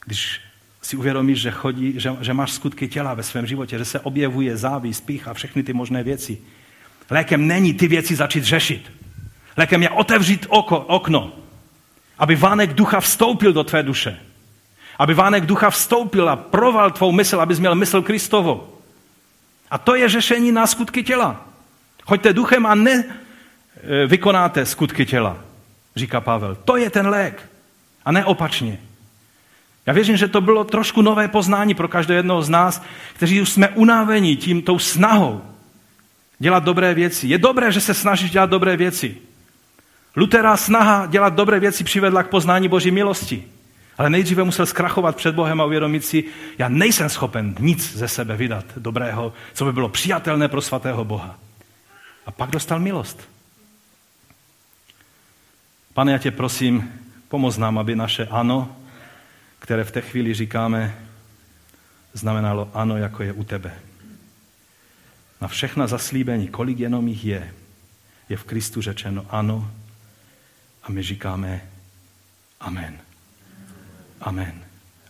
Když 0.06 0.42
si 0.82 0.98
uvědomíš, 0.98 1.42
že, 1.42 1.52
chodí, 1.52 1.94
že, 2.00 2.16
že 2.22 2.34
máš 2.34 2.52
skutky 2.52 2.88
těla 2.88 3.14
ve 3.14 3.24
svém 3.24 3.48
životě, 3.48 3.78
že 3.78 3.86
se 3.86 4.00
objevuje 4.00 4.58
závist, 4.58 5.12
a 5.26 5.34
všechny 5.34 5.64
ty 5.64 5.74
možné 5.74 6.04
věci. 6.04 6.38
Lékem 7.10 7.48
není 7.48 7.74
ty 7.74 7.88
věci 7.88 8.16
začít 8.16 8.44
řešit. 8.44 8.92
Lékem 9.58 9.84
je 9.84 9.90
otevřít 9.90 10.46
oko, 10.50 10.78
okno, 10.80 11.34
aby 12.18 12.36
vánek 12.36 12.74
ducha 12.74 13.00
vstoupil 13.00 13.54
do 13.54 13.64
tvé 13.64 13.84
duše. 13.84 14.20
Aby 15.00 15.14
vánek 15.14 15.46
ducha 15.46 15.70
vstoupil 15.70 16.30
a 16.30 16.36
proval 16.36 16.92
tvou 16.92 17.12
mysl, 17.12 17.42
abys 17.42 17.60
měl 17.60 17.76
mysl 17.76 18.02
Kristovo. 18.02 18.80
A 19.72 19.78
to 19.78 19.96
je 19.96 20.10
řešení 20.10 20.52
na 20.52 20.68
skutky 20.68 21.04
těla. 21.04 21.46
Choďte 22.04 22.34
duchem 22.34 22.66
a 22.66 22.76
ne 22.76 23.04
e, 23.04 24.08
vykonáte 24.08 24.66
skutky 24.66 25.06
těla, 25.06 25.38
říká 25.96 26.22
Pavel. 26.22 26.56
To 26.56 26.78
je 26.78 26.90
ten 26.90 27.08
lék. 27.08 27.50
A 28.06 28.12
ne 28.12 28.26
opačně. 28.26 28.80
Já 29.90 29.94
věřím, 29.94 30.18
že 30.18 30.28
to 30.28 30.42
bylo 30.42 30.64
trošku 30.64 31.02
nové 31.02 31.28
poznání 31.28 31.74
pro 31.74 31.88
každého 31.88 32.18
jednoho 32.18 32.42
z 32.42 32.50
nás, 32.50 32.84
kteří 33.14 33.42
už 33.42 33.50
jsme 33.50 33.70
unaveni 33.70 34.36
tím 34.36 34.62
tou 34.62 34.80
snahou 34.80 35.42
dělat 36.40 36.64
dobré 36.64 36.94
věci. 36.94 37.28
Je 37.28 37.38
dobré, 37.38 37.72
že 37.72 37.82
se 37.82 37.94
snažíš 37.94 38.32
dělat 38.32 38.50
dobré 38.50 38.78
věci. 38.78 39.18
Lutera 40.16 40.58
snaha 40.58 41.06
dělat 41.06 41.34
dobré 41.34 41.60
věci 41.60 41.84
přivedla 41.84 42.24
k 42.24 42.30
poznání 42.30 42.68
Boží 42.68 42.92
milosti. 42.92 43.44
Ale 43.98 44.10
nejdříve 44.10 44.44
musel 44.44 44.66
zkrachovat 44.66 45.16
před 45.16 45.36
Bohem 45.36 45.62
a 45.62 45.66
uvědomit 45.66 46.06
si, 46.06 46.24
já 46.58 46.70
nejsem 46.70 47.10
schopen 47.10 47.56
nic 47.60 47.98
ze 47.98 48.08
sebe 48.08 48.38
vydat 48.38 48.66
dobrého, 48.78 49.34
co 49.54 49.66
by 49.66 49.74
bylo 49.74 49.90
přijatelné 49.90 50.48
pro 50.48 50.62
svatého 50.62 51.06
Boha. 51.06 51.36
A 52.26 52.32
pak 52.32 52.50
dostal 52.50 52.80
milost. 52.80 53.30
Pane, 55.94 56.12
já 56.12 56.18
tě 56.18 56.32
prosím, 56.32 56.92
pomoz 57.28 57.58
nám, 57.58 57.78
aby 57.78 57.96
naše 57.96 58.28
ano 58.32 58.76
které 59.70 59.84
v 59.84 59.92
té 59.92 60.02
chvíli 60.02 60.34
říkáme, 60.34 60.96
znamenalo 62.14 62.72
ano, 62.74 62.98
jako 62.98 63.24
je 63.24 63.34
u 63.34 63.44
tebe. 63.44 63.72
Na 65.42 65.48
všechna 65.48 65.88
zaslíbení, 65.88 66.48
kolik 66.48 66.80
jenom 66.80 67.08
jich 67.08 67.26
je, 67.26 67.54
je 68.30 68.38
v 68.38 68.44
Kristu 68.44 68.82
řečeno 68.82 69.26
ano 69.30 69.72
a 70.84 70.92
my 70.92 71.04
říkáme 71.04 71.62
Amen. 72.60 72.98
Amen. 74.22 74.54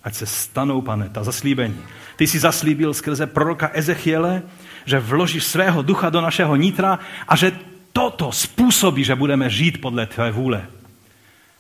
Ať 0.04 0.16
se 0.16 0.26
stanou, 0.26 0.82
pane, 0.82 1.10
ta 1.10 1.24
zaslíbení. 1.24 1.84
Ty 2.16 2.28
jsi 2.28 2.40
zaslíbil 2.40 2.94
skrze 2.94 3.28
proroka 3.28 3.70
Ezechiele, 3.74 4.42
že 4.86 5.00
vložíš 5.00 5.44
svého 5.44 5.82
ducha 5.82 6.10
do 6.10 6.22
našeho 6.22 6.56
nitra 6.56 7.00
a 7.28 7.36
že 7.36 7.60
toto 7.94 8.32
způsobí, 8.32 9.04
že 9.04 9.16
budeme 9.16 9.50
žít 9.50 9.82
podle 9.82 10.06
tvé 10.06 10.32
vůle. 10.32 10.68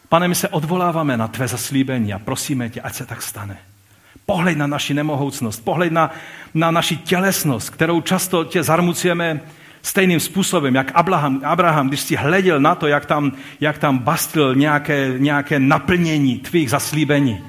Pane, 0.10 0.28
my 0.28 0.36
se 0.36 0.48
odvoláváme 0.48 1.18
na 1.18 1.28
tvé 1.28 1.48
zaslíbení 1.48 2.14
a 2.14 2.20
prosíme 2.20 2.70
tě, 2.70 2.82
ať 2.82 2.94
se 2.94 3.06
tak 3.06 3.22
stane. 3.22 3.58
Pohled 4.26 4.58
na 4.58 4.68
naši 4.68 4.94
nemohoucnost, 4.94 5.64
pohled 5.66 5.92
na, 5.92 6.12
na 6.54 6.72
naši 6.72 6.98
tělesnost, 6.98 7.70
kterou 7.70 8.02
často 8.02 8.44
tě 8.44 8.64
zarmucujeme 8.64 9.42
stejným 9.82 10.20
způsobem, 10.20 10.76
jak 10.76 10.92
Abraham, 10.96 11.42
Abraham 11.44 11.88
když 11.88 12.00
si 12.00 12.16
hleděl 12.16 12.60
na 12.60 12.76
to, 12.76 12.88
jak 12.88 13.06
tam, 13.06 13.32
jak 13.60 13.78
tam 13.78 14.00
bastil 14.00 14.56
nějaké, 14.56 15.14
nějaké 15.18 15.60
naplnění 15.60 16.38
tvých 16.38 16.70
zaslíbení 16.70 17.44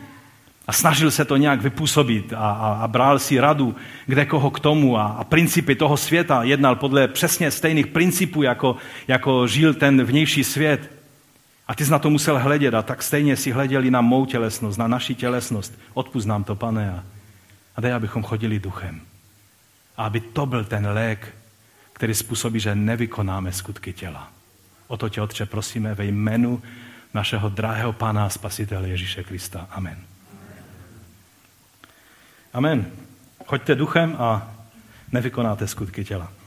a 0.66 0.72
snažil 0.72 1.10
se 1.10 1.24
to 1.24 1.36
nějak 1.36 1.62
vypůsobit 1.62 2.32
a, 2.32 2.36
a, 2.36 2.78
a 2.82 2.88
bral 2.88 3.18
si 3.18 3.40
radu 3.40 3.76
kde 4.06 4.26
koho 4.26 4.50
k 4.50 4.60
tomu 4.60 4.98
a, 4.98 5.04
a 5.04 5.24
principy 5.24 5.74
toho 5.74 5.96
světa 5.96 6.42
jednal 6.42 6.76
podle 6.76 7.08
přesně 7.08 7.50
stejných 7.50 7.86
principů, 7.86 8.42
jako, 8.42 8.76
jako 9.08 9.46
žil 9.46 9.74
ten 9.74 10.04
vnější 10.04 10.44
svět. 10.44 10.99
A 11.70 11.74
ty 11.74 11.84
jsi 11.84 11.90
na 11.90 11.98
to 11.98 12.10
musel 12.10 12.38
hledět 12.38 12.74
a 12.74 12.82
tak 12.82 13.02
stejně 13.02 13.36
si 13.36 13.50
hleděli 13.50 13.90
na 13.90 14.00
mou 14.00 14.26
tělesnost, 14.26 14.78
na 14.78 14.88
naši 14.88 15.14
tělesnost. 15.14 15.78
Odpust 15.94 16.26
nám 16.26 16.44
to, 16.44 16.54
pane, 16.56 17.04
a, 17.76 17.80
dej, 17.80 17.92
abychom 17.92 18.22
chodili 18.22 18.58
duchem. 18.58 19.00
A 19.96 20.04
aby 20.04 20.20
to 20.20 20.46
byl 20.46 20.64
ten 20.64 20.86
lék, 20.86 21.34
který 21.92 22.14
způsobí, 22.14 22.60
že 22.60 22.74
nevykonáme 22.74 23.52
skutky 23.52 23.92
těla. 23.92 24.30
O 24.86 24.96
to 24.96 25.08
tě, 25.08 25.22
Otče, 25.22 25.46
prosíme 25.46 25.94
ve 25.94 26.04
jménu 26.04 26.62
našeho 27.14 27.48
drahého 27.48 27.92
Pána 27.92 28.26
a 28.26 28.28
Spasitele 28.28 28.88
Ježíše 28.88 29.22
Krista. 29.22 29.66
Amen. 29.70 29.98
Amen. 32.52 32.86
Choďte 33.46 33.74
duchem 33.74 34.16
a 34.18 34.52
nevykonáte 35.12 35.66
skutky 35.66 36.04
těla. 36.04 36.39